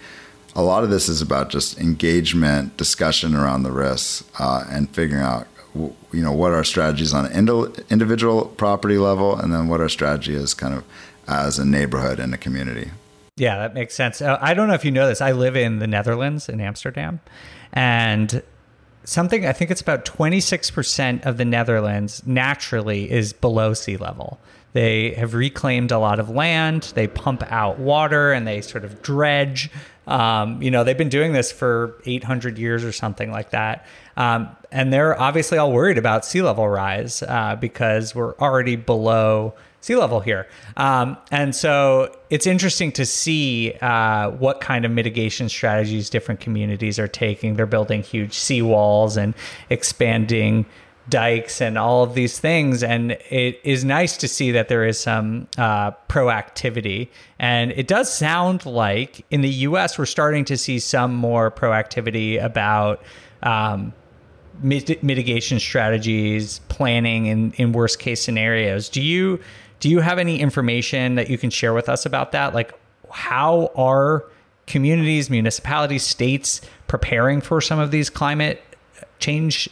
a 0.55 0.63
lot 0.63 0.85
of 0.85 0.91
this 0.91 1.09
is 1.09 1.21
about 1.21 1.51
just 1.51 1.79
engagement, 1.79 2.77
discussion 2.77 3.35
around 3.35 3.63
the 3.63 3.73
risks, 3.73 4.25
uh, 4.39 4.65
and 4.69 4.89
figuring 4.91 5.21
out 5.21 5.47
you 5.75 6.23
know 6.23 6.33
what 6.33 6.53
our 6.53 6.63
strategies 6.63 7.13
on 7.13 7.27
an 7.27 7.75
individual 7.91 8.47
property 8.47 8.99
level, 8.99 9.37
and 9.37 9.53
then 9.53 9.69
what 9.69 9.81
our 9.81 9.89
strategy 9.89 10.35
is 10.35 10.55
kind 10.55 10.75
of 10.75 10.85
as 11.27 11.59
a 11.59 11.65
neighborhood 11.65 12.21
and 12.21 12.33
a 12.33 12.39
community. 12.39 12.91
Yeah, 13.37 13.57
that 13.59 13.75
makes 13.75 13.95
sense. 13.95 14.23
Uh, 14.23 14.39
I 14.41 14.55
don't 14.55 14.69
know 14.69 14.75
if 14.75 14.85
you 14.85 14.93
know 14.93 15.09
this. 15.09 15.21
I 15.21 15.33
live 15.33 15.57
in 15.57 15.81
the 15.81 15.89
Netherlands 15.89 16.49
in 16.49 16.61
Amsterdam, 16.61 17.21
and 17.73 18.43
something 19.03 19.45
I 19.45 19.53
think 19.53 19.71
it's 19.71 19.81
about 19.81 20.05
26% 20.05 21.27
of 21.27 21.37
the 21.37 21.45
Netherlands 21.45 22.23
naturally 22.27 23.11
is 23.11 23.33
below 23.33 23.75
sea 23.75 23.97
level. 23.97 24.39
They 24.75 25.13
have 25.13 25.35
reclaimed 25.35 25.93
a 25.93 25.99
lot 25.99 26.19
of 26.19 26.29
land, 26.29 26.93
they 26.95 27.07
pump 27.07 27.43
out 27.51 27.79
water, 27.79 28.33
and 28.33 28.47
they 28.47 28.61
sort 28.61 28.85
of 28.85 29.03
dredge. 29.03 29.71
Um, 30.07 30.61
you 30.61 30.71
know, 30.71 30.85
they've 30.85 30.99
been 30.99 31.09
doing 31.09 31.33
this 31.33 31.51
for 31.51 31.95
800 32.05 32.59
years 32.59 32.85
or 32.85 32.93
something 32.93 33.31
like 33.31 33.51
that. 33.51 33.87
Um, 34.17 34.49
and 34.71 34.93
they're 34.93 35.19
obviously 35.19 35.59
all 35.59 35.73
worried 35.73 35.97
about 35.97 36.25
sea 36.25 36.43
level 36.43 36.69
rise 36.69 37.23
uh, 37.23 37.57
because 37.59 38.15
we're 38.15 38.35
already 38.39 38.77
below 38.77 39.55
sea 39.81 39.97
level 39.97 40.21
here. 40.21 40.49
Um, 40.77 41.19
and 41.31 41.55
so 41.55 42.15
it's 42.31 42.47
interesting 42.47 42.91
to 42.93 43.07
see 43.07 43.75
uh, 43.81 44.31
what 44.31 44.61
kind 44.61 44.85
of 44.85 44.91
mitigation 44.91 45.49
strategies 45.49 46.11
different 46.11 46.41
communities 46.41 46.99
are 46.99 47.07
taking. 47.07 47.55
They're 47.55 47.67
building 47.67 48.03
huge 48.03 48.33
seawalls 48.33 49.17
and 49.17 49.35
expanding 49.71 50.67
dikes 51.09 51.61
and 51.61 51.77
all 51.77 52.03
of 52.03 52.15
these 52.15 52.39
things. 52.39 52.83
And 52.83 53.13
it 53.31 53.61
is 53.63 53.85
nice 53.85 54.17
to 54.19 54.29
see 54.29 54.53
that 54.53 54.69
there 54.69 54.85
is 54.85 54.99
some 54.99 55.49
uh, 55.59 55.93
proactivity. 56.09 57.09
And 57.39 57.73
it 57.73 57.87
does 57.87 58.13
sound 58.13 58.65
like 58.65 59.25
in 59.31 59.43
the 59.43 59.51
US, 59.51 59.99
we're 59.99 60.07
starting 60.07 60.45
to 60.47 60.57
see 60.57 60.79
some 60.79 61.15
more 61.15 61.51
proactivity 61.51 62.43
about. 62.43 63.03
Um, 63.43 63.93
mit- 64.63 65.03
mitigation 65.03 65.61
strategies, 65.61 66.61
planning 66.69 67.27
in, 67.27 67.53
in 67.53 67.73
worst 67.73 67.99
case 67.99 68.23
scenarios. 68.23 68.89
Do 68.89 69.03
you 69.03 69.41
do 69.81 69.91
you 69.91 70.01
have 70.01 70.19
any 70.19 70.41
information 70.41 71.17
that 71.17 71.29
you 71.29 71.37
can 71.37 71.51
share 71.51 71.75
with 71.75 71.91
us 71.91 72.07
about 72.07 72.33
that? 72.33 72.55
Like, 72.55 72.73
how 73.11 73.71
are 73.77 74.25
communities, 74.67 75.29
municipalities, 75.29 76.03
states 76.03 76.63
preparing 76.87 77.43
for 77.43 77.61
some 77.61 77.79
of 77.79 77.91
these 77.91 78.09
climate 78.09 78.63
change 79.19 79.69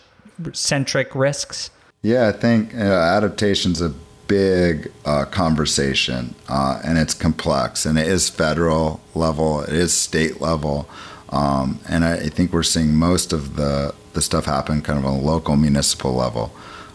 centric 0.52 1.14
risks? 1.14 1.70
Yeah, 2.02 2.28
I 2.28 2.32
think 2.32 2.74
uh, 2.74 2.78
adaptation's 2.78 3.80
a 3.80 3.94
big 4.26 4.90
uh, 5.04 5.24
conversation, 5.26 6.34
uh, 6.48 6.80
and 6.84 6.98
it's 6.98 7.14
complex, 7.14 7.86
and 7.86 7.98
it 7.98 8.06
is 8.06 8.28
federal 8.28 9.00
level, 9.14 9.60
it 9.60 9.74
is 9.74 9.92
state 9.92 10.40
level, 10.40 10.88
um, 11.28 11.78
and 11.88 12.04
I, 12.04 12.14
I, 12.14 12.28
think 12.28 12.52
we're 12.52 12.62
seeing 12.62 12.94
most 12.94 13.32
of 13.32 13.56
the 13.56 13.94
the 14.12 14.20
stuff 14.20 14.44
happen 14.44 14.82
kind 14.82 14.98
of 14.98 15.06
on 15.06 15.14
a 15.14 15.20
local 15.20 15.56
municipal 15.56 16.12
level. 16.14 16.52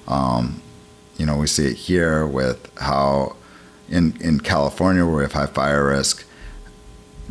Um, 0.07 0.61
you 1.17 1.25
know, 1.25 1.37
we 1.37 1.47
see 1.47 1.67
it 1.67 1.75
here 1.75 2.25
with 2.25 2.71
how 2.79 3.35
in 3.89 4.15
in 4.21 4.39
California 4.39 5.05
where 5.05 5.15
we 5.15 5.23
have 5.23 5.33
high 5.33 5.47
fire 5.47 5.87
risk, 5.87 6.25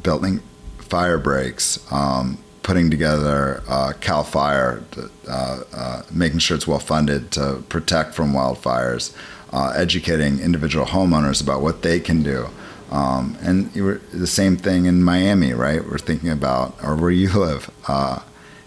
building 0.02 0.40
fire 0.78 1.18
breaks, 1.18 1.80
um, 1.92 2.38
putting 2.66 2.90
together 2.90 3.62
uh, 3.68 3.92
Cal 4.00 4.24
Fire, 4.24 4.82
uh, 5.28 5.60
uh, 5.72 6.02
making 6.10 6.40
sure 6.40 6.56
it's 6.56 6.66
well 6.66 6.80
funded 6.80 7.30
to 7.30 7.62
protect 7.68 8.12
from 8.12 8.32
wildfires, 8.32 9.14
uh, 9.52 9.72
educating 9.76 10.40
individual 10.40 10.84
homeowners 10.84 11.40
about 11.40 11.62
what 11.62 11.82
they 11.82 12.00
can 12.00 12.24
do. 12.24 12.48
Um, 12.90 13.38
and 13.40 13.72
the 13.72 14.26
same 14.26 14.56
thing 14.56 14.86
in 14.86 15.00
Miami, 15.04 15.52
right? 15.52 15.80
We're 15.88 15.98
thinking 15.98 16.28
about, 16.28 16.74
or 16.82 16.96
where 16.96 17.12
you 17.12 17.28
live, 17.38 17.70
uh, 17.86 18.18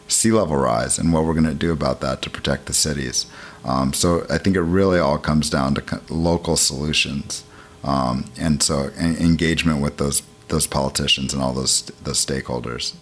sea 0.08 0.32
level 0.32 0.56
rise 0.56 0.98
and 0.98 1.12
what 1.12 1.26
we're 1.26 1.34
going 1.34 1.44
to 1.44 1.54
do 1.54 1.74
about 1.74 2.00
that 2.00 2.22
to 2.22 2.30
protect 2.30 2.68
the 2.68 2.74
cities. 2.74 3.26
Um, 3.66 3.92
so 3.92 4.26
I 4.30 4.38
think 4.38 4.56
it 4.56 4.62
really 4.62 4.98
all 4.98 5.18
comes 5.18 5.50
down 5.50 5.76
to 5.76 6.02
local 6.10 6.56
solutions, 6.56 7.44
um, 7.84 8.32
and 8.40 8.64
so 8.64 8.92
engagement 8.98 9.82
with 9.82 9.98
those 9.98 10.24
those 10.48 10.68
politicians 10.68 11.34
and 11.34 11.44
all 11.44 11.52
those 11.52 11.82
those 12.04 12.26
stakeholders. 12.26 12.94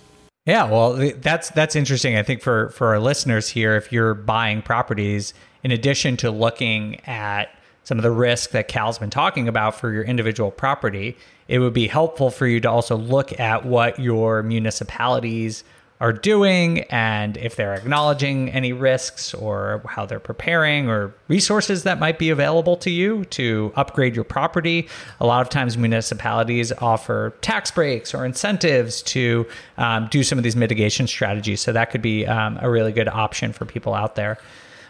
Yeah, 0.48 0.72
well, 0.72 0.94
that's 1.18 1.50
that's 1.50 1.76
interesting. 1.76 2.16
I 2.16 2.24
think 2.24 2.42
for 2.42 2.70
for 2.70 2.88
our 2.88 3.00
listeners 3.00 3.50
here, 3.50 3.76
if 3.76 3.92
you're 3.92 4.14
buying 4.14 4.62
properties, 4.62 5.34
in 5.62 5.72
addition 5.72 6.16
to 6.18 6.32
looking 6.32 7.02
at 7.06 7.50
some 7.84 8.00
of 8.00 8.04
the 8.04 8.12
risk 8.12 8.52
that 8.52 8.70
Cal's 8.70 8.98
been 8.98 9.10
talking 9.10 9.50
about 9.50 9.76
for 9.76 9.92
your 9.92 10.04
individual 10.04 10.50
property, 10.50 11.18
it 11.50 11.60
would 11.60 11.74
be 11.74 11.88
helpful 11.88 12.32
for 12.32 12.48
you 12.48 12.62
to 12.62 12.70
also 12.70 12.96
look 12.96 13.38
at 13.38 13.66
what 13.66 14.00
your 14.00 14.42
municipalities 14.42 15.66
are 16.00 16.14
doing 16.14 16.82
and 16.92 17.38
if 17.38 17.56
they're 17.56 17.74
acknowledging 17.74 18.50
any 18.50 18.72
risks 18.72 19.34
or 19.34 19.82
how 19.90 20.06
they're 20.06 20.20
preparing 20.20 20.88
or 20.88 21.14
resources 21.28 21.84
that 21.84 22.00
might 22.00 22.20
be 22.20 22.30
available 22.30 22.78
to 22.78 22.92
you 22.92 23.26
to 23.26 23.72
upgrade 23.76 24.16
your 24.16 24.24
property. 24.24 24.88
A 25.20 25.26
lot 25.26 25.42
of 25.42 25.50
times, 25.50 25.78
municipalities 25.78 26.72
offer 26.74 27.34
tax 27.42 27.72
breaks 27.72 28.14
or 28.14 28.26
incentives 28.26 29.02
to 29.04 29.48
um, 29.78 30.08
do 30.12 30.24
some 30.24 30.38
of 30.38 30.44
these 30.44 30.56
mitigation 30.56 31.08
strategies. 31.08 31.62
So, 31.62 31.72
that 31.74 31.90
could 31.90 32.02
be 32.02 32.28
um, 32.28 32.60
a 32.62 32.70
really 32.70 32.92
good 32.92 33.08
option 33.08 33.52
for 33.52 33.66
people 33.66 33.94
out 33.94 34.16
there. 34.16 34.38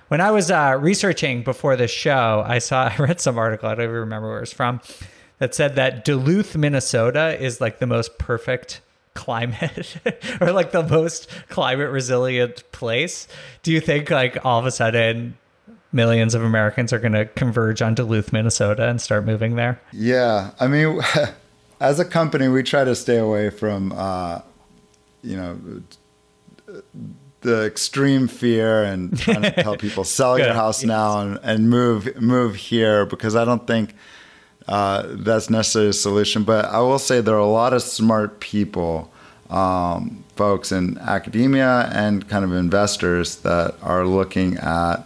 When 0.09 0.21
I 0.21 0.31
was 0.31 0.51
uh, 0.51 0.77
researching 0.79 1.43
before 1.43 1.75
this 1.75 1.91
show, 1.91 2.43
I 2.45 2.59
saw, 2.59 2.83
I 2.93 2.95
read 2.97 3.21
some 3.21 3.37
article, 3.37 3.69
I 3.69 3.75
don't 3.75 3.85
even 3.85 3.95
remember 3.95 4.27
where 4.27 4.37
it 4.37 4.41
was 4.41 4.53
from, 4.53 4.81
that 5.39 5.55
said 5.55 5.75
that 5.75 6.03
Duluth, 6.03 6.55
Minnesota 6.55 7.41
is 7.41 7.61
like 7.61 7.79
the 7.79 7.87
most 7.87 8.17
perfect 8.17 8.81
climate 9.17 9.97
or 10.41 10.51
like 10.51 10.71
the 10.71 10.83
most 10.83 11.27
climate 11.49 11.89
resilient 11.89 12.63
place 12.71 13.27
do 13.63 13.71
you 13.71 13.81
think 13.81 14.09
like 14.11 14.45
all 14.45 14.59
of 14.59 14.65
a 14.65 14.71
sudden 14.71 15.35
millions 15.91 16.35
of 16.35 16.43
americans 16.43 16.93
are 16.93 16.99
going 16.99 17.13
to 17.13 17.25
converge 17.25 17.81
on 17.81 17.95
duluth 17.95 18.31
minnesota 18.31 18.87
and 18.87 19.01
start 19.01 19.25
moving 19.25 19.55
there? 19.55 19.81
Yeah. 19.91 20.51
I 20.59 20.67
mean 20.67 21.01
as 21.79 21.99
a 21.99 22.05
company 22.05 22.47
we 22.47 22.63
try 22.63 22.83
to 22.83 22.95
stay 22.95 23.17
away 23.17 23.49
from 23.49 23.91
uh, 23.91 24.41
you 25.23 25.35
know 25.35 25.59
the 27.41 27.65
extreme 27.65 28.27
fear 28.27 28.83
and 28.83 29.17
trying 29.17 29.41
to 29.41 29.51
tell 29.51 29.77
people 29.87 30.03
sell 30.03 30.37
your 30.37 30.53
house 30.53 30.83
now 30.83 31.21
and, 31.21 31.39
and 31.43 31.69
move 31.69 32.19
move 32.21 32.55
here 32.55 33.05
because 33.05 33.35
i 33.35 33.45
don't 33.45 33.67
think 33.67 33.95
uh, 34.67 35.03
that's 35.07 35.49
necessarily 35.49 35.89
a 35.89 35.93
solution. 35.93 36.43
But 36.43 36.65
I 36.65 36.79
will 36.79 36.99
say 36.99 37.21
there 37.21 37.35
are 37.35 37.39
a 37.39 37.45
lot 37.45 37.73
of 37.73 37.81
smart 37.81 38.39
people, 38.39 39.11
um, 39.49 40.23
folks 40.35 40.71
in 40.71 40.97
academia 40.99 41.89
and 41.93 42.27
kind 42.27 42.43
of 42.43 42.53
investors 42.53 43.37
that 43.37 43.75
are 43.81 44.05
looking 44.05 44.57
at 44.57 44.97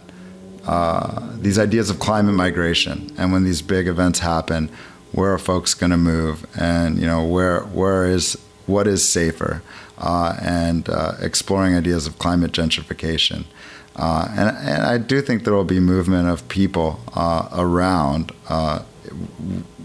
uh, 0.66 1.28
these 1.36 1.58
ideas 1.58 1.90
of 1.90 1.98
climate 1.98 2.34
migration. 2.34 3.12
And 3.18 3.32
when 3.32 3.44
these 3.44 3.62
big 3.62 3.86
events 3.86 4.20
happen, 4.20 4.68
where 5.12 5.32
are 5.32 5.38
folks 5.38 5.74
going 5.74 5.90
to 5.90 5.96
move? 5.96 6.46
And 6.58 6.98
you 6.98 7.06
know, 7.06 7.24
where 7.24 7.60
where 7.60 8.06
is 8.06 8.36
what 8.66 8.86
is 8.86 9.06
safer? 9.06 9.62
Uh, 9.98 10.36
and 10.42 10.88
uh, 10.88 11.12
exploring 11.20 11.76
ideas 11.76 12.08
of 12.08 12.18
climate 12.18 12.50
gentrification. 12.50 13.44
Uh, 13.94 14.26
and, 14.30 14.56
and, 14.56 14.82
I 14.82 14.98
do 14.98 15.20
think 15.20 15.44
there 15.44 15.52
will 15.52 15.64
be 15.64 15.78
movement 15.78 16.28
of 16.28 16.48
people 16.48 16.98
uh, 17.14 17.48
around 17.52 18.32
uh, 18.48 18.82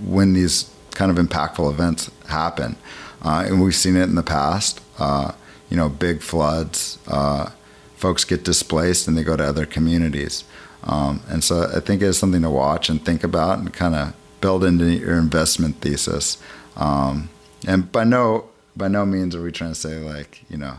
when 0.05 0.33
these 0.33 0.71
kind 0.91 1.15
of 1.15 1.23
impactful 1.23 1.69
events 1.69 2.09
happen. 2.27 2.75
Uh, 3.21 3.43
and 3.47 3.61
we've 3.61 3.75
seen 3.75 3.95
it 3.95 4.03
in 4.03 4.15
the 4.15 4.23
past. 4.23 4.81
Uh, 4.99 5.33
you 5.69 5.77
know, 5.77 5.89
big 5.89 6.21
floods, 6.21 6.97
uh, 7.07 7.49
folks 7.95 8.23
get 8.23 8.43
displaced 8.43 9.07
and 9.07 9.17
they 9.17 9.23
go 9.23 9.35
to 9.35 9.43
other 9.43 9.65
communities. 9.65 10.43
Um, 10.83 11.21
and 11.27 11.43
so 11.43 11.69
I 11.75 11.79
think 11.79 12.01
it's 12.01 12.17
something 12.17 12.41
to 12.41 12.49
watch 12.49 12.89
and 12.89 13.03
think 13.03 13.23
about 13.23 13.59
and 13.59 13.73
kind 13.73 13.95
of 13.95 14.13
build 14.39 14.63
into 14.63 14.85
your 14.85 15.17
investment 15.17 15.81
thesis. 15.81 16.37
Um, 16.75 17.29
and 17.67 17.91
by 17.91 18.03
no 18.03 18.49
by 18.75 18.87
no 18.87 19.05
means 19.05 19.35
are 19.35 19.41
we 19.41 19.51
trying 19.51 19.71
to 19.71 19.75
say 19.75 19.97
like 19.97 20.43
you 20.49 20.57
know 20.57 20.77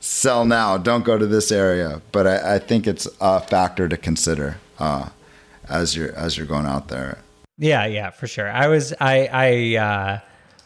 sell 0.00 0.44
now, 0.44 0.78
don't 0.78 1.04
go 1.04 1.18
to 1.18 1.26
this 1.26 1.50
area. 1.50 2.00
But 2.12 2.26
I, 2.26 2.56
I 2.56 2.58
think 2.58 2.86
it's 2.86 3.08
a 3.20 3.40
factor 3.40 3.88
to 3.88 3.96
consider 3.96 4.58
uh, 4.78 5.10
as 5.68 5.96
you're 5.96 6.14
as 6.14 6.36
you're 6.36 6.46
going 6.46 6.66
out 6.66 6.88
there. 6.88 7.18
Yeah, 7.58 7.86
yeah, 7.86 8.10
for 8.10 8.26
sure. 8.26 8.50
I 8.50 8.68
was 8.68 8.92
I 9.00 9.28
I 9.32 9.76
uh, 9.76 10.20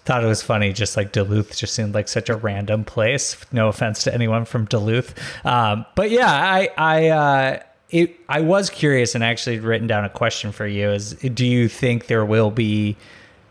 thought 0.04 0.24
it 0.24 0.26
was 0.26 0.42
funny. 0.42 0.72
Just 0.72 0.96
like 0.96 1.12
Duluth 1.12 1.56
just 1.56 1.74
seemed 1.74 1.94
like 1.94 2.08
such 2.08 2.28
a 2.28 2.36
random 2.36 2.84
place. 2.84 3.36
No 3.52 3.68
offense 3.68 4.02
to 4.04 4.14
anyone 4.14 4.44
from 4.44 4.64
Duluth, 4.64 5.14
um, 5.46 5.86
but 5.94 6.10
yeah, 6.10 6.30
I 6.30 6.70
I. 6.76 7.08
Uh, 7.08 7.62
it, 7.90 8.14
I 8.28 8.40
was 8.40 8.70
curious 8.70 9.16
and 9.16 9.24
actually 9.24 9.58
written 9.58 9.88
down 9.88 10.04
a 10.04 10.08
question 10.08 10.52
for 10.52 10.64
you 10.64 10.90
is 10.90 11.14
do 11.14 11.44
you 11.44 11.66
think 11.66 12.06
there 12.06 12.24
will 12.24 12.52
be 12.52 12.96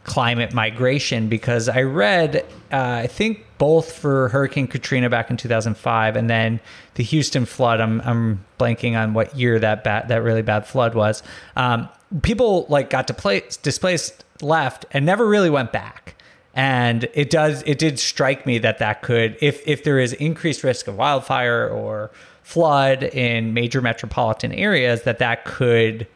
climate 0.05 0.53
migration 0.53 1.27
because 1.29 1.67
I 1.69 1.81
read, 1.81 2.45
uh, 2.71 3.01
I 3.03 3.07
think 3.07 3.45
both 3.57 3.91
for 3.91 4.29
Hurricane 4.29 4.67
Katrina 4.67 5.09
back 5.09 5.29
in 5.29 5.37
2005 5.37 6.15
and 6.15 6.29
then 6.29 6.59
the 6.95 7.03
Houston 7.03 7.45
flood. 7.45 7.81
I'm, 7.81 8.01
I'm 8.01 8.45
blanking 8.59 8.97
on 8.97 9.13
what 9.13 9.35
year 9.35 9.59
that 9.59 9.83
bad, 9.83 10.07
that 10.07 10.23
really 10.23 10.41
bad 10.41 10.65
flood 10.65 10.95
was. 10.95 11.21
Um, 11.55 11.89
people 12.21 12.65
like 12.69 12.89
got 12.89 13.07
to 13.07 13.13
play, 13.13 13.43
displaced 13.61 14.23
left 14.41 14.85
and 14.91 15.05
never 15.05 15.27
really 15.27 15.49
went 15.49 15.71
back. 15.71 16.15
And 16.55 17.07
it 17.13 17.29
does, 17.29 17.63
it 17.65 17.77
did 17.77 17.99
strike 17.99 18.45
me 18.45 18.57
that 18.59 18.79
that 18.79 19.01
could, 19.01 19.37
if, 19.39 19.65
if 19.67 19.83
there 19.83 19.99
is 19.99 20.13
increased 20.13 20.63
risk 20.63 20.87
of 20.87 20.97
wildfire 20.97 21.69
or 21.69 22.11
flood 22.41 23.03
in 23.03 23.53
major 23.53 23.81
metropolitan 23.81 24.51
areas, 24.51 25.03
that 25.03 25.19
that 25.19 25.45
could, 25.45 26.07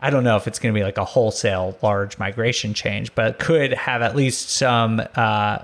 I 0.00 0.10
don't 0.10 0.24
know 0.24 0.36
if 0.36 0.46
it's 0.46 0.58
going 0.58 0.72
to 0.72 0.78
be 0.78 0.84
like 0.84 0.98
a 0.98 1.04
wholesale 1.04 1.76
large 1.82 2.18
migration 2.18 2.72
change, 2.72 3.14
but 3.14 3.38
could 3.38 3.72
have 3.72 4.00
at 4.00 4.14
least 4.14 4.50
some 4.50 5.02
uh, 5.16 5.58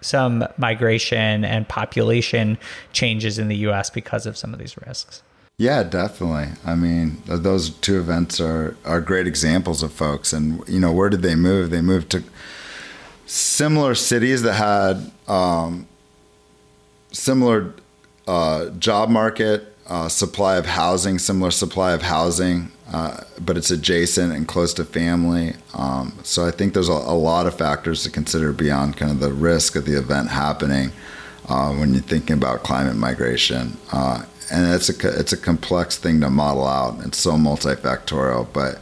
some 0.00 0.46
migration 0.56 1.44
and 1.44 1.68
population 1.68 2.58
changes 2.92 3.38
in 3.38 3.48
the 3.48 3.56
U.S. 3.56 3.90
because 3.90 4.24
of 4.26 4.36
some 4.36 4.52
of 4.52 4.58
these 4.58 4.76
risks. 4.78 5.22
Yeah, 5.60 5.82
definitely. 5.82 6.54
I 6.64 6.74
mean, 6.74 7.22
those 7.26 7.68
two 7.68 8.00
events 8.00 8.40
are 8.40 8.78
are 8.82 9.02
great 9.02 9.26
examples 9.26 9.82
of 9.82 9.92
folks. 9.92 10.32
And 10.32 10.66
you 10.66 10.80
know, 10.80 10.90
where 10.90 11.10
did 11.10 11.20
they 11.20 11.34
move? 11.34 11.68
They 11.68 11.82
moved 11.82 12.08
to 12.12 12.24
similar 13.26 13.94
cities 13.94 14.40
that 14.40 14.54
had 14.54 15.12
um, 15.28 15.86
similar 17.12 17.74
uh, 18.26 18.70
job 18.78 19.10
market, 19.10 19.76
uh, 19.86 20.08
supply 20.08 20.56
of 20.56 20.64
housing, 20.64 21.18
similar 21.18 21.50
supply 21.50 21.92
of 21.92 22.00
housing, 22.00 22.72
uh, 22.90 23.20
but 23.38 23.58
it's 23.58 23.70
adjacent 23.70 24.32
and 24.32 24.48
close 24.48 24.72
to 24.72 24.84
family. 24.86 25.56
Um, 25.74 26.18
so 26.22 26.46
I 26.46 26.52
think 26.52 26.72
there's 26.72 26.88
a, 26.88 26.92
a, 26.92 27.18
lot 27.30 27.46
of 27.46 27.54
factors 27.54 28.02
to 28.04 28.10
consider 28.10 28.54
beyond 28.54 28.96
kind 28.96 29.12
of 29.12 29.20
the 29.20 29.30
risk 29.30 29.76
of 29.76 29.84
the 29.84 29.98
event 29.98 30.30
happening 30.30 30.90
uh, 31.50 31.74
when 31.74 31.92
you're 31.92 32.02
thinking 32.02 32.34
about 32.34 32.62
climate 32.62 32.96
migration. 32.96 33.76
And 34.50 34.74
it's 34.74 34.88
a 34.88 35.20
it's 35.20 35.32
a 35.32 35.36
complex 35.36 35.96
thing 35.96 36.20
to 36.20 36.30
model 36.30 36.66
out. 36.66 36.98
It's 37.04 37.18
so 37.18 37.32
multifactorial, 37.32 38.52
but 38.52 38.80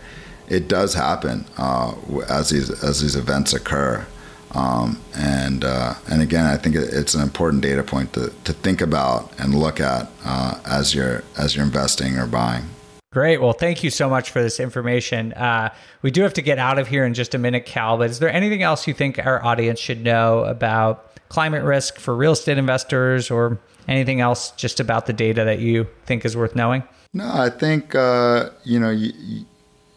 it 0.49 0.69
does 0.69 0.95
happen 0.95 1.45
uh, 1.59 1.95
as 2.29 2.51
these 2.51 2.71
as 2.83 3.01
these 3.01 3.17
events 3.17 3.53
occur. 3.53 4.07
Um, 4.53 4.99
and 5.15 5.65
uh, 5.65 5.95
and 6.11 6.23
again, 6.23 6.47
I 6.47 6.57
think 6.57 6.75
it's 6.75 7.15
an 7.15 7.23
important 7.23 7.63
data 7.63 7.83
point 7.83 8.15
to, 8.15 8.33
to 8.45 8.53
think 8.53 8.81
about 8.81 9.31
and 9.39 9.55
look 9.55 9.79
at 9.79 10.09
uh, 10.25 10.59
as 10.65 10.95
you're 10.95 11.23
as 11.37 11.55
you're 11.55 11.65
investing 11.65 12.17
or 12.17 12.27
buying. 12.27 12.65
Great. 13.11 13.41
Well, 13.41 13.53
thank 13.55 13.83
you 13.83 13.91
so 13.91 14.09
much 14.09 14.31
for 14.31 14.43
this 14.43 14.61
information. 14.61 15.33
Uh, 15.33 15.73
we 16.03 16.11
do 16.11 16.23
have 16.23 16.35
to 16.35 16.43
get 16.43 16.59
out 16.59 16.79
of 16.79 16.89
here 16.89 17.05
in 17.07 17.15
just 17.15 17.35
a 17.35 17.39
minute, 17.39 17.65
Cal. 17.65 17.97
But 17.97 18.11
is 18.11 18.19
there 18.19 18.31
anything 18.31 18.63
else 18.63 18.87
you 18.87 18.95
think 18.95 19.19
our 19.19 19.43
audience 19.45 19.79
should 19.79 20.03
know 20.05 20.45
about 20.45 21.11
climate 21.29 21.65
risk 21.65 21.99
for 21.99 22.15
real 22.15 22.33
estate 22.33 22.59
investors, 22.59 23.31
or 23.31 23.59
anything 23.89 24.21
else 24.21 24.51
just 24.53 24.81
about 24.81 25.07
the 25.07 25.13
data 25.13 25.45
that 25.45 25.59
you 25.59 25.87
think 26.07 26.25
is 26.25 26.37
worth 26.37 26.55
knowing? 26.55 26.83
No, 27.13 27.31
I 27.33 27.51
think 27.51 27.95
uh, 27.95 28.51
you 28.65 28.79
know. 28.79 28.97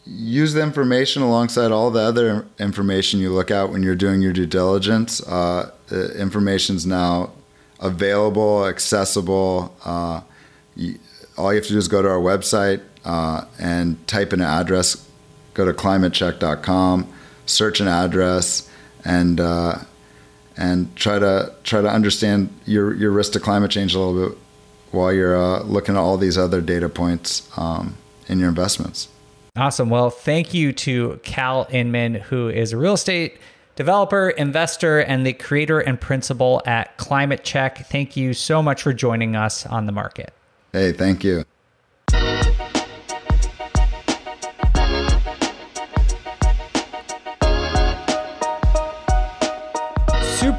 Use 0.03 0.53
the 0.53 0.63
information 0.63 1.21
alongside 1.21 1.71
all 1.71 1.91
the 1.91 2.01
other 2.01 2.47
information 2.57 3.19
you 3.19 3.31
look 3.31 3.51
at 3.51 3.69
when 3.69 3.83
you're 3.83 3.95
doing 3.95 4.19
your 4.19 4.33
due 4.33 4.47
diligence. 4.47 5.21
Uh, 5.25 5.69
information 6.17 6.75
is 6.75 6.87
now 6.87 7.31
available, 7.79 8.65
accessible. 8.65 9.75
Uh, 9.85 10.21
you, 10.75 10.97
all 11.37 11.51
you 11.51 11.57
have 11.57 11.65
to 11.65 11.73
do 11.73 11.77
is 11.77 11.87
go 11.87 12.01
to 12.01 12.09
our 12.09 12.19
website 12.19 12.81
uh, 13.05 13.45
and 13.59 14.05
type 14.07 14.33
in 14.33 14.41
an 14.41 14.47
address. 14.47 15.07
Go 15.53 15.65
to 15.65 15.73
climatecheck.com, 15.73 17.11
search 17.45 17.79
an 17.79 17.87
address, 17.87 18.69
and 19.03 19.39
uh, 19.39 19.79
and 20.57 20.93
try 20.95 21.19
to 21.19 21.53
try 21.63 21.81
to 21.81 21.89
understand 21.89 22.49
your 22.65 22.93
your 22.93 23.11
risk 23.11 23.33
to 23.33 23.39
climate 23.39 23.71
change 23.71 23.93
a 23.95 23.99
little 23.99 24.29
bit 24.29 24.37
while 24.91 25.13
you're 25.13 25.37
uh, 25.37 25.63
looking 25.63 25.95
at 25.95 25.99
all 25.99 26.17
these 26.17 26.37
other 26.37 26.61
data 26.61 26.89
points 26.89 27.49
um, 27.57 27.95
in 28.27 28.39
your 28.39 28.49
investments. 28.49 29.07
Awesome. 29.55 29.89
Well, 29.89 30.09
thank 30.09 30.53
you 30.53 30.71
to 30.73 31.19
Cal 31.23 31.67
Inman, 31.69 32.15
who 32.15 32.49
is 32.49 32.73
a 32.73 32.77
real 32.77 32.93
estate 32.93 33.37
developer, 33.75 34.29
investor, 34.29 34.99
and 34.99 35.25
the 35.25 35.33
creator 35.33 35.79
and 35.79 35.99
principal 35.99 36.61
at 36.65 36.97
ClimateCheck. 36.97 37.85
Thank 37.87 38.15
you 38.15 38.33
so 38.33 38.61
much 38.61 38.81
for 38.81 38.93
joining 38.93 39.35
us 39.35 39.65
on 39.65 39.85
the 39.85 39.91
market. 39.91 40.33
Hey, 40.71 40.91
thank 40.93 41.23
you. 41.23 41.45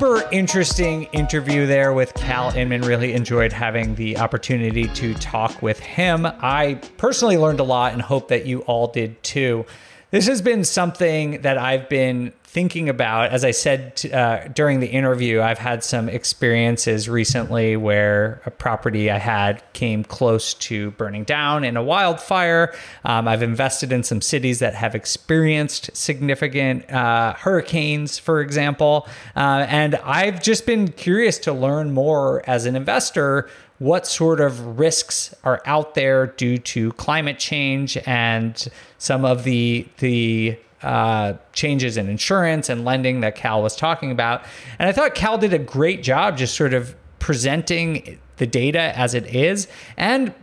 Super 0.03 0.29
interesting 0.33 1.05
interview 1.13 1.65
there 1.65 1.93
with 1.93 2.13
Cal 2.15 2.51
Inman. 2.57 2.83
Really 2.83 3.13
enjoyed 3.13 3.53
having 3.53 3.95
the 3.95 4.19
opportunity 4.19 4.89
to 4.89 5.15
talk 5.15 5.63
with 5.63 5.79
him. 5.79 6.27
I 6.27 6.81
personally 6.97 7.39
learned 7.39 7.61
a 7.61 7.63
lot 7.63 7.93
and 7.93 8.03
hope 8.03 8.27
that 8.27 8.45
you 8.45 8.63
all 8.63 8.89
did 8.89 9.23
too. 9.23 9.65
This 10.11 10.27
has 10.27 10.43
been 10.43 10.65
something 10.65 11.43
that 11.43 11.57
I've 11.57 11.89
been 11.89 12.33
thinking 12.53 12.91
about, 12.91 13.31
as 13.31 13.47
I 13.47 13.51
said 13.51 14.05
uh, 14.13 14.47
during 14.49 14.81
the 14.81 14.87
interview, 14.87 15.41
I've 15.41 15.57
had 15.57 15.83
some 15.83 16.11
experiences 16.11 17.09
recently 17.09 17.79
where 17.79 18.43
a 18.45 18.51
property 18.51 19.11
I 19.11 19.17
had 19.17 19.63
came 19.73 20.05
close 20.05 20.53
to 20.69 20.91
burning 20.91 21.25
down 21.25 21.65
in 21.65 21.79
a 21.79 21.83
wildfire. 21.83 22.75
Um, 23.07 23.27
I've 23.27 23.43
invested 23.43 23.91
in 23.91 24.03
some 24.03 24.21
cities 24.21 24.59
that 24.59 24.75
have 24.75 24.95
experienced 24.95 25.97
significant 25.97 26.91
uh, 26.93 27.33
hurricanes, 27.33 28.19
for 28.19 28.43
example. 28.43 29.09
Uh, 29.35 29.65
and 29.67 29.95
I've 30.05 30.43
just 30.43 30.67
been 30.67 30.89
curious 30.89 31.39
to 31.39 31.55
learn 31.55 31.93
more 31.93 32.47
as 32.47 32.67
an 32.67 32.77
investor 32.77 33.49
what 33.79 34.07
sort 34.07 34.43
of 34.43 34.79
risks 34.79 35.35
are 35.43 35.63
out 35.65 35.95
there 35.95 36.27
due 36.27 36.59
to 36.59 36.93
climate 36.93 37.39
change 37.39 37.97
and 38.07 38.69
some 38.99 39.25
of 39.25 39.45
the 39.45 39.89
the 39.99 40.57
uh, 40.83 41.35
changes 41.53 41.97
in 41.97 42.09
insurance 42.09 42.69
and 42.69 42.85
lending 42.85 43.21
that 43.21 43.35
Cal 43.35 43.63
was 43.63 43.77
talking 43.77 44.11
about. 44.11 44.45
And 44.79 44.89
I 44.89 44.93
thought 44.93 45.15
Cal 45.15 45.39
did 45.39 45.53
a 45.53 45.59
great 45.59 46.03
job 46.03 46.37
just 46.37 46.57
sort 46.57 46.75
of 46.75 46.95
presenting 47.19 48.19
the 48.37 48.47
data 48.47 48.97
as 48.99 49.15
it 49.15 49.27
is 49.27 49.69
and 49.97 50.35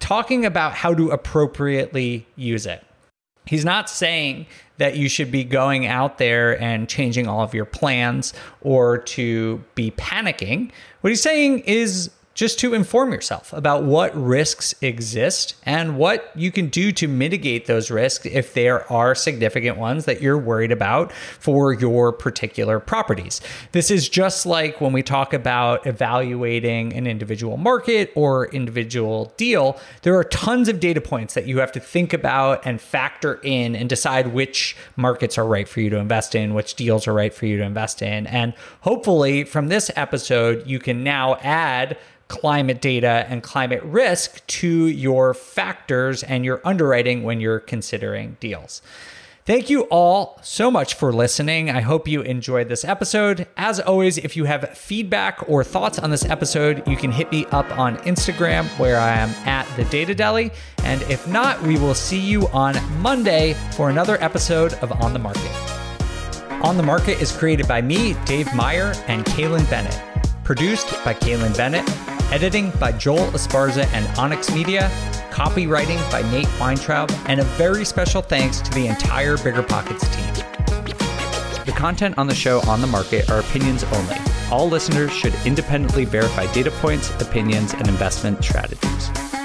talking 0.00 0.46
about 0.46 0.72
how 0.72 0.94
to 0.94 1.10
appropriately 1.10 2.26
use 2.36 2.64
it. 2.64 2.84
He's 3.46 3.64
not 3.64 3.88
saying 3.88 4.46
that 4.76 4.96
you 4.96 5.08
should 5.08 5.30
be 5.30 5.42
going 5.42 5.86
out 5.86 6.18
there 6.18 6.60
and 6.62 6.88
changing 6.88 7.26
all 7.26 7.40
of 7.40 7.54
your 7.54 7.64
plans 7.64 8.32
or 8.60 8.98
to 8.98 9.64
be 9.74 9.90
panicking. 9.92 10.70
What 11.00 11.10
he's 11.10 11.22
saying 11.22 11.60
is 11.60 12.10
just 12.38 12.56
to 12.56 12.72
inform 12.72 13.12
yourself 13.12 13.52
about 13.52 13.82
what 13.82 14.14
risks 14.14 14.72
exist 14.80 15.56
and 15.64 15.98
what 15.98 16.30
you 16.36 16.52
can 16.52 16.68
do 16.68 16.92
to 16.92 17.08
mitigate 17.08 17.66
those 17.66 17.90
risks 17.90 18.26
if 18.26 18.54
there 18.54 18.90
are 18.92 19.12
significant 19.12 19.76
ones 19.76 20.04
that 20.04 20.22
you're 20.22 20.38
worried 20.38 20.70
about 20.70 21.10
for 21.10 21.72
your 21.72 22.12
particular 22.12 22.78
properties. 22.78 23.40
This 23.72 23.90
is 23.90 24.08
just 24.08 24.46
like 24.46 24.80
when 24.80 24.92
we 24.92 25.02
talk 25.02 25.34
about 25.34 25.84
evaluating 25.84 26.92
an 26.92 27.08
individual 27.08 27.56
market 27.56 28.12
or 28.14 28.46
individual 28.52 29.34
deal, 29.36 29.76
there 30.02 30.16
are 30.16 30.22
tons 30.22 30.68
of 30.68 30.78
data 30.78 31.00
points 31.00 31.34
that 31.34 31.48
you 31.48 31.58
have 31.58 31.72
to 31.72 31.80
think 31.80 32.12
about 32.12 32.64
and 32.64 32.80
factor 32.80 33.40
in 33.42 33.74
and 33.74 33.88
decide 33.88 34.28
which 34.28 34.76
markets 34.94 35.38
are 35.38 35.44
right 35.44 35.68
for 35.68 35.80
you 35.80 35.90
to 35.90 35.98
invest 35.98 36.36
in, 36.36 36.54
which 36.54 36.76
deals 36.76 37.08
are 37.08 37.14
right 37.14 37.34
for 37.34 37.46
you 37.46 37.56
to 37.56 37.64
invest 37.64 38.00
in. 38.00 38.28
And 38.28 38.54
hopefully, 38.82 39.42
from 39.42 39.66
this 39.66 39.90
episode, 39.96 40.64
you 40.68 40.78
can 40.78 41.02
now 41.02 41.34
add 41.42 41.98
climate 42.28 42.80
data 42.80 43.26
and 43.28 43.42
climate 43.42 43.82
risk 43.82 44.46
to 44.46 44.86
your 44.86 45.34
factors 45.34 46.22
and 46.22 46.44
your 46.44 46.60
underwriting 46.64 47.22
when 47.22 47.40
you're 47.40 47.60
considering 47.60 48.36
deals. 48.38 48.80
Thank 49.48 49.70
you 49.70 49.84
all 49.84 50.38
so 50.42 50.70
much 50.70 50.92
for 50.92 51.10
listening. 51.10 51.70
I 51.70 51.80
hope 51.80 52.06
you 52.06 52.20
enjoyed 52.20 52.68
this 52.68 52.84
episode. 52.84 53.46
As 53.56 53.80
always, 53.80 54.18
if 54.18 54.36
you 54.36 54.44
have 54.44 54.76
feedback 54.76 55.42
or 55.48 55.64
thoughts 55.64 55.98
on 55.98 56.10
this 56.10 56.26
episode, 56.26 56.86
you 56.86 56.98
can 56.98 57.10
hit 57.10 57.32
me 57.32 57.46
up 57.46 57.78
on 57.78 57.96
Instagram 58.00 58.66
where 58.78 59.00
I 59.00 59.14
am 59.14 59.30
at 59.48 59.66
the 59.78 59.84
Data 59.84 60.14
Deli. 60.14 60.50
And 60.84 61.00
if 61.04 61.26
not, 61.26 61.62
we 61.62 61.78
will 61.78 61.94
see 61.94 62.20
you 62.20 62.46
on 62.48 62.76
Monday 63.00 63.54
for 63.72 63.88
another 63.88 64.22
episode 64.22 64.74
of 64.82 64.92
On 65.00 65.14
the 65.14 65.18
Market. 65.18 65.50
On 66.62 66.76
the 66.76 66.82
Market 66.82 67.22
is 67.22 67.34
created 67.34 67.66
by 67.66 67.80
me, 67.80 68.16
Dave 68.26 68.54
Meyer, 68.54 68.92
and 69.06 69.24
Kaylin 69.24 69.68
Bennett. 69.70 69.98
Produced 70.44 70.90
by 71.06 71.14
Kaylin 71.14 71.56
Bennett 71.56 71.88
Editing 72.30 72.70
by 72.72 72.92
Joel 72.92 73.30
Esparza 73.30 73.86
and 73.94 74.06
Onyx 74.18 74.52
Media. 74.54 74.90
Copywriting 75.30 75.98
by 76.12 76.20
Nate 76.30 76.48
Weintraub. 76.60 77.10
And 77.24 77.40
a 77.40 77.44
very 77.44 77.86
special 77.86 78.20
thanks 78.20 78.60
to 78.60 78.70
the 78.72 78.86
entire 78.86 79.38
BiggerPockets 79.38 80.04
team. 80.14 80.44
The 81.64 81.72
content 81.72 82.18
on 82.18 82.26
the 82.26 82.34
show 82.34 82.60
on 82.66 82.82
the 82.82 82.86
market 82.86 83.30
are 83.30 83.40
opinions 83.40 83.82
only. 83.84 84.16
All 84.50 84.68
listeners 84.68 85.10
should 85.10 85.34
independently 85.46 86.04
verify 86.04 86.52
data 86.52 86.70
points, 86.70 87.10
opinions, 87.22 87.72
and 87.72 87.88
investment 87.88 88.44
strategies. 88.44 89.37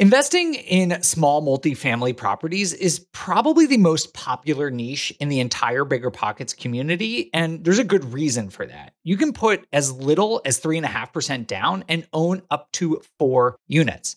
Investing 0.00 0.54
in 0.54 1.02
small 1.02 1.42
multifamily 1.42 2.16
properties 2.16 2.72
is 2.72 3.00
probably 3.12 3.66
the 3.66 3.76
most 3.76 4.14
popular 4.14 4.70
niche 4.70 5.12
in 5.20 5.28
the 5.28 5.40
entire 5.40 5.84
BiggerPockets 5.84 6.56
community, 6.56 7.28
and 7.34 7.62
there's 7.62 7.78
a 7.78 7.84
good 7.84 8.14
reason 8.14 8.48
for 8.48 8.64
that. 8.64 8.94
You 9.04 9.18
can 9.18 9.34
put 9.34 9.66
as 9.74 9.92
little 9.92 10.40
as 10.46 10.58
3.5% 10.58 11.46
down 11.46 11.84
and 11.86 12.08
own 12.14 12.40
up 12.50 12.72
to 12.72 13.02
four 13.18 13.58
units. 13.68 14.16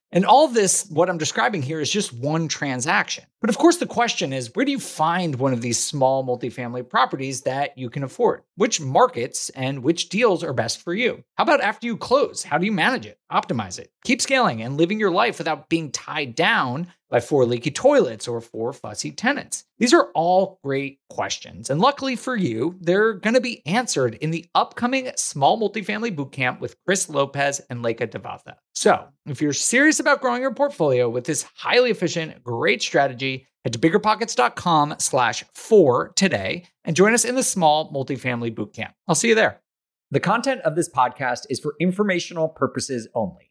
And 0.13 0.25
all 0.25 0.47
this, 0.47 0.85
what 0.89 1.09
I'm 1.09 1.17
describing 1.17 1.61
here, 1.61 1.79
is 1.79 1.89
just 1.89 2.11
one 2.11 2.47
transaction. 2.49 3.23
But 3.39 3.49
of 3.49 3.57
course, 3.57 3.77
the 3.77 3.85
question 3.85 4.33
is 4.33 4.53
where 4.53 4.65
do 4.65 4.71
you 4.71 4.79
find 4.79 5.35
one 5.35 5.53
of 5.53 5.61
these 5.61 5.81
small 5.81 6.25
multifamily 6.25 6.89
properties 6.89 7.41
that 7.41 7.77
you 7.77 7.89
can 7.89 8.03
afford? 8.03 8.43
Which 8.55 8.81
markets 8.81 9.49
and 9.51 9.83
which 9.83 10.09
deals 10.09 10.43
are 10.43 10.53
best 10.53 10.81
for 10.83 10.93
you? 10.93 11.23
How 11.37 11.43
about 11.43 11.61
after 11.61 11.87
you 11.87 11.95
close? 11.95 12.43
How 12.43 12.57
do 12.57 12.65
you 12.65 12.71
manage 12.71 13.05
it, 13.05 13.19
optimize 13.31 13.79
it, 13.79 13.91
keep 14.03 14.21
scaling 14.21 14.61
and 14.61 14.77
living 14.77 14.99
your 14.99 15.11
life 15.11 15.37
without 15.37 15.69
being 15.69 15.91
tied 15.91 16.35
down 16.35 16.87
by 17.11 17.19
four 17.19 17.45
leaky 17.45 17.69
toilets 17.69 18.27
or 18.27 18.41
four 18.41 18.73
fussy 18.73 19.11
tenants? 19.11 19.65
These 19.77 19.93
are 19.93 20.09
all 20.15 20.59
great 20.63 20.99
questions. 21.09 21.69
And 21.69 21.79
luckily 21.79 22.15
for 22.15 22.35
you, 22.35 22.75
they're 22.81 23.13
going 23.13 23.35
to 23.35 23.41
be 23.41 23.61
answered 23.67 24.15
in 24.15 24.31
the 24.31 24.47
upcoming 24.55 25.11
Small 25.17 25.59
Multifamily 25.59 26.15
Bootcamp 26.15 26.59
with 26.59 26.75
Chris 26.85 27.09
Lopez 27.09 27.61
and 27.69 27.83
Leka 27.83 28.07
Devatha. 28.07 28.55
So 28.73 29.07
if 29.27 29.41
you're 29.41 29.53
serious 29.53 29.99
about 29.99 30.21
growing 30.21 30.41
your 30.41 30.53
portfolio 30.53 31.09
with 31.09 31.25
this 31.25 31.45
highly 31.55 31.91
efficient, 31.91 32.43
great 32.43 32.81
strategy, 32.81 33.47
head 33.63 33.73
to 33.73 33.79
biggerpockets.com 33.79 34.95
slash 34.97 35.43
four 35.53 36.13
today 36.15 36.65
and 36.85 36.95
join 36.95 37.13
us 37.13 37.25
in 37.25 37.35
the 37.35 37.43
Small 37.43 37.93
Multifamily 37.93 38.55
Bootcamp. 38.55 38.93
I'll 39.07 39.15
see 39.15 39.29
you 39.29 39.35
there. 39.35 39.61
The 40.11 40.19
content 40.19 40.61
of 40.61 40.75
this 40.75 40.89
podcast 40.89 41.45
is 41.49 41.59
for 41.59 41.75
informational 41.79 42.49
purposes 42.49 43.07
only. 43.13 43.50